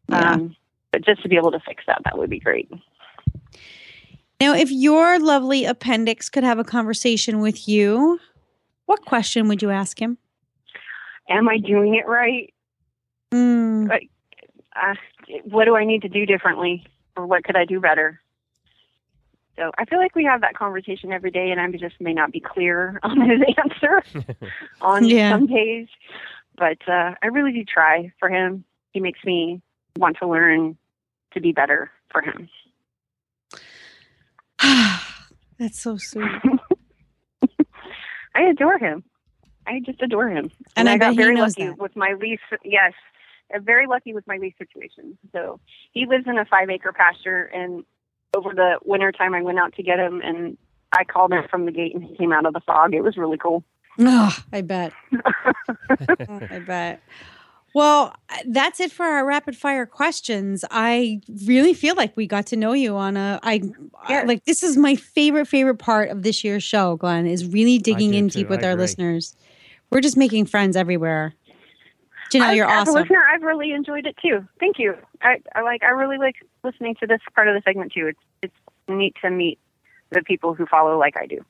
Yeah. 0.09 0.33
Um, 0.33 0.55
but 0.91 1.03
just 1.05 1.21
to 1.23 1.29
be 1.29 1.37
able 1.37 1.51
to 1.51 1.59
fix 1.59 1.83
that, 1.87 2.01
that 2.03 2.17
would 2.17 2.29
be 2.29 2.39
great. 2.39 2.69
Now, 4.39 4.55
if 4.55 4.71
your 4.71 5.19
lovely 5.19 5.65
appendix 5.65 6.29
could 6.29 6.43
have 6.43 6.57
a 6.57 6.63
conversation 6.63 7.39
with 7.41 7.67
you, 7.67 8.19
what 8.87 9.05
question 9.05 9.47
would 9.47 9.61
you 9.61 9.69
ask 9.69 10.01
him? 10.01 10.17
Am 11.29 11.47
I 11.47 11.59
doing 11.59 11.95
it 11.95 12.07
right? 12.07 12.53
Mm, 13.31 14.09
uh, 14.75 14.95
what 15.43 15.65
do 15.65 15.75
I 15.75 15.85
need 15.85 16.01
to 16.03 16.09
do 16.09 16.25
differently, 16.25 16.85
or 17.15 17.25
what 17.25 17.43
could 17.43 17.55
I 17.55 17.65
do 17.65 17.79
better? 17.79 18.19
So 19.57 19.71
I 19.77 19.85
feel 19.85 19.99
like 19.99 20.15
we 20.15 20.23
have 20.23 20.41
that 20.41 20.55
conversation 20.55 21.11
every 21.11 21.31
day, 21.31 21.51
and 21.51 21.59
I 21.59 21.69
just 21.77 21.99
may 21.99 22.13
not 22.13 22.31
be 22.31 22.39
clear 22.39 22.99
on 23.03 23.21
his 23.29 23.41
answer 23.57 24.03
on 24.81 25.05
Yeah. 25.05 25.31
some 25.31 25.47
days. 25.47 25.87
But 26.57 26.77
uh, 26.87 27.15
I 27.21 27.27
really 27.27 27.51
do 27.53 27.63
try 27.63 28.11
for 28.19 28.29
him. 28.29 28.63
He 28.91 28.99
makes 28.99 29.19
me 29.25 29.61
want 29.97 30.17
to 30.21 30.27
learn 30.27 30.77
to 31.33 31.41
be 31.41 31.51
better 31.51 31.89
for 32.11 32.21
him. 32.21 32.49
That's 35.57 35.79
so 35.81 35.97
sweet. 35.97 36.25
I 36.25 36.57
I 38.35 38.41
adore 38.43 38.77
him. 38.77 39.03
I 39.67 39.79
just 39.85 40.01
adore 40.01 40.29
him. 40.29 40.49
And 40.75 40.89
I 40.89 40.93
bet 40.93 40.99
got 41.01 41.11
he 41.11 41.17
very 41.17 41.37
lucky 41.37 41.65
that. 41.67 41.77
with 41.77 41.95
my 41.95 42.13
lease. 42.19 42.39
Yes, 42.63 42.93
I'm 42.93 43.10
very 43.59 43.87
lucky 43.87 44.13
with 44.13 44.25
my 44.27 44.37
lease 44.37 44.53
situation. 44.57 45.17
So 45.33 45.59
he 45.91 46.05
lives 46.05 46.25
in 46.27 46.37
a 46.37 46.45
five 46.45 46.69
acre 46.69 46.91
pasture, 46.93 47.43
and 47.53 47.83
over 48.35 48.53
the 48.53 48.79
winter 48.83 49.11
time, 49.11 49.33
I 49.33 49.41
went 49.41 49.59
out 49.59 49.73
to 49.75 49.83
get 49.83 49.99
him, 49.99 50.21
and 50.23 50.57
I 50.93 51.03
called 51.03 51.33
him 51.33 51.43
from 51.49 51.65
the 51.65 51.71
gate, 51.71 51.93
and 51.93 52.03
he 52.03 52.15
came 52.15 52.31
out 52.31 52.45
of 52.45 52.53
the 52.53 52.61
fog. 52.61 52.93
It 52.93 53.01
was 53.01 53.17
really 53.17 53.37
cool. 53.37 53.63
Oh, 53.99 54.35
I 54.53 54.61
bet. 54.61 54.93
I 56.29 56.59
bet. 56.65 57.01
Well, 57.73 58.13
that's 58.47 58.79
it 58.81 58.91
for 58.91 59.05
our 59.05 59.25
rapid 59.25 59.55
fire 59.55 59.85
questions. 59.85 60.65
I 60.71 61.21
really 61.45 61.73
feel 61.73 61.95
like 61.95 62.17
we 62.17 62.27
got 62.27 62.45
to 62.47 62.57
know 62.57 62.73
you 62.73 62.95
on 62.97 63.15
a 63.15 63.39
I 63.43 63.61
Yes. 64.09 64.27
like 64.27 64.43
this 64.45 64.63
is 64.63 64.75
my 64.77 64.95
favorite 64.95 65.45
favorite 65.45 65.77
part 65.77 66.09
of 66.09 66.23
this 66.23 66.43
year's 66.43 66.63
show, 66.63 66.95
Glenn, 66.97 67.27
is 67.27 67.45
really 67.45 67.77
digging 67.77 68.13
in 68.13 68.27
too. 68.29 68.39
deep 68.39 68.49
with 68.49 68.63
I 68.63 68.67
our 68.67 68.71
agree. 68.73 68.83
listeners. 68.83 69.35
We're 69.89 70.01
just 70.01 70.17
making 70.17 70.45
friends 70.47 70.75
everywhere. 70.75 71.33
Janelle, 72.31 72.41
I- 72.41 72.53
you're 72.53 72.69
as 72.69 72.87
awesome. 72.87 72.95
a 72.95 72.99
listener, 73.01 73.23
I've 73.33 73.41
really 73.41 73.71
enjoyed 73.71 74.05
it 74.05 74.15
too. 74.21 74.47
Thank 74.59 74.79
you. 74.79 74.95
I, 75.21 75.41
I 75.55 75.61
like. 75.61 75.83
I 75.83 75.89
really 75.89 76.17
like 76.17 76.35
listening 76.63 76.95
to 77.01 77.07
this 77.07 77.19
part 77.35 77.47
of 77.47 77.55
the 77.55 77.61
segment 77.63 77.91
too. 77.93 78.07
It's 78.07 78.19
it's 78.41 78.55
neat 78.87 79.15
to 79.21 79.29
meet 79.29 79.59
the 80.11 80.21
people 80.23 80.53
who 80.53 80.65
follow 80.65 80.97
like 80.97 81.15
I 81.17 81.25
do. 81.25 81.43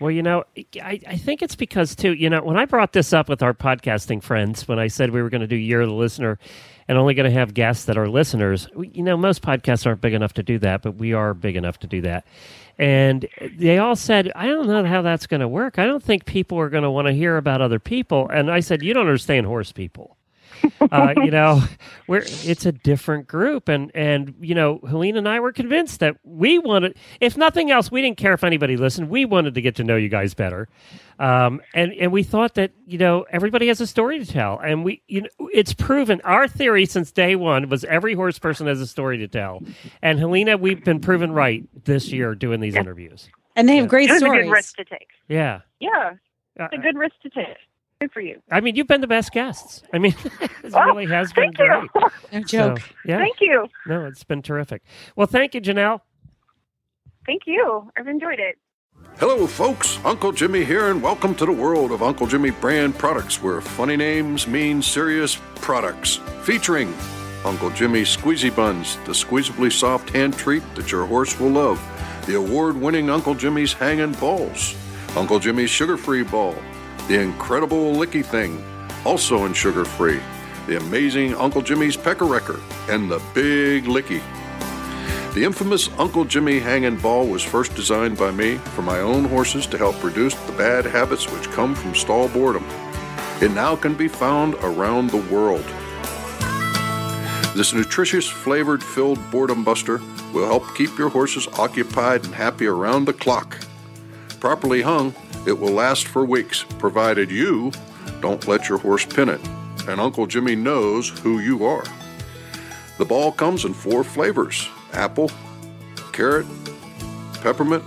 Well, 0.00 0.12
you 0.12 0.22
know, 0.22 0.44
I, 0.80 1.00
I 1.08 1.16
think 1.16 1.42
it's 1.42 1.56
because, 1.56 1.96
too, 1.96 2.14
you 2.14 2.30
know, 2.30 2.40
when 2.40 2.56
I 2.56 2.66
brought 2.66 2.92
this 2.92 3.12
up 3.12 3.28
with 3.28 3.42
our 3.42 3.52
podcasting 3.52 4.22
friends, 4.22 4.68
when 4.68 4.78
I 4.78 4.86
said 4.86 5.10
we 5.10 5.20
were 5.20 5.28
going 5.28 5.40
to 5.40 5.48
do 5.48 5.56
Year 5.56 5.80
of 5.80 5.88
the 5.88 5.94
Listener 5.94 6.38
and 6.86 6.96
only 6.96 7.14
going 7.14 7.28
to 7.28 7.36
have 7.36 7.52
guests 7.52 7.86
that 7.86 7.98
are 7.98 8.08
listeners, 8.08 8.68
we, 8.76 8.90
you 8.94 9.02
know, 9.02 9.16
most 9.16 9.42
podcasts 9.42 9.86
aren't 9.86 10.00
big 10.00 10.14
enough 10.14 10.34
to 10.34 10.44
do 10.44 10.56
that, 10.60 10.82
but 10.82 10.94
we 10.94 11.14
are 11.14 11.34
big 11.34 11.56
enough 11.56 11.80
to 11.80 11.88
do 11.88 12.00
that. 12.02 12.24
And 12.78 13.26
they 13.56 13.78
all 13.78 13.96
said, 13.96 14.30
I 14.36 14.46
don't 14.46 14.68
know 14.68 14.84
how 14.84 15.02
that's 15.02 15.26
going 15.26 15.40
to 15.40 15.48
work. 15.48 15.80
I 15.80 15.86
don't 15.86 16.02
think 16.02 16.26
people 16.26 16.60
are 16.60 16.68
going 16.68 16.84
to 16.84 16.92
want 16.92 17.08
to 17.08 17.12
hear 17.12 17.36
about 17.36 17.60
other 17.60 17.80
people. 17.80 18.28
And 18.28 18.52
I 18.52 18.60
said, 18.60 18.82
You 18.84 18.94
don't 18.94 19.06
understand 19.06 19.46
horse 19.46 19.72
people. 19.72 20.16
uh, 20.92 21.14
you 21.16 21.30
know, 21.30 21.62
we're 22.06 22.22
it's 22.26 22.66
a 22.66 22.72
different 22.72 23.26
group, 23.26 23.68
and 23.68 23.90
and 23.94 24.34
you 24.40 24.54
know, 24.54 24.80
Helena 24.88 25.18
and 25.18 25.28
I 25.28 25.40
were 25.40 25.52
convinced 25.52 26.00
that 26.00 26.16
we 26.24 26.58
wanted, 26.58 26.96
if 27.20 27.36
nothing 27.36 27.70
else, 27.70 27.90
we 27.90 28.02
didn't 28.02 28.16
care 28.18 28.32
if 28.34 28.44
anybody 28.44 28.76
listened. 28.76 29.08
We 29.10 29.24
wanted 29.24 29.54
to 29.54 29.60
get 29.60 29.76
to 29.76 29.84
know 29.84 29.96
you 29.96 30.08
guys 30.08 30.34
better, 30.34 30.68
um, 31.18 31.60
and 31.74 31.92
and 31.94 32.12
we 32.12 32.22
thought 32.22 32.54
that 32.54 32.72
you 32.86 32.98
know 32.98 33.24
everybody 33.30 33.68
has 33.68 33.80
a 33.80 33.86
story 33.86 34.18
to 34.18 34.26
tell, 34.26 34.58
and 34.58 34.84
we 34.84 35.02
you 35.08 35.22
know 35.22 35.28
it's 35.52 35.72
proven. 35.74 36.20
Our 36.24 36.48
theory 36.48 36.86
since 36.86 37.10
day 37.12 37.36
one 37.36 37.68
was 37.68 37.84
every 37.84 38.14
horse 38.14 38.38
person 38.38 38.66
has 38.66 38.80
a 38.80 38.86
story 38.86 39.18
to 39.18 39.28
tell, 39.28 39.62
and 40.02 40.18
Helena, 40.18 40.56
we've 40.56 40.84
been 40.84 41.00
proven 41.00 41.32
right 41.32 41.64
this 41.84 42.10
year 42.12 42.34
doing 42.34 42.60
these 42.60 42.74
interviews. 42.76 43.28
and 43.56 43.68
they 43.68 43.76
have 43.76 43.88
great 43.88 44.08
It 44.08 44.12
was 44.14 44.22
a 44.22 44.26
stories. 44.26 44.44
good 44.44 44.50
risk 44.52 44.76
to 44.76 44.84
take. 44.84 45.08
Yeah. 45.28 45.60
Yeah, 45.80 46.12
Uh, 46.58 46.64
it's 46.72 46.74
a 46.74 46.82
good 46.82 46.96
risk 46.96 47.14
to 47.22 47.30
take. 47.30 47.56
Good 48.00 48.12
for 48.12 48.20
you. 48.20 48.40
I 48.50 48.60
mean, 48.60 48.76
you've 48.76 48.86
been 48.86 49.00
the 49.00 49.08
best 49.08 49.32
guests. 49.32 49.82
I 49.92 49.98
mean, 49.98 50.14
it 50.40 50.72
Oh, 50.72 50.84
really 50.84 51.06
has 51.06 51.32
been 51.32 51.52
Thank 51.52 51.58
you. 51.58 51.88
great. 51.92 52.12
No 52.32 52.40
So, 52.42 52.46
joke. 52.76 52.82
yeah. 53.04 53.18
Thank 53.18 53.40
you. 53.40 53.66
No, 53.86 54.04
it's 54.04 54.22
been 54.22 54.40
terrific. 54.42 54.82
Well, 55.16 55.26
thank 55.26 55.54
you, 55.54 55.60
Janelle. 55.60 56.00
Thank 57.26 57.42
you. 57.46 57.90
I've 57.96 58.06
enjoyed 58.06 58.38
it. 58.38 58.56
Hello, 59.18 59.46
folks. 59.48 59.98
Uncle 60.04 60.30
Jimmy 60.30 60.64
here, 60.64 60.90
and 60.90 61.02
welcome 61.02 61.34
to 61.36 61.46
the 61.46 61.52
world 61.52 61.90
of 61.90 62.02
Uncle 62.02 62.26
Jimmy 62.28 62.50
brand 62.50 62.96
products, 62.96 63.42
where 63.42 63.60
funny 63.60 63.96
names 63.96 64.46
mean 64.46 64.80
serious 64.80 65.40
products. 65.56 66.16
Featuring 66.42 66.94
Uncle 67.44 67.70
Jimmy's 67.70 68.16
Squeezy 68.16 68.54
Buns, 68.54 68.96
the 69.06 69.12
squeezably 69.12 69.72
soft 69.72 70.10
hand 70.10 70.36
treat 70.36 70.62
that 70.76 70.92
your 70.92 71.04
horse 71.06 71.38
will 71.40 71.50
love. 71.50 71.80
The 72.26 72.36
award 72.36 72.76
winning 72.76 73.10
Uncle 73.10 73.34
Jimmy's 73.34 73.72
Hangin' 73.72 74.12
Balls. 74.20 74.76
Uncle 75.16 75.38
Jimmy's 75.40 75.70
Sugar 75.70 75.96
Free 75.96 76.22
Ball. 76.22 76.54
The 77.08 77.18
incredible 77.18 77.94
Licky 77.94 78.22
Thing, 78.22 78.62
also 79.02 79.46
in 79.46 79.54
sugar 79.54 79.86
free. 79.86 80.20
The 80.66 80.76
amazing 80.76 81.34
Uncle 81.36 81.62
Jimmy's 81.62 81.96
Pecker 81.96 82.26
Wrecker. 82.26 82.60
And 82.90 83.10
the 83.10 83.22
Big 83.32 83.84
Licky. 83.84 84.20
The 85.32 85.42
infamous 85.42 85.88
Uncle 85.98 86.26
Jimmy 86.26 86.60
Hangin' 86.60 87.00
Ball 87.00 87.26
was 87.26 87.42
first 87.42 87.74
designed 87.74 88.18
by 88.18 88.30
me 88.30 88.56
for 88.56 88.82
my 88.82 89.00
own 89.00 89.24
horses 89.24 89.66
to 89.68 89.78
help 89.78 90.04
reduce 90.04 90.34
the 90.34 90.52
bad 90.52 90.84
habits 90.84 91.32
which 91.32 91.50
come 91.52 91.74
from 91.74 91.94
stall 91.94 92.28
boredom. 92.28 92.66
It 93.40 93.52
now 93.52 93.74
can 93.74 93.94
be 93.94 94.08
found 94.08 94.56
around 94.56 95.08
the 95.08 95.24
world. 95.32 95.64
This 97.56 97.72
nutritious, 97.72 98.28
flavored 98.28 98.84
filled 98.84 99.30
boredom 99.30 99.64
buster 99.64 100.02
will 100.34 100.46
help 100.46 100.76
keep 100.76 100.98
your 100.98 101.08
horses 101.08 101.48
occupied 101.58 102.26
and 102.26 102.34
happy 102.34 102.66
around 102.66 103.06
the 103.06 103.14
clock. 103.14 103.56
Properly 104.40 104.82
hung, 104.82 105.14
it 105.48 105.58
will 105.58 105.72
last 105.72 106.06
for 106.06 106.26
weeks, 106.26 106.64
provided 106.78 107.30
you 107.30 107.72
don't 108.20 108.46
let 108.46 108.68
your 108.68 108.76
horse 108.76 109.06
pin 109.06 109.30
it, 109.30 109.40
and 109.88 109.98
Uncle 109.98 110.26
Jimmy 110.26 110.54
knows 110.54 111.08
who 111.20 111.38
you 111.38 111.64
are. 111.64 111.84
The 112.98 113.06
ball 113.06 113.32
comes 113.32 113.64
in 113.64 113.72
four 113.72 114.04
flavors 114.04 114.68
apple, 114.92 115.30
carrot, 116.12 116.46
peppermint, 117.40 117.82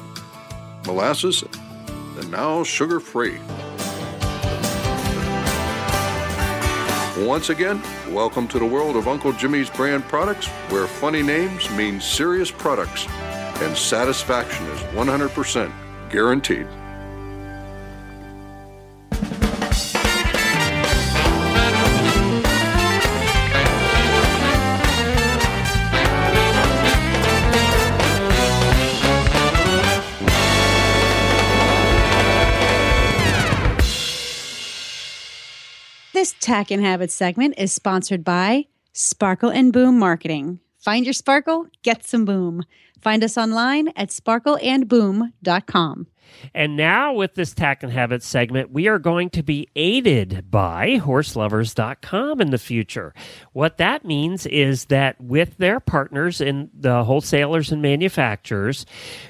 molasses, 0.88 1.44
and 2.18 2.32
now 2.32 2.64
sugar 2.64 3.00
free. 3.00 3.38
Once 7.24 7.50
again, 7.50 7.80
welcome 8.10 8.48
to 8.48 8.58
the 8.58 8.66
world 8.66 8.96
of 8.96 9.08
Uncle 9.08 9.34
Jimmy's 9.34 9.70
brand 9.70 10.04
products, 10.06 10.48
where 10.70 10.88
funny 10.88 11.22
names 11.22 11.70
mean 11.72 12.02
serious 12.02 12.50
products 12.50 13.06
and 13.62 13.78
satisfaction 13.78 14.66
is 14.68 14.80
100% 14.96 15.72
guaranteed. 16.10 16.68
Tack 36.42 36.72
and 36.72 36.84
Habit 36.84 37.12
segment 37.12 37.54
is 37.60 37.72
sponsored 37.72 38.24
by 38.24 38.66
Sparkle 38.94 39.52
and 39.52 39.72
Boom 39.72 40.00
Marketing. 40.00 40.60
Find 40.80 41.06
your 41.06 41.14
sparkle, 41.14 41.68
get 41.84 42.04
some 42.04 42.26
boom. 42.26 42.64
Find 43.00 43.24
us 43.24 43.38
online 43.38 43.90
at 43.90 44.10
sparkleandboom.com. 44.10 46.08
And 46.54 46.76
now, 46.76 47.14
with 47.14 47.36
this 47.36 47.54
Tack 47.54 47.84
and 47.84 47.92
Habit 47.92 48.24
segment, 48.24 48.72
we 48.72 48.88
are 48.88 49.00
going 49.00 49.30
to 49.32 49.44
be 49.44 49.68
aided 49.76 50.50
by 50.50 51.00
horselovers.com 51.00 52.42
in 52.42 52.52
the 52.52 52.58
future. 52.58 53.14
What 53.54 53.78
that 53.78 54.06
means 54.06 54.46
is 54.46 54.86
that 54.86 55.20
with 55.22 55.58
their 55.58 55.80
partners 55.80 56.42
in 56.42 56.70
the 56.74 57.04
wholesalers 57.04 57.72
and 57.72 57.82
manufacturers, 57.82 58.86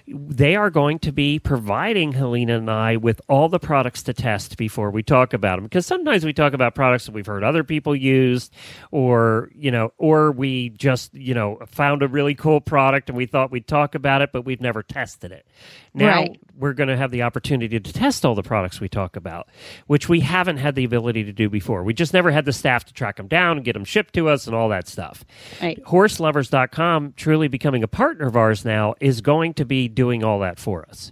they 0.08 0.56
are 0.56 0.70
going 0.70 0.99
to 0.99 1.12
be 1.12 1.39
providing 1.39 2.12
Helena 2.14 2.58
and 2.58 2.70
I 2.70 2.97
with 2.97 3.22
all 3.28 3.49
the 3.49 3.60
products 3.60 4.04
to 4.04 4.14
test 4.14 4.58
before 4.58 4.91
we 4.91 5.04
talk 5.04 5.34
about 5.34 5.56
them. 5.58 5.66
Because 5.66 5.86
sometimes 5.86 6.26
we 6.26 6.34
talk 6.34 6.54
about 6.54 6.76
products 6.76 7.06
that 7.06 7.14
we've 7.14 7.26
heard 7.26 7.43
other 7.43 7.64
people 7.64 7.95
use, 7.95 8.49
or, 8.91 9.49
you 9.56 9.72
know, 9.72 9.93
or 9.97 10.32
we 10.32 10.70
just, 10.70 11.14
you 11.14 11.34
know, 11.34 11.60
found 11.68 12.04
a 12.04 12.08
really 12.08 12.36
cool 12.36 12.62
product 12.62 13.10
and 13.10 13.18
we 13.18 13.26
thought 13.26 13.52
we'd 13.52 13.68
talk 13.68 13.95
about 13.95 14.22
it, 14.22 14.32
but 14.32 14.45
we've 14.45 14.62
never 14.62 14.84
tested 14.84 15.32
it. 15.32 15.45
Now, 15.93 16.22
Right. 16.22 16.39
we're 16.58 16.74
going 16.74 16.89
to 16.89 16.90
have 16.97 17.11
the 17.11 17.21
opportunity 17.21 17.79
to 17.79 17.93
test 17.93 18.25
all 18.25 18.35
the 18.35 18.43
products 18.43 18.79
we 18.79 18.89
talk 18.89 19.15
about, 19.15 19.47
which 19.87 20.09
we 20.09 20.21
haven't 20.21 20.57
had 20.57 20.75
the 20.75 20.83
ability 20.83 21.23
to 21.23 21.33
do 21.33 21.49
before. 21.49 21.83
We 21.83 21.93
just 21.93 22.13
never 22.13 22.31
had 22.31 22.45
the 22.45 22.53
staff 22.53 22.85
to 22.85 22.93
track 22.93 23.17
them 23.17 23.27
down 23.27 23.57
and 23.57 23.65
get 23.65 23.73
them 23.73 23.85
shipped 23.85 24.13
to 24.15 24.29
us 24.29 24.47
and 24.47 24.55
all 24.55 24.69
that 24.69 24.87
stuff. 24.87 25.23
Right. 25.61 25.81
Horselovers.com, 25.83 27.13
truly 27.15 27.47
becoming 27.47 27.83
a 27.83 27.87
partner 27.87 28.27
of 28.27 28.35
ours 28.35 28.65
now, 28.65 28.95
is 28.99 29.21
going 29.21 29.53
to 29.55 29.65
be 29.65 29.87
doing 29.87 30.23
all 30.23 30.39
that 30.39 30.59
for 30.59 30.87
us. 30.87 31.11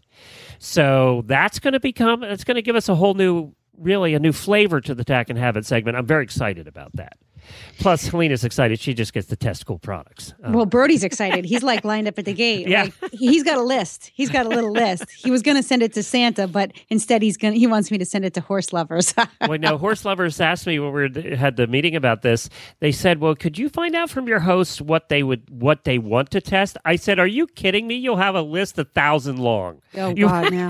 So 0.60 1.24
that's 1.26 1.60
going 1.60 1.74
to 1.74 1.80
become, 1.80 2.24
it's 2.24 2.44
going 2.44 2.56
to 2.56 2.62
give 2.62 2.76
us 2.76 2.90
a 2.90 2.96
whole 2.96 3.14
new, 3.14 3.54
really 3.78 4.14
a 4.14 4.20
new 4.20 4.34
flavor 4.34 4.82
to 4.82 4.94
the 4.94 5.06
Tack 5.06 5.30
and 5.30 5.40
Habit 5.40 5.66
segment. 5.66 5.98
I'm 5.98 6.06
very 6.06 6.24
excited 6.24 6.68
about 6.68 6.96
that. 6.96 7.18
Plus, 7.80 8.08
Helena's 8.08 8.44
excited. 8.44 8.80
She 8.80 8.94
just 8.94 9.14
gets 9.14 9.28
to 9.28 9.36
test 9.36 9.66
cool 9.66 9.80
products. 9.80 10.34
Um, 10.44 10.54
Well, 10.54 10.66
Brody's 10.66 11.04
excited. 11.04 11.46
He's 11.46 11.64
like 11.64 11.84
lined 11.86 12.08
up 12.08 12.20
at 12.20 12.26
the 12.26 12.34
gate. 12.34 12.68
Yeah. 12.68 12.84
Like, 13.02 13.12
he's 13.14 13.44
got 13.44 13.58
a 13.58 13.62
list. 13.64 14.12
He's 14.14 14.30
got 14.30 14.46
a 14.46 14.50
little 14.50 14.72
list. 14.72 15.06
He 15.12 15.32
was 15.32 15.42
going 15.42 15.58
to 15.58 15.64
send 15.64 15.82
it 15.84 15.94
to 15.94 16.04
Santa, 16.04 16.48
but 16.48 16.72
instead 16.90 17.22
he's 17.22 17.38
going 17.38 17.54
to 17.54 17.60
he 17.60 17.68
wants 17.68 17.90
me 17.92 17.98
to 17.98 18.06
send 18.06 18.26
it 18.26 18.34
to 18.34 18.42
horse 18.42 18.74
lovers. 18.74 19.14
well, 19.42 19.58
no, 19.58 19.78
horse 19.78 20.04
lovers 20.06 20.40
asked 20.42 20.68
me 20.68 20.80
when 20.80 21.14
we 21.14 21.36
had 21.36 21.56
the 21.56 21.68
meeting 21.68 21.96
about 21.96 22.22
this. 22.22 22.50
They 22.80 22.92
said, 22.92 23.20
"Well, 23.20 23.36
could 23.36 23.58
you 23.58 23.70
find 23.70 23.96
out 23.96 24.10
from 24.10 24.28
your 24.28 24.40
hosts 24.40 24.82
what 24.82 25.10
they 25.10 25.24
would 25.24 25.50
what 25.50 25.84
they 25.86 25.98
want 26.00 26.32
to 26.32 26.42
test?" 26.42 26.78
I 26.86 26.96
said, 26.98 27.20
"Are 27.20 27.28
you 27.28 27.48
kidding 27.48 27.88
me? 27.88 27.96
You'll 27.96 28.18
have 28.18 28.36
a 28.36 28.42
list 28.42 28.78
a 28.78 28.84
thousand 28.86 29.38
long." 29.38 29.82
oh 29.96 30.10
You- 30.16 30.26
God, 30.28 30.52
no. 30.54 30.70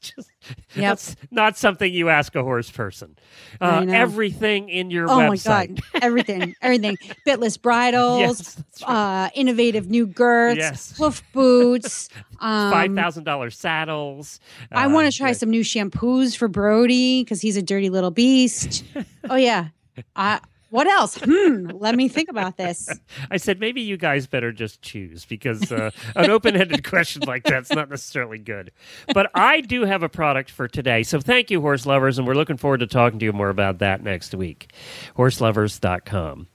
Just- 0.00 0.30
That's 0.76 1.16
not 1.30 1.56
something 1.56 1.92
you 1.92 2.08
ask 2.08 2.34
a 2.34 2.42
horse 2.42 2.70
person. 2.70 3.16
Uh, 3.60 3.86
everything 3.88 4.68
in 4.68 4.90
your 4.90 5.06
Oh 5.08 5.16
website. 5.18 5.70
my 5.70 5.76
god, 5.76 5.80
everything, 6.02 6.54
everything. 6.62 6.96
Bitless 7.26 7.60
bridles, 7.60 8.20
Yes, 8.20 8.62
right. 8.86 9.24
uh, 9.26 9.30
innovative 9.34 9.88
new 9.88 10.06
girths, 10.06 10.58
Yes. 10.58 10.94
hoof 10.98 11.22
boots. 11.32 12.08
Um, 12.40 12.70
Five 12.70 12.94
thousand 12.94 13.24
dollar 13.24 13.50
saddles. 13.50 14.38
I 14.70 14.84
Uh, 14.84 14.90
want 14.90 15.10
to 15.10 15.16
try 15.18 15.28
yeah. 15.30 15.32
some 15.32 15.50
new 15.50 15.62
shampoos 15.64 16.36
for 16.36 16.46
Brody 16.46 17.24
because 17.24 17.40
he's 17.40 17.56
a 17.56 17.62
dirty 17.62 17.90
little 17.90 18.12
beast. 18.12 18.84
oh 19.28 19.34
yeah. 19.34 19.70
I, 20.14 20.38
what 20.70 20.86
else? 20.86 21.18
Hmm. 21.22 21.70
Let 21.72 21.94
me 21.94 22.08
think 22.08 22.28
about 22.28 22.56
this. 22.56 22.88
I 23.30 23.36
said 23.36 23.60
maybe 23.60 23.80
you 23.80 23.96
guys 23.96 24.26
better 24.26 24.52
just 24.52 24.82
choose 24.82 25.24
because 25.24 25.70
uh, 25.72 25.90
an 26.14 26.30
open-ended 26.30 26.84
question 26.84 27.22
like 27.26 27.44
that's 27.44 27.70
not 27.72 27.88
necessarily 27.88 28.38
good. 28.38 28.70
But 29.14 29.30
I 29.34 29.60
do 29.60 29.84
have 29.84 30.02
a 30.02 30.08
product 30.08 30.50
for 30.50 30.68
today, 30.68 31.02
so 31.02 31.20
thank 31.20 31.50
you, 31.50 31.60
horse 31.60 31.86
lovers, 31.86 32.18
and 32.18 32.26
we're 32.26 32.34
looking 32.34 32.56
forward 32.56 32.80
to 32.80 32.86
talking 32.86 33.18
to 33.18 33.24
you 33.24 33.32
more 33.32 33.50
about 33.50 33.78
that 33.78 34.02
next 34.02 34.34
week. 34.34 34.72
Horselovers.com. 35.16 36.46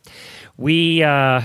We. 0.57 1.03
Uh, 1.03 1.41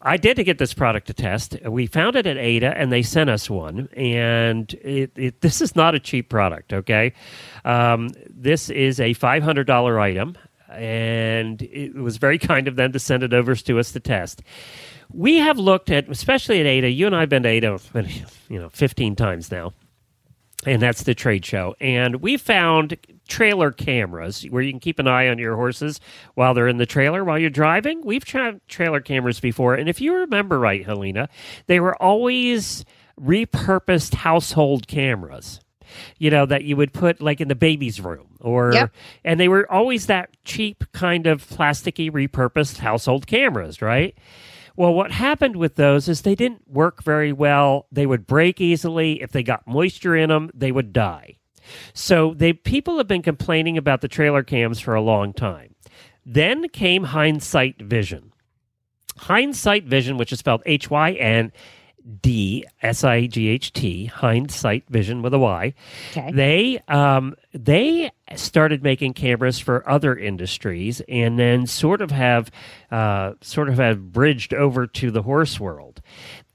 I 0.00 0.16
did 0.16 0.36
to 0.36 0.44
get 0.44 0.58
this 0.58 0.74
product 0.74 1.08
to 1.08 1.12
test. 1.12 1.56
We 1.64 1.86
found 1.86 2.14
it 2.16 2.26
at 2.26 2.36
Ada, 2.36 2.76
and 2.78 2.92
they 2.92 3.02
sent 3.02 3.28
us 3.30 3.50
one. 3.50 3.88
And 3.96 4.72
it, 4.74 5.10
it, 5.16 5.40
this 5.40 5.60
is 5.60 5.74
not 5.74 5.94
a 5.94 6.00
cheap 6.00 6.28
product. 6.28 6.72
Okay, 6.72 7.12
um, 7.64 8.10
this 8.28 8.70
is 8.70 9.00
a 9.00 9.12
five 9.14 9.42
hundred 9.42 9.66
dollar 9.66 9.98
item, 9.98 10.36
and 10.68 11.60
it 11.62 11.94
was 11.94 12.16
very 12.16 12.38
kind 12.38 12.68
of 12.68 12.76
them 12.76 12.92
to 12.92 12.98
send 12.98 13.22
it 13.22 13.32
over 13.32 13.54
to 13.54 13.78
us 13.78 13.92
to 13.92 14.00
test. 14.00 14.42
We 15.12 15.38
have 15.38 15.58
looked 15.58 15.90
at, 15.90 16.08
especially 16.08 16.60
at 16.60 16.66
Ada. 16.66 16.90
You 16.90 17.06
and 17.06 17.16
I 17.16 17.20
have 17.20 17.28
been 17.28 17.44
to 17.44 17.48
Ada, 17.48 17.78
you 18.48 18.60
know, 18.60 18.68
fifteen 18.68 19.16
times 19.16 19.50
now 19.50 19.72
and 20.66 20.82
that's 20.82 21.04
the 21.04 21.14
trade 21.14 21.44
show. 21.44 21.74
And 21.80 22.16
we 22.16 22.36
found 22.36 22.96
trailer 23.28 23.70
cameras 23.70 24.42
where 24.44 24.62
you 24.62 24.72
can 24.72 24.80
keep 24.80 24.98
an 24.98 25.06
eye 25.06 25.28
on 25.28 25.38
your 25.38 25.56
horses 25.56 26.00
while 26.34 26.54
they're 26.54 26.68
in 26.68 26.78
the 26.78 26.86
trailer 26.86 27.24
while 27.24 27.38
you're 27.38 27.50
driving. 27.50 28.04
We've 28.04 28.24
tried 28.24 28.60
trailer 28.68 29.00
cameras 29.00 29.40
before, 29.40 29.74
and 29.74 29.88
if 29.88 30.00
you 30.00 30.14
remember 30.14 30.58
right, 30.58 30.84
Helena, 30.84 31.28
they 31.66 31.80
were 31.80 32.00
always 32.02 32.84
repurposed 33.20 34.14
household 34.14 34.88
cameras. 34.88 35.60
You 36.18 36.30
know 36.30 36.46
that 36.46 36.64
you 36.64 36.76
would 36.76 36.92
put 36.92 37.20
like 37.20 37.40
in 37.40 37.48
the 37.48 37.54
baby's 37.54 38.00
room, 38.00 38.36
or 38.40 38.72
Yep. 38.72 38.94
and 39.24 39.38
they 39.40 39.48
were 39.48 39.70
always 39.70 40.06
that 40.06 40.30
cheap 40.44 40.84
kind 40.92 41.26
of 41.26 41.46
plasticky 41.46 42.10
repurposed 42.10 42.78
household 42.78 43.26
cameras, 43.26 43.80
right? 43.82 44.16
Well, 44.76 44.94
what 44.94 45.10
happened 45.10 45.56
with 45.56 45.74
those 45.74 46.08
is 46.08 46.22
they 46.22 46.36
didn't 46.36 46.70
work 46.70 47.02
very 47.02 47.32
well. 47.32 47.86
They 47.90 48.06
would 48.06 48.26
break 48.28 48.60
easily. 48.60 49.20
If 49.20 49.32
they 49.32 49.42
got 49.42 49.66
moisture 49.66 50.14
in 50.14 50.28
them, 50.28 50.50
they 50.54 50.70
would 50.70 50.92
die. 50.92 51.38
So 51.94 52.32
they 52.34 52.52
people 52.52 52.96
have 52.98 53.08
been 53.08 53.22
complaining 53.22 53.76
about 53.76 54.00
the 54.00 54.08
trailer 54.08 54.42
cams 54.44 54.78
for 54.80 54.94
a 54.94 55.02
long 55.02 55.32
time. 55.32 55.74
Then 56.24 56.68
came 56.68 57.06
Hyndsight 57.06 57.82
Vision. 57.82 58.32
Hyndsight 59.18 59.84
Vision, 59.84 60.16
which 60.16 60.32
is 60.32 60.38
spelled 60.38 60.62
H 60.64 60.90
Y 60.90 61.12
N 61.12 61.52
D 62.20 62.64
S 62.82 63.04
I 63.04 63.26
G 63.26 63.48
H 63.48 63.72
T, 63.72 64.10
Hyndsight 64.12 64.84
Vision 64.88 65.22
with 65.22 65.34
a 65.34 65.38
Y. 65.38 65.74
Okay. 66.10 66.30
They 66.32 66.80
um, 66.88 67.34
they 67.52 68.10
started 68.34 68.82
making 68.82 69.14
cameras 69.14 69.58
for 69.58 69.88
other 69.88 70.16
industries, 70.16 71.02
and 71.08 71.38
then 71.38 71.66
sort 71.66 72.00
of 72.00 72.10
have 72.10 72.50
uh, 72.90 73.32
sort 73.40 73.68
of 73.68 73.76
have 73.76 74.12
bridged 74.12 74.54
over 74.54 74.86
to 74.86 75.10
the 75.10 75.22
horse 75.22 75.60
world. 75.60 76.00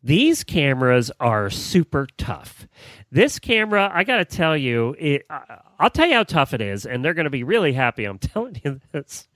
These 0.04 0.44
cameras 0.44 1.12
are 1.20 1.50
super 1.50 2.08
tough. 2.18 2.68
This 3.10 3.40
camera, 3.40 3.90
I 3.94 4.04
got 4.04 4.18
to 4.18 4.26
tell 4.26 4.58
you, 4.58 4.96
it, 5.00 5.26
I'll 5.80 5.90
tell 5.90 6.08
you 6.08 6.16
how 6.16 6.24
tough 6.24 6.54
it 6.54 6.60
is, 6.60 6.86
and 6.86 7.06
they're 7.06 7.14
going 7.14 7.24
to 7.24 7.30
be 7.30 7.44
really 7.44 7.72
happy. 7.72 8.04
I'm 8.04 8.18
telling 8.20 8.60
you 8.64 8.82
this. 8.92 9.28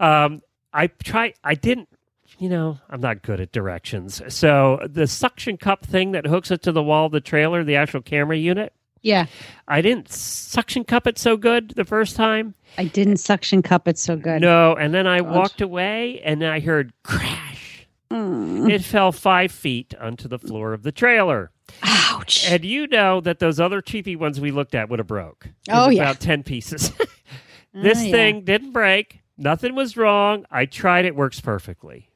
Um, 0.00 0.42
I 0.72 0.86
try. 0.88 1.34
I 1.44 1.54
didn't. 1.54 1.88
You 2.38 2.48
know, 2.50 2.78
I'm 2.90 3.00
not 3.00 3.22
good 3.22 3.40
at 3.40 3.52
directions. 3.52 4.20
So 4.28 4.78
the 4.88 5.06
suction 5.06 5.56
cup 5.56 5.86
thing 5.86 6.12
that 6.12 6.26
hooks 6.26 6.50
it 6.50 6.62
to 6.64 6.72
the 6.72 6.82
wall 6.82 7.06
of 7.06 7.12
the 7.12 7.20
trailer, 7.20 7.64
the 7.64 7.76
actual 7.76 8.02
camera 8.02 8.36
unit, 8.36 8.74
Yeah. 9.00 9.26
I 9.66 9.80
didn't 9.80 10.10
suction 10.12 10.84
cup 10.84 11.06
it 11.06 11.18
so 11.18 11.36
good 11.38 11.70
the 11.76 11.84
first 11.86 12.14
time. 12.14 12.54
I 12.76 12.84
didn't 12.84 13.16
suction 13.18 13.62
cup 13.62 13.88
it 13.88 13.96
so 13.98 14.16
good. 14.16 14.42
No, 14.42 14.74
and 14.74 14.92
then 14.92 15.06
I 15.06 15.20
God. 15.20 15.34
walked 15.34 15.60
away 15.62 16.20
and 16.24 16.44
I 16.44 16.60
heard 16.60 16.92
crash. 17.04 17.86
Mm. 18.10 18.70
It 18.70 18.84
fell 18.84 19.12
five 19.12 19.50
feet 19.50 19.94
onto 19.98 20.28
the 20.28 20.38
floor 20.38 20.72
of 20.74 20.82
the 20.82 20.92
trailer. 20.92 21.50
Ouch. 21.82 22.48
And 22.50 22.64
you 22.64 22.86
know 22.86 23.20
that 23.22 23.38
those 23.38 23.58
other 23.58 23.80
cheapy 23.80 24.14
ones 24.14 24.40
we 24.40 24.50
looked 24.50 24.74
at 24.74 24.88
would 24.90 24.98
have 24.98 25.08
broke. 25.08 25.48
Oh, 25.70 25.88
yeah. 25.88 26.02
about 26.02 26.20
ten 26.20 26.42
pieces. 26.42 26.90
this 27.72 27.98
Oh, 27.98 28.02
yeah. 28.02 28.10
thing 28.10 28.44
didn't 28.44 28.72
break. 28.72 29.20
Nothing 29.38 29.74
was 29.74 29.96
wrong. 29.96 30.44
I 30.50 30.66
tried 30.66 31.04
it. 31.06 31.16
Works 31.16 31.40
perfectly. 31.40 32.10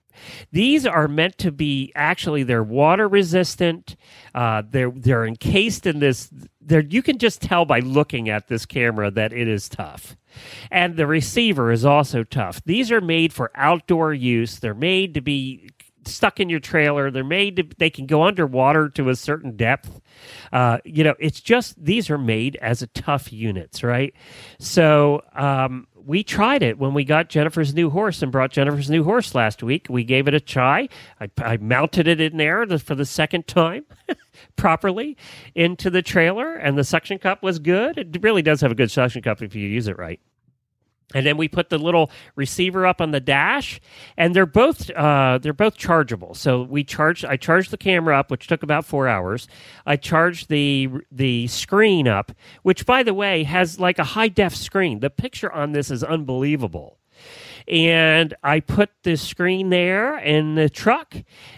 These 0.53 0.87
are 0.87 1.09
meant 1.09 1.39
to 1.39 1.53
be 1.53 1.93
actually 1.95 2.43
they're 2.43 2.63
water 2.63 3.09
resistant. 3.09 3.97
Uh, 4.35 4.63
they're 4.69 4.91
they're 4.91 5.27
encased 5.27 5.87
in 5.87 6.01
this. 6.01 6.31
They're, 6.61 6.81
you 6.81 7.03
can 7.03 7.19
just 7.19 7.41
tell 7.43 7.65
by 7.65 7.81
looking 7.81 8.29
at 8.29 8.49
this 8.49 8.67
camera 8.67 9.11
that 9.11 9.33
it 9.33 9.49
is 9.49 9.69
tough, 9.69 10.17
and 10.71 10.97
the 10.97 11.07
receiver 11.07 11.71
is 11.73 11.85
also 11.85 12.25
tough. 12.25 12.63
These 12.65 12.93
are 12.93 13.01
made 13.01 13.33
for 13.33 13.51
outdoor 13.55 14.15
use. 14.15 14.59
They're 14.59 14.75
made 14.75 15.15
to 15.15 15.21
be 15.21 15.71
stuck 16.07 16.41
in 16.41 16.49
your 16.49 16.61
trailer. 16.61 17.11
They're 17.11 17.25
made 17.25 17.57
to 17.57 17.65
they 17.79 17.91
can 17.91 18.07
go 18.07 18.23
underwater 18.23 18.89
to 18.91 19.09
a 19.09 19.17
certain 19.17 19.57
depth. 19.57 20.01
Uh, 20.53 20.79
you 20.85 21.05
know, 21.05 21.15
it's 21.19 21.41
just 21.41 21.83
these 21.83 22.11
are 22.11 22.19
made 22.19 22.57
as 22.57 22.83
a 22.83 22.87
tough 22.89 23.33
units, 23.33 23.83
right? 23.83 24.15
So 24.59 25.23
um, 25.35 25.87
we 26.05 26.23
tried 26.23 26.63
it 26.63 26.79
when 26.79 26.95
we 26.95 27.05
got 27.05 27.29
Jennifer's 27.29 27.75
new 27.75 27.91
horse 27.91 28.23
and 28.23 28.33
brought 28.33 28.51
Jennifer's 28.51 28.91
new 28.91 29.05
horse 29.05 29.35
last 29.35 29.63
week. 29.63 29.87
We 29.89 30.05
gave 30.05 30.29
it 30.29 30.35
a 30.35 30.41
try. 30.41 30.89
I, 31.21 31.31
I 31.39 31.57
mounted 31.59 32.07
it 32.09 32.21
in 32.21 32.37
there 32.37 32.67
the, 32.67 32.79
for 32.79 32.95
the 32.95 33.07
second 33.07 33.47
time 33.47 33.85
properly 34.57 35.17
into 35.55 35.91
the 35.91 36.03
trailer, 36.03 36.55
and 36.55 36.79
the 36.79 36.85
suction 36.85 37.19
cup 37.19 37.43
was 37.43 37.59
good. 37.59 37.99
It 37.99 38.23
really 38.23 38.43
does 38.43 38.61
have 38.61 38.73
a 38.73 38.75
good 38.77 38.91
suction 38.91 39.23
cup 39.23 39.43
if 39.43 39.55
you 39.55 39.67
use 39.67 39.89
it 39.89 39.99
right. 39.99 40.21
And 41.15 41.27
then 41.27 41.37
we 41.37 41.49
put 41.49 41.71
the 41.71 41.79
little 41.79 42.11
receiver 42.37 42.87
up 42.87 43.01
on 43.01 43.11
the 43.11 43.21
dash, 43.21 43.81
and 44.17 44.35
they're 44.35 44.47
both 44.47 44.91
uh, 44.91 45.39
they're 45.43 45.53
both 45.53 45.77
chargeable. 45.77 46.35
So 46.35 46.63
we 46.63 46.85
charged. 46.85 47.25
I 47.25 47.37
charged 47.37 47.71
the 47.71 47.79
camera 47.79 48.19
up, 48.19 48.31
which 48.31 48.47
took 48.47 48.63
about 48.63 48.85
four 48.85 49.09
hours. 49.09 49.49
I 49.87 49.97
charged 49.97 50.49
the 50.49 50.89
the 51.11 51.49
screen 51.49 52.07
up, 52.07 52.33
which 52.63 52.87
by 52.87 53.03
the 53.03 53.15
way 53.15 53.43
has 53.45 53.81
like 53.81 53.99
a 53.99 54.05
high 54.05 54.29
def 54.29 54.55
screen. 54.55 55.01
The 55.01 55.11
picture 55.11 55.53
on 55.53 55.73
this 55.73 55.91
is 55.91 56.05
unbelievable. 56.05 56.99
And 57.69 58.35
I 58.43 58.61
put 58.61 58.91
the 59.03 59.17
screen 59.17 59.69
there 59.69 60.19
in 60.19 60.55
the 60.55 60.69
truck 60.69 61.15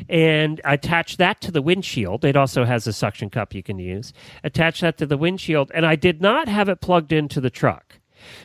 and 0.09 0.61
attached 0.65 1.19
that 1.19 1.41
to 1.43 1.51
the 1.51 1.63
windshield. 1.63 2.25
It 2.25 2.37
also 2.37 2.65
has 2.65 2.87
a 2.87 2.93
suction 2.93 3.31
cup 3.31 3.55
you 3.55 3.63
can 3.63 3.79
use. 3.79 4.13
Attach 4.45 4.81
that 4.81 4.99
to 4.99 5.07
the 5.07 5.17
windshield, 5.17 5.71
and 5.75 5.87
I 5.87 5.97
did 5.97 6.21
not 6.21 6.49
have 6.49 6.69
it 6.69 6.81
plugged 6.81 7.13
into 7.13 7.41
the 7.41 7.51
truck. 7.51 7.99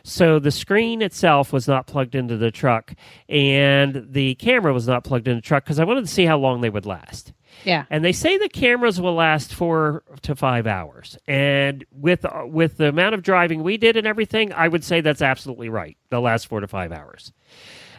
So 0.03 0.39
the 0.39 0.51
screen 0.51 1.01
itself 1.01 1.53
was 1.53 1.67
not 1.67 1.87
plugged 1.87 2.15
into 2.15 2.37
the 2.37 2.51
truck, 2.51 2.93
and 3.29 4.07
the 4.09 4.35
camera 4.35 4.73
was 4.73 4.87
not 4.87 5.03
plugged 5.03 5.27
into 5.27 5.41
the 5.41 5.47
truck 5.47 5.63
because 5.63 5.79
I 5.79 5.83
wanted 5.83 6.01
to 6.01 6.11
see 6.11 6.25
how 6.25 6.37
long 6.37 6.61
they 6.61 6.69
would 6.69 6.85
last. 6.85 7.33
Yeah. 7.63 7.85
And 7.89 8.03
they 8.03 8.11
say 8.11 8.37
the 8.37 8.49
cameras 8.49 9.01
will 9.01 9.15
last 9.15 9.53
four 9.53 10.03
to 10.21 10.35
five 10.35 10.67
hours. 10.67 11.17
And 11.27 11.85
with 11.91 12.25
uh, 12.25 12.43
with 12.45 12.77
the 12.77 12.89
amount 12.89 13.15
of 13.15 13.23
driving 13.23 13.63
we 13.63 13.77
did 13.77 13.97
and 13.97 14.05
everything, 14.05 14.53
I 14.53 14.67
would 14.67 14.83
say 14.83 15.01
that's 15.01 15.21
absolutely 15.21 15.69
right. 15.69 15.97
They'll 16.09 16.21
last 16.21 16.47
four 16.47 16.59
to 16.59 16.67
five 16.67 16.91
hours. 16.91 17.31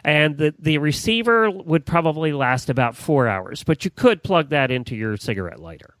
And 0.03 0.37
the, 0.37 0.55
the 0.57 0.77
receiver 0.77 1.51
would 1.51 1.85
probably 1.85 2.31
last 2.31 2.69
about 2.69 2.95
four 2.95 3.27
hours, 3.27 3.65
but 3.65 3.83
you 3.83 3.91
could 3.91 4.23
plug 4.23 4.49
that 4.49 4.71
into 4.71 4.95
your 4.95 5.17
cigarette 5.17 5.59
lighter. 5.59 5.95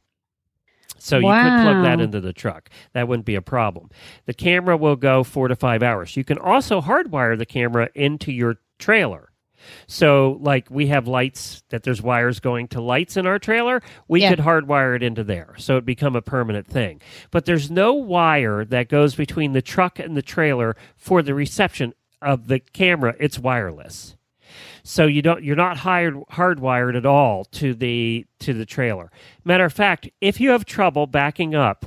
So 1.01 1.17
you 1.17 1.23
could 1.25 1.63
plug 1.63 1.83
that 1.83 1.99
into 2.01 2.19
the 2.21 2.33
truck. 2.33 2.69
That 2.93 3.07
wouldn't 3.07 3.25
be 3.25 3.35
a 3.35 3.41
problem. 3.41 3.89
The 4.25 4.33
camera 4.33 4.77
will 4.77 4.95
go 4.95 5.23
four 5.23 5.47
to 5.47 5.55
five 5.55 5.81
hours. 5.83 6.15
You 6.17 6.23
can 6.23 6.37
also 6.37 6.81
hardwire 6.81 7.37
the 7.37 7.45
camera 7.45 7.89
into 7.95 8.31
your 8.31 8.57
trailer. 8.77 9.31
So, 9.87 10.37
like 10.41 10.69
we 10.69 10.87
have 10.87 11.07
lights 11.07 11.63
that 11.69 11.83
there's 11.83 12.01
wires 12.01 12.39
going 12.39 12.69
to 12.69 12.81
lights 12.81 13.17
in 13.17 13.25
our 13.27 13.39
trailer, 13.39 13.81
we 14.07 14.21
Yeah. 14.21 14.29
could 14.29 14.39
hardwire 14.39 14.95
it 14.95 15.03
into 15.03 15.23
there. 15.23 15.53
So 15.57 15.75
it 15.75 15.85
become 15.85 16.15
a 16.15 16.21
permanent 16.21 16.65
thing. 16.65 17.01
But 17.29 17.43
there's 17.45 17.69
no 17.69 17.93
wire 17.93 18.63
that 18.65 18.87
goes 18.87 19.15
between 19.15 19.51
the 19.51 19.61
truck 19.61 19.99
and 19.99 20.15
the 20.15 20.21
trailer 20.21 20.77
for 20.95 21.21
the 21.21 21.33
reception 21.33 21.93
of 22.21 22.47
the 22.47 22.59
camera. 22.59 23.15
It's 23.19 23.37
wireless. 23.37 24.15
So 24.83 25.05
you 25.05 25.21
don't 25.21 25.43
you're 25.43 25.55
not 25.55 25.77
hired 25.77 26.15
hardwired 26.31 26.95
at 26.97 27.05
all 27.05 27.45
to 27.45 27.73
the 27.73 28.25
to 28.39 28.53
the 28.53 28.65
trailer. 28.65 29.11
Matter 29.43 29.65
of 29.65 29.73
fact, 29.73 30.09
if 30.21 30.39
you 30.39 30.49
have 30.51 30.65
trouble 30.65 31.07
backing 31.07 31.55
up 31.55 31.85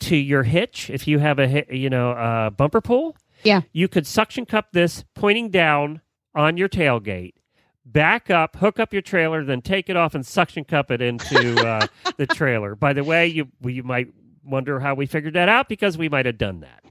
to 0.00 0.16
your 0.16 0.42
hitch, 0.44 0.90
if 0.90 1.06
you 1.06 1.18
have 1.18 1.38
a 1.38 1.64
you 1.70 1.90
know 1.90 2.12
a 2.12 2.50
bumper 2.50 2.80
pull, 2.80 3.16
Yeah. 3.44 3.62
you 3.72 3.86
could 3.88 4.06
suction 4.06 4.46
cup 4.46 4.68
this 4.72 5.04
pointing 5.14 5.50
down 5.50 6.00
on 6.34 6.56
your 6.56 6.68
tailgate, 6.68 7.34
back 7.84 8.30
up, 8.30 8.56
hook 8.56 8.78
up 8.80 8.92
your 8.92 9.02
trailer, 9.02 9.44
then 9.44 9.60
take 9.62 9.90
it 9.90 9.96
off 9.96 10.14
and 10.14 10.24
suction 10.24 10.64
cup 10.64 10.90
it 10.90 11.02
into 11.02 11.54
uh, 11.66 11.86
the 12.16 12.26
trailer. 12.26 12.74
By 12.76 12.92
the 12.92 13.04
way, 13.04 13.26
you 13.26 13.48
you 13.64 13.82
might 13.82 14.08
wonder 14.50 14.80
how 14.80 14.94
we 14.94 15.06
figured 15.06 15.34
that 15.34 15.48
out 15.48 15.68
because 15.68 15.96
we 15.96 16.08
might 16.08 16.26
have 16.26 16.38
done 16.38 16.60
that. 16.60 16.84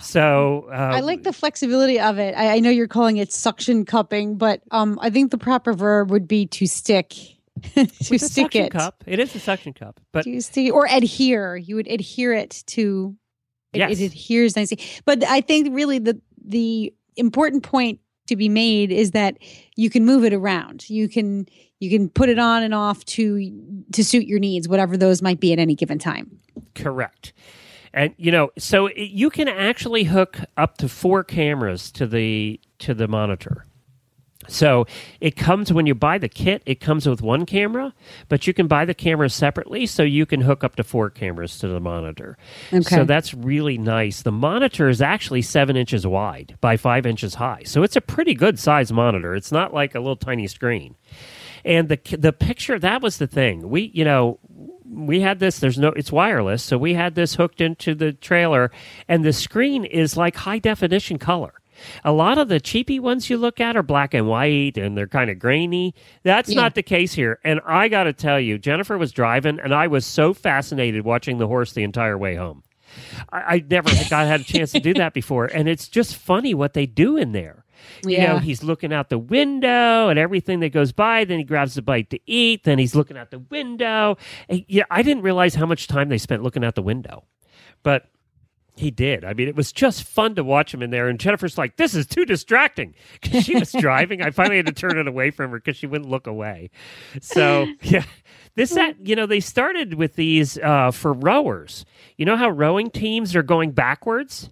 So 0.00 0.68
uh, 0.70 0.74
I 0.74 1.00
like 1.00 1.22
the 1.22 1.32
flexibility 1.32 2.00
of 2.00 2.18
it. 2.18 2.34
I, 2.36 2.56
I 2.56 2.60
know 2.60 2.70
you're 2.70 2.88
calling 2.88 3.18
it 3.18 3.32
suction 3.32 3.84
cupping, 3.84 4.36
but 4.36 4.62
um, 4.70 4.98
I 5.02 5.10
think 5.10 5.30
the 5.30 5.38
proper 5.38 5.72
verb 5.72 6.10
would 6.10 6.26
be 6.26 6.46
to 6.46 6.66
stick. 6.66 7.14
to 7.74 7.86
stick 7.88 8.20
suction 8.20 8.64
it. 8.64 8.72
cup. 8.72 9.04
It 9.06 9.18
is 9.18 9.34
a 9.34 9.38
suction 9.40 9.74
cup, 9.74 10.00
but 10.12 10.26
you 10.26 10.40
see, 10.40 10.70
or 10.70 10.86
adhere. 10.90 11.56
You 11.56 11.76
would 11.76 11.88
adhere 11.88 12.32
it 12.32 12.62
to 12.68 13.14
it, 13.74 13.78
Yes. 13.78 14.00
it 14.00 14.04
adheres 14.06 14.56
nicely. 14.56 14.78
But 15.04 15.24
I 15.24 15.42
think 15.42 15.74
really 15.74 15.98
the 15.98 16.18
the 16.42 16.94
important 17.16 17.62
point 17.62 18.00
to 18.28 18.36
be 18.36 18.48
made 18.48 18.90
is 18.90 19.10
that 19.10 19.36
you 19.76 19.90
can 19.90 20.06
move 20.06 20.24
it 20.24 20.32
around. 20.32 20.88
You 20.88 21.08
can 21.08 21.46
you 21.80 21.90
can 21.90 22.08
put 22.08 22.28
it 22.28 22.38
on 22.38 22.62
and 22.62 22.74
off 22.74 23.04
to 23.06 23.84
to 23.92 24.04
suit 24.04 24.26
your 24.26 24.38
needs, 24.38 24.68
whatever 24.68 24.96
those 24.96 25.22
might 25.22 25.40
be 25.40 25.52
at 25.52 25.58
any 25.58 25.74
given 25.74 25.98
time. 25.98 26.38
Correct. 26.74 27.32
And 27.92 28.14
you 28.16 28.30
know, 28.30 28.50
so 28.56 28.86
it, 28.86 29.10
you 29.10 29.30
can 29.30 29.48
actually 29.48 30.04
hook 30.04 30.38
up 30.56 30.78
to 30.78 30.88
four 30.88 31.24
cameras 31.24 31.90
to 31.92 32.06
the 32.06 32.60
to 32.80 32.94
the 32.94 33.08
monitor. 33.08 33.66
So 34.48 34.86
it 35.20 35.36
comes 35.36 35.72
when 35.72 35.86
you 35.86 35.94
buy 35.94 36.18
the 36.18 36.28
kit, 36.28 36.62
it 36.66 36.80
comes 36.80 37.06
with 37.06 37.22
one 37.22 37.46
camera, 37.46 37.94
but 38.28 38.46
you 38.46 38.54
can 38.54 38.66
buy 38.66 38.84
the 38.84 38.94
cameras 38.94 39.34
separately 39.34 39.86
so 39.86 40.02
you 40.02 40.24
can 40.26 40.40
hook 40.40 40.64
up 40.64 40.76
to 40.76 40.82
four 40.82 41.10
cameras 41.10 41.58
to 41.58 41.68
the 41.68 41.78
monitor. 41.78 42.36
Okay. 42.72 42.82
So 42.82 43.04
that's 43.04 43.34
really 43.34 43.78
nice. 43.78 44.22
The 44.22 44.32
monitor 44.32 44.88
is 44.88 45.02
actually 45.02 45.42
seven 45.42 45.76
inches 45.76 46.06
wide 46.06 46.56
by 46.60 46.76
five 46.76 47.06
inches 47.06 47.34
high. 47.34 47.62
So 47.64 47.82
it's 47.82 47.96
a 47.96 48.00
pretty 48.00 48.34
good 48.34 48.58
size 48.58 48.90
monitor. 48.92 49.34
It's 49.34 49.52
not 49.52 49.74
like 49.74 49.94
a 49.94 50.00
little 50.00 50.16
tiny 50.16 50.46
screen. 50.46 50.96
And 51.64 51.88
the 51.88 51.98
the 52.16 52.32
picture 52.32 52.78
that 52.78 53.02
was 53.02 53.18
the 53.18 53.26
thing. 53.26 53.68
We 53.70 53.90
you 53.94 54.04
know 54.04 54.38
we 54.88 55.20
had 55.20 55.38
this. 55.38 55.58
There's 55.58 55.78
no. 55.78 55.88
It's 55.88 56.10
wireless, 56.12 56.62
so 56.62 56.76
we 56.78 56.94
had 56.94 57.14
this 57.14 57.34
hooked 57.34 57.60
into 57.60 57.94
the 57.94 58.12
trailer, 58.12 58.70
and 59.08 59.24
the 59.24 59.32
screen 59.32 59.84
is 59.84 60.16
like 60.16 60.36
high 60.36 60.58
definition 60.58 61.18
color. 61.18 61.54
A 62.04 62.12
lot 62.12 62.36
of 62.36 62.48
the 62.48 62.60
cheapy 62.60 63.00
ones 63.00 63.30
you 63.30 63.38
look 63.38 63.58
at 63.60 63.74
are 63.76 63.82
black 63.82 64.12
and 64.12 64.26
white, 64.28 64.76
and 64.76 64.96
they're 64.98 65.06
kind 65.06 65.30
of 65.30 65.38
grainy. 65.38 65.94
That's 66.24 66.50
Yeah. 66.50 66.60
not 66.60 66.74
the 66.74 66.82
case 66.82 67.14
here. 67.14 67.38
And 67.42 67.60
I 67.64 67.88
got 67.88 68.04
to 68.04 68.12
tell 68.12 68.38
you, 68.38 68.58
Jennifer 68.58 68.98
was 68.98 69.12
driving, 69.12 69.58
and 69.58 69.72
I 69.72 69.86
was 69.86 70.04
so 70.04 70.34
fascinated 70.34 71.04
watching 71.06 71.38
the 71.38 71.46
horse 71.46 71.72
the 71.72 71.82
entire 71.82 72.18
way 72.18 72.34
home. 72.34 72.64
I, 73.32 73.38
I 73.38 73.64
never 73.70 73.88
got 74.10 74.26
had 74.26 74.40
a 74.40 74.44
chance 74.44 74.72
to 74.72 74.80
do 74.80 74.92
that 74.94 75.14
before, 75.14 75.46
and 75.46 75.68
it's 75.68 75.88
just 75.88 76.16
funny 76.16 76.52
what 76.52 76.74
they 76.74 76.84
do 76.86 77.16
in 77.16 77.32
there. 77.32 77.64
You 78.04 78.18
know, 78.28 78.38
he's 78.38 78.62
looking 78.62 78.92
out 78.92 79.08
the 79.08 79.18
window 79.18 80.08
and 80.08 80.18
everything 80.18 80.60
that 80.60 80.70
goes 80.70 80.92
by. 80.92 81.24
Then 81.24 81.38
he 81.38 81.44
grabs 81.44 81.76
a 81.76 81.82
bite 81.82 82.10
to 82.10 82.18
eat. 82.26 82.64
Then 82.64 82.78
he's 82.78 82.94
looking 82.94 83.16
out 83.16 83.30
the 83.30 83.38
window. 83.40 84.16
And, 84.48 84.64
yeah, 84.68 84.84
I 84.90 85.02
didn't 85.02 85.22
realize 85.22 85.54
how 85.54 85.66
much 85.66 85.86
time 85.86 86.08
they 86.08 86.18
spent 86.18 86.42
looking 86.42 86.64
out 86.64 86.74
the 86.74 86.82
window, 86.82 87.24
but 87.82 88.06
he 88.76 88.90
did. 88.90 89.24
I 89.24 89.34
mean, 89.34 89.46
it 89.46 89.56
was 89.56 89.72
just 89.72 90.04
fun 90.04 90.34
to 90.36 90.44
watch 90.44 90.72
him 90.72 90.82
in 90.82 90.90
there. 90.90 91.08
And 91.08 91.20
Jennifer's 91.20 91.58
like, 91.58 91.76
"This 91.76 91.94
is 91.94 92.06
too 92.06 92.24
distracting." 92.24 92.94
'Cause 93.22 93.44
she 93.44 93.56
was 93.56 93.72
driving. 93.72 94.22
I 94.22 94.30
finally 94.30 94.56
had 94.56 94.66
to 94.66 94.72
turn 94.72 94.96
it 94.96 95.06
away 95.06 95.30
from 95.30 95.50
her 95.50 95.58
because 95.58 95.76
she 95.76 95.86
wouldn't 95.86 96.08
look 96.08 96.26
away. 96.26 96.70
So 97.20 97.66
yeah, 97.82 98.04
this 98.54 98.70
that 98.70 99.06
you 99.06 99.16
know 99.16 99.26
they 99.26 99.40
started 99.40 99.94
with 99.94 100.14
these 100.16 100.56
uh, 100.58 100.92
for 100.92 101.12
rowers. 101.12 101.84
You 102.16 102.24
know 102.24 102.36
how 102.36 102.48
rowing 102.48 102.90
teams 102.90 103.36
are 103.36 103.42
going 103.42 103.72
backwards 103.72 104.48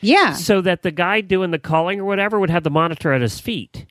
Yeah. 0.00 0.34
so 0.34 0.60
that 0.60 0.82
the 0.82 0.90
guy 0.90 1.20
doing 1.20 1.50
the 1.50 1.58
calling 1.58 2.00
or 2.00 2.04
whatever 2.04 2.38
would 2.38 2.50
have 2.50 2.62
the 2.64 2.70
monitor 2.70 3.12
at 3.12 3.20
his 3.22 3.40
feet. 3.40 3.86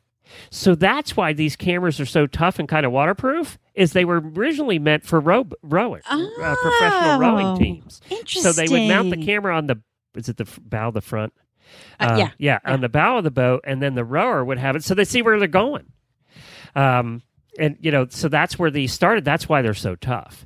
So 0.49 0.75
that's 0.75 1.15
why 1.15 1.33
these 1.33 1.55
cameras 1.55 1.99
are 1.99 2.05
so 2.05 2.27
tough 2.27 2.59
and 2.59 2.67
kind 2.67 2.85
of 2.85 2.91
waterproof. 2.91 3.57
Is 3.73 3.93
they 3.93 4.05
were 4.05 4.19
originally 4.19 4.79
meant 4.79 5.03
for 5.03 5.19
row, 5.19 5.45
rowing, 5.61 6.01
uh, 6.09 6.55
professional 6.61 7.11
Oh, 7.11 7.19
rowing 7.19 7.57
teams. 7.57 8.01
Interesting. 8.09 8.41
So 8.41 8.51
they 8.53 8.67
would 8.67 8.87
mount 8.87 9.09
the 9.09 9.25
camera 9.25 9.55
on 9.55 9.67
the 9.67 9.81
is 10.15 10.29
it 10.29 10.37
the 10.37 10.47
bow, 10.61 10.91
the 10.91 11.01
front? 11.01 11.33
Uh, 11.99 12.15
yeah, 12.17 12.29
yeah, 12.37 12.59
on 12.63 12.79
the 12.81 12.89
bow 12.89 13.17
of 13.17 13.23
the 13.23 13.31
boat, 13.31 13.61
and 13.65 13.81
then 13.81 13.95
the 13.95 14.05
rower 14.05 14.45
would 14.45 14.57
have 14.57 14.75
it, 14.75 14.83
so 14.83 14.93
they 14.93 15.03
see 15.03 15.21
where 15.21 15.37
they're 15.39 15.47
going. 15.47 15.85
Um, 16.75 17.21
and 17.59 17.77
you 17.79 17.91
know, 17.91 18.07
so 18.09 18.29
that's 18.29 18.57
where 18.59 18.71
these 18.71 18.93
started. 18.93 19.25
That's 19.25 19.47
why 19.49 19.61
they're 19.61 19.73
so 19.73 19.95
tough. 19.95 20.45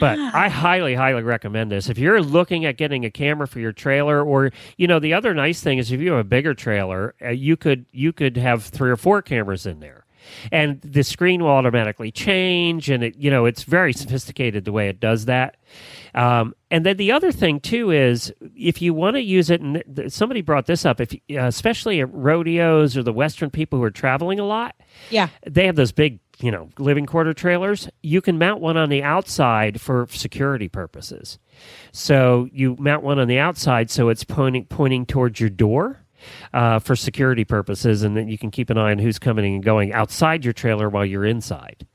But. 0.00 0.18
I 0.18 0.48
highly, 0.48 0.94
highly 0.94 1.22
recommend 1.22 1.70
this. 1.70 1.88
If 1.88 1.98
you're 1.98 2.20
looking 2.22 2.64
at 2.64 2.76
getting 2.76 3.04
a 3.04 3.10
camera 3.10 3.46
for 3.48 3.60
your 3.60 3.72
trailer, 3.72 4.22
or 4.22 4.50
you 4.76 4.86
know, 4.86 4.98
the 4.98 5.14
other 5.14 5.32
nice 5.34 5.60
thing 5.60 5.78
is 5.78 5.90
if 5.92 6.00
you 6.00 6.10
have 6.12 6.20
a 6.20 6.24
bigger 6.24 6.54
trailer, 6.54 7.14
uh, 7.24 7.30
you 7.30 7.56
could 7.56 7.86
you 7.92 8.12
could 8.12 8.36
have 8.36 8.64
three 8.64 8.90
or 8.90 8.96
four 8.96 9.22
cameras 9.22 9.66
in 9.66 9.80
there, 9.80 10.04
and 10.52 10.80
the 10.82 11.02
screen 11.02 11.42
will 11.42 11.50
automatically 11.50 12.10
change, 12.10 12.90
and 12.90 13.02
it 13.04 13.16
you 13.16 13.30
know 13.30 13.46
it's 13.46 13.62
very 13.62 13.92
sophisticated 13.92 14.64
the 14.64 14.72
way 14.72 14.88
it 14.88 15.00
does 15.00 15.24
that. 15.26 15.56
Um, 16.14 16.54
and 16.70 16.84
then 16.86 16.96
the 16.96 17.12
other 17.12 17.30
thing 17.30 17.60
too 17.60 17.90
is 17.90 18.32
if 18.56 18.80
you 18.80 18.94
want 18.94 19.16
to 19.16 19.20
use 19.22 19.50
it, 19.50 19.60
and 19.60 19.82
th- 19.94 20.10
somebody 20.10 20.40
brought 20.40 20.66
this 20.66 20.84
up, 20.86 21.00
if 21.00 21.12
uh, 21.12 21.40
especially 21.46 22.00
at 22.00 22.12
rodeos 22.12 22.96
or 22.96 23.02
the 23.02 23.12
Western 23.12 23.50
people 23.50 23.78
who 23.78 23.84
are 23.84 23.90
traveling 23.90 24.40
a 24.40 24.44
lot, 24.44 24.74
Yeah. 25.10 25.28
they 25.46 25.66
have 25.66 25.76
those 25.76 25.92
big, 25.92 26.18
you 26.38 26.50
know, 26.50 26.68
living 26.78 27.06
quarter 27.06 27.32
trailers. 27.32 27.88
You 28.02 28.20
can 28.20 28.38
mount 28.38 28.60
one 28.60 28.76
on 28.76 28.88
the 28.90 29.02
outside 29.02 29.80
for 29.80 30.06
security 30.10 30.68
purposes. 30.68 31.38
So 31.92 32.48
you 32.52 32.76
mount 32.78 33.02
one 33.02 33.18
on 33.18 33.28
the 33.28 33.38
outside 33.38 33.90
so 33.90 34.08
it's 34.10 34.24
pointing 34.24 34.66
pointing 34.66 35.06
towards 35.06 35.40
your 35.40 35.50
door. 35.50 36.00
Uh, 36.52 36.78
for 36.78 36.96
security 36.96 37.44
purposes, 37.44 38.02
and 38.02 38.16
then 38.16 38.26
you 38.26 38.38
can 38.38 38.50
keep 38.50 38.70
an 38.70 38.78
eye 38.78 38.90
on 38.90 38.98
who's 38.98 39.18
coming 39.18 39.54
and 39.56 39.62
going 39.62 39.92
outside 39.92 40.44
your 40.44 40.54
trailer 40.54 40.88
while 40.88 41.04
you're 41.04 41.26
inside. 41.26 41.86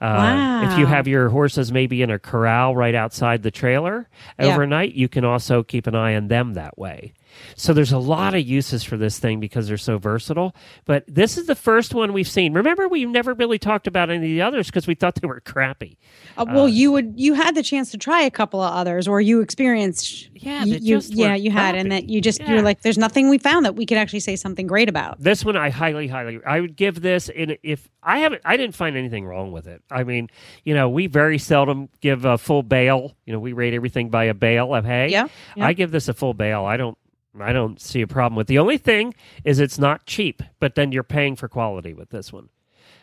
Uh, 0.00 0.68
If 0.70 0.78
you 0.78 0.86
have 0.86 1.08
your 1.08 1.30
horses 1.30 1.72
maybe 1.72 2.02
in 2.02 2.10
a 2.10 2.18
corral 2.18 2.76
right 2.76 2.94
outside 2.94 3.42
the 3.42 3.50
trailer 3.50 4.08
Yeah. 4.38 4.48
overnight, 4.54 4.92
you 4.94 5.08
can 5.08 5.24
also 5.24 5.62
keep 5.62 5.86
an 5.86 5.94
eye 5.96 6.14
on 6.14 6.28
them 6.28 6.52
that 6.54 6.76
way. 6.78 7.14
So 7.56 7.72
there's 7.72 7.92
a 7.92 7.98
lot 7.98 8.34
of 8.34 8.42
uses 8.42 8.82
for 8.84 8.96
this 8.96 9.18
thing 9.18 9.40
because 9.40 9.68
they're 9.68 9.76
so 9.76 9.98
versatile. 9.98 10.54
But 10.84 11.04
this 11.06 11.36
is 11.36 11.46
the 11.46 11.54
first 11.54 11.94
one 11.94 12.12
we've 12.12 12.28
seen. 12.28 12.52
Remember, 12.54 12.88
we 12.88 13.04
never 13.04 13.34
really 13.34 13.58
talked 13.58 13.86
about 13.86 14.10
any 14.10 14.18
of 14.18 14.22
the 14.22 14.42
others 14.42 14.66
because 14.66 14.86
we 14.86 14.94
thought 14.94 15.14
they 15.16 15.26
were 15.26 15.40
crappy. 15.40 15.98
Uh, 16.36 16.46
well, 16.48 16.68
you 16.68 16.92
would 16.92 17.14
you 17.16 17.34
had 17.34 17.54
the 17.54 17.62
chance 17.62 17.90
to 17.92 17.98
try 17.98 18.22
a 18.22 18.30
couple 18.30 18.60
of 18.60 18.72
others, 18.72 19.06
or 19.08 19.20
you 19.20 19.40
experienced. 19.40 20.30
Yeah, 20.34 20.64
you, 20.64 20.74
you- 20.74 20.96
just 20.96 21.12
yeah, 21.14 21.34
you 21.34 21.50
had, 21.50 21.74
and 21.74 21.88
crappy. 21.88 22.06
that 22.06 22.10
you 22.12 22.20
just 22.20 22.40
you're 22.40 22.62
like, 22.62 22.82
"There's 22.82 22.98
nothing 22.98 23.28
we 23.28 23.38
found 23.38 23.64
that 23.64 23.76
we 23.76 23.86
could 23.86 23.98
actually 23.98 24.20
say 24.20 24.36
something 24.36 24.66
great 24.66 24.88
about." 24.88 25.20
This 25.20 25.44
one 25.44 25.56
I 25.56 25.70
highly, 25.70 26.08
highly, 26.08 26.40
I 26.44 26.60
would 26.60 26.76
give 26.76 27.00
this. 27.00 27.28
In 27.28 27.56
if 27.62 27.88
I 28.02 28.18
haven't, 28.18 28.42
I 28.44 28.56
didn't 28.56 28.74
find 28.74 28.96
anything 28.96 29.24
wrong 29.24 29.52
with 29.52 29.66
it. 29.66 29.82
I 29.90 30.04
mean, 30.04 30.28
you 30.64 30.74
know, 30.74 30.88
we 30.88 31.06
very 31.06 31.38
seldom 31.38 31.88
give 32.00 32.24
a 32.24 32.38
full 32.38 32.62
bale. 32.62 33.16
You 33.26 33.32
know, 33.32 33.38
we 33.40 33.52
rate 33.52 33.74
everything 33.74 34.10
by 34.10 34.24
a 34.24 34.34
bale 34.34 34.74
of 34.74 34.84
hay. 34.84 35.08
Yeah, 35.08 35.28
yeah. 35.56 35.66
I 35.66 35.72
give 35.74 35.90
this 35.90 36.08
a 36.08 36.14
full 36.14 36.34
bale. 36.34 36.64
I 36.64 36.76
don't. 36.76 36.98
I 37.40 37.52
don't 37.52 37.80
see 37.80 38.02
a 38.02 38.06
problem 38.06 38.36
with. 38.36 38.46
The 38.46 38.58
only 38.58 38.78
thing 38.78 39.14
is 39.44 39.58
it's 39.58 39.78
not 39.78 40.06
cheap, 40.06 40.42
but 40.60 40.74
then 40.74 40.92
you're 40.92 41.02
paying 41.02 41.36
for 41.36 41.48
quality 41.48 41.94
with 41.94 42.10
this 42.10 42.32
one. 42.32 42.48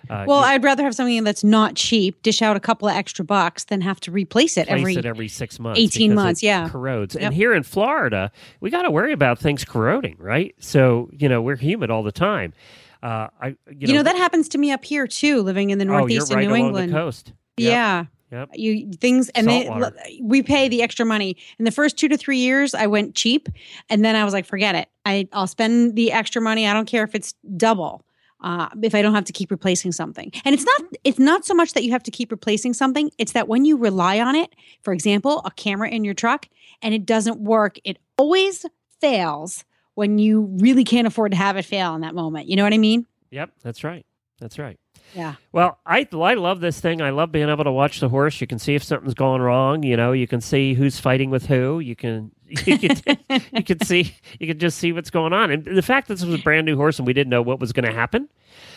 Uh, 0.10 0.26
Well, 0.28 0.40
I'd 0.40 0.64
rather 0.64 0.84
have 0.84 0.96
something 0.96 1.24
that's 1.24 1.44
not 1.44 1.76
cheap, 1.76 2.22
dish 2.22 2.42
out 2.42 2.56
a 2.56 2.60
couple 2.60 2.88
of 2.88 2.96
extra 2.96 3.26
bucks, 3.26 3.66
than 3.66 3.82
have 3.82 4.00
to 4.02 4.12
replace 4.12 4.58
it 4.58 4.68
every. 4.68 4.96
it 4.96 5.06
every 5.06 5.28
six 5.28 5.60
months. 5.60 5.80
18 5.80 6.14
months, 6.14 6.42
it 6.42 6.48
yeah. 6.48 6.70
corrodes. 6.70 7.16
Yep. 7.16 7.24
And 7.24 7.34
here 7.34 7.54
in 7.54 7.64
Florida, 7.64 8.32
we 8.60 8.70
got 8.70 8.84
to 8.84 8.92
worry 8.92 9.14
about 9.14 9.40
things 9.40 9.66
corroding, 9.66 10.16
right? 10.20 10.56
So 10.60 11.10
you 11.12 11.28
know 11.28 11.42
we're 11.42 11.58
humid 11.58 11.90
all 11.90 12.04
the 12.04 12.12
time. 12.12 12.54
Uh, 13.02 13.28
I 13.42 13.48
you, 13.70 13.88
you 13.88 13.94
know, 13.94 14.04
that 14.04 14.16
happens 14.16 14.50
to 14.50 14.58
me 14.58 14.72
up 14.72 14.84
here 14.86 15.08
too, 15.08 15.42
living 15.42 15.70
in 15.70 15.78
the 15.78 15.86
oh, 15.86 16.00
northeast 16.00 16.34
right 16.34 16.44
in 16.44 16.50
New 16.50 16.56
England. 16.56 16.92
the 16.92 16.96
coast. 16.96 17.34
Yep. 17.58 17.72
Yeah. 17.72 18.06
Yep. 18.32 18.50
You 18.54 18.92
things 18.94 19.30
and 19.30 19.48
they 19.48 20.20
we 20.22 20.44
pay 20.44 20.68
the 20.68 20.84
extra 20.84 21.06
money. 21.06 21.36
In 21.58 21.66
the 21.66 21.72
first 21.72 21.98
two 21.98 22.08
to 22.10 22.18
three 22.18 22.38
years, 22.38 22.76
I 22.76 22.88
went 22.88 23.16
cheap, 23.16 23.50
and 23.90 24.06
then 24.06 24.16
I 24.16 24.24
was 24.24 24.34
like, 24.34 24.46
forget 24.46 24.76
it. 24.76 24.88
I 25.06 25.28
I'll 25.34 25.48
spend 25.48 25.96
the 25.96 26.12
extra 26.12 26.42
money. 26.42 26.68
I 26.68 26.74
don't 26.74 26.88
care 26.88 27.04
if 27.04 27.16
it's 27.16 27.34
double. 27.58 28.06
Uh, 28.42 28.70
if 28.82 28.96
I 28.96 29.02
don't 29.02 29.16
have 29.16 29.26
to 29.26 29.34
keep 29.34 29.52
replacing 29.52 29.92
something, 29.92 30.32
and 30.46 30.54
it's 30.54 30.64
not 30.64 30.82
it's 31.04 31.20
not 31.20 31.46
so 31.46 31.54
much 31.54 31.74
that 31.74 31.84
you 31.84 31.92
have 31.92 32.04
to 32.04 32.12
keep 32.12 32.32
replacing 32.32 32.74
something. 32.74 33.12
It's 33.18 33.34
that 33.34 33.48
when 33.48 33.66
you 33.66 33.76
rely 33.76 34.20
on 34.22 34.36
it, 34.36 34.56
for 34.82 34.94
example, 34.94 35.42
a 35.44 35.52
camera 35.52 35.90
in 35.90 36.06
your 36.06 36.14
truck, 36.14 36.48
and 36.82 36.94
it 36.94 37.06
doesn't 37.06 37.42
work, 37.42 37.80
it 37.84 37.98
always 38.18 38.66
fails 39.02 39.66
when 39.96 40.20
you 40.20 40.44
really 40.60 40.86
can't 40.86 41.08
afford 41.08 41.32
to 41.32 41.38
have 41.38 41.58
it 41.58 41.66
fail 41.66 41.96
in 41.96 42.02
that 42.02 42.16
moment. 42.16 42.48
You 42.48 42.56
know 42.56 42.64
what 42.64 42.74
I 42.74 42.78
mean? 42.78 43.06
Yep, 43.32 43.52
that's 43.62 43.84
right. 43.84 44.06
That's 44.40 44.58
right. 44.58 44.80
Yeah. 45.16 45.36
Well, 45.52 45.80
I 45.86 46.08
I 46.14 46.34
love 46.36 46.60
this 46.60 46.80
thing. 46.80 47.02
I 47.02 47.10
love 47.10 47.32
being 47.32 47.50
able 47.50 47.64
to 47.64 47.72
watch 47.72 48.00
the 48.00 48.10
horse. 48.10 48.40
You 48.42 48.48
can 48.48 48.60
see 48.60 48.76
if 48.76 48.84
something's 48.84 49.14
going 49.14 49.42
wrong. 49.42 49.84
You 49.84 49.98
know, 49.98 50.12
you 50.12 50.28
can 50.28 50.42
see 50.42 50.74
who's 50.74 51.00
fighting 51.00 51.30
with 51.30 51.48
who. 51.48 51.80
You 51.80 51.96
can 51.96 52.32
you 52.66 52.78
can, 52.80 53.18
you 53.54 53.64
can 53.64 53.80
see 53.82 54.16
you 54.40 54.48
can 54.48 54.60
just 54.60 54.78
see 54.78 54.92
what's 54.92 55.10
going 55.10 55.34
on. 55.34 55.52
And 55.52 55.66
the 55.66 55.82
fact 55.82 56.08
that 56.08 56.16
this 56.16 56.26
was 56.26 56.40
a 56.40 56.44
brand 56.44 56.66
new 56.66 56.76
horse 56.76 57.00
and 57.00 57.08
we 57.08 57.14
didn't 57.14 57.30
know 57.30 57.42
what 57.42 57.60
was 57.60 57.72
going 57.74 57.86
to 57.86 57.94
happen 57.94 58.28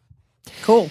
cool. 0.63 0.89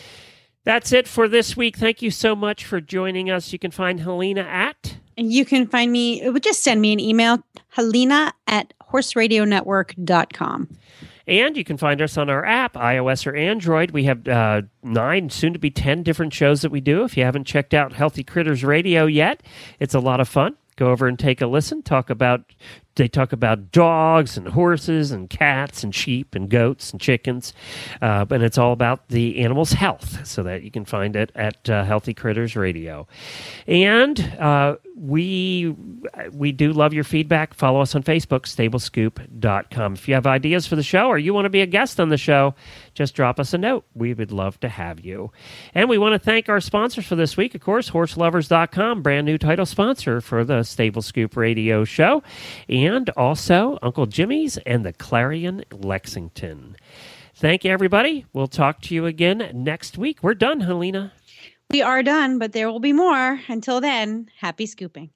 That's 0.64 0.92
it 0.92 1.08
for 1.08 1.28
this 1.28 1.56
week. 1.56 1.76
Thank 1.76 2.02
you 2.02 2.10
so 2.10 2.36
much 2.36 2.64
for 2.64 2.80
joining 2.80 3.30
us. 3.30 3.52
You 3.52 3.58
can 3.58 3.70
find 3.70 4.00
Helena 4.00 4.42
at. 4.42 4.96
And 5.16 5.32
you 5.32 5.44
can 5.44 5.66
find 5.66 5.90
me, 5.90 6.22
just 6.40 6.62
send 6.62 6.80
me 6.80 6.92
an 6.92 7.00
email, 7.00 7.42
helena 7.68 8.32
at 8.46 8.72
horseradionetwork.com. 8.90 10.68
And 11.26 11.56
you 11.56 11.64
can 11.64 11.76
find 11.76 12.02
us 12.02 12.16
on 12.16 12.28
our 12.28 12.44
app, 12.44 12.74
iOS 12.74 13.26
or 13.26 13.36
Android. 13.36 13.92
We 13.92 14.04
have 14.04 14.26
uh, 14.26 14.62
nine, 14.82 15.30
soon 15.30 15.52
to 15.52 15.58
be 15.58 15.70
10 15.70 16.02
different 16.02 16.32
shows 16.34 16.62
that 16.62 16.72
we 16.72 16.80
do. 16.80 17.04
If 17.04 17.16
you 17.16 17.24
haven't 17.24 17.44
checked 17.44 17.72
out 17.72 17.92
Healthy 17.92 18.24
Critters 18.24 18.64
Radio 18.64 19.06
yet, 19.06 19.42
it's 19.78 19.94
a 19.94 20.00
lot 20.00 20.20
of 20.20 20.28
fun. 20.28 20.56
Go 20.76 20.90
over 20.90 21.06
and 21.06 21.18
take 21.18 21.40
a 21.40 21.46
listen. 21.46 21.82
Talk 21.82 22.10
about 22.10 22.42
they 22.96 23.08
talk 23.08 23.32
about 23.32 23.72
dogs 23.72 24.36
and 24.36 24.48
horses 24.48 25.10
and 25.10 25.30
cats 25.30 25.82
and 25.82 25.94
sheep 25.94 26.34
and 26.34 26.48
goats 26.48 26.90
and 26.90 27.00
chickens, 27.00 27.52
uh, 28.02 28.26
and 28.30 28.42
it's 28.42 28.58
all 28.58 28.72
about 28.72 29.08
the 29.08 29.38
animal's 29.40 29.72
health. 29.72 30.26
So 30.26 30.42
that 30.42 30.62
you 30.62 30.70
can 30.70 30.84
find 30.84 31.16
it 31.16 31.32
at 31.34 31.68
uh, 31.68 31.84
Healthy 31.84 32.14
Critters 32.14 32.56
Radio. 32.56 33.06
And 33.66 34.20
uh, 34.38 34.76
we 34.96 35.74
we 36.32 36.52
do 36.52 36.72
love 36.72 36.92
your 36.92 37.04
feedback. 37.04 37.54
Follow 37.54 37.80
us 37.80 37.94
on 37.94 38.02
Facebook, 38.02 38.42
StableScoop.com. 38.42 39.94
If 39.94 40.08
you 40.08 40.14
have 40.14 40.26
ideas 40.26 40.66
for 40.66 40.76
the 40.76 40.82
show 40.82 41.06
or 41.06 41.18
you 41.18 41.32
want 41.32 41.46
to 41.46 41.50
be 41.50 41.62
a 41.62 41.66
guest 41.66 41.98
on 42.00 42.10
the 42.10 42.18
show, 42.18 42.54
just 42.94 43.14
drop 43.14 43.40
us 43.40 43.54
a 43.54 43.58
note. 43.58 43.84
We 43.94 44.12
would 44.12 44.30
love 44.30 44.60
to 44.60 44.68
have 44.68 45.00
you. 45.00 45.32
And 45.74 45.88
we 45.88 45.96
want 45.96 46.14
to 46.14 46.18
thank 46.18 46.48
our 46.48 46.60
sponsors 46.60 47.06
for 47.06 47.16
this 47.16 47.36
week, 47.36 47.54
of 47.54 47.60
course, 47.62 47.90
HorseLovers.com, 47.90 49.02
brand 49.02 49.24
new 49.26 49.38
title 49.38 49.66
sponsor 49.66 50.20
for 50.20 50.44
the 50.44 50.62
Stable 50.64 51.02
Scoop 51.02 51.36
Radio 51.36 51.84
Show 51.84 52.22
and 52.86 53.10
also 53.10 53.78
Uncle 53.82 54.06
Jimmy's 54.06 54.56
and 54.58 54.84
the 54.84 54.92
Clarion 54.92 55.64
Lexington. 55.70 56.76
Thank 57.34 57.64
you, 57.64 57.70
everybody. 57.70 58.26
We'll 58.32 58.48
talk 58.48 58.80
to 58.82 58.94
you 58.94 59.06
again 59.06 59.50
next 59.52 59.98
week. 59.98 60.22
We're 60.22 60.34
done, 60.34 60.60
Helena. 60.60 61.12
We 61.70 61.82
are 61.82 62.02
done, 62.02 62.38
but 62.38 62.52
there 62.52 62.70
will 62.70 62.80
be 62.80 62.92
more. 62.92 63.40
Until 63.48 63.80
then, 63.80 64.30
happy 64.38 64.66
scooping. 64.66 65.10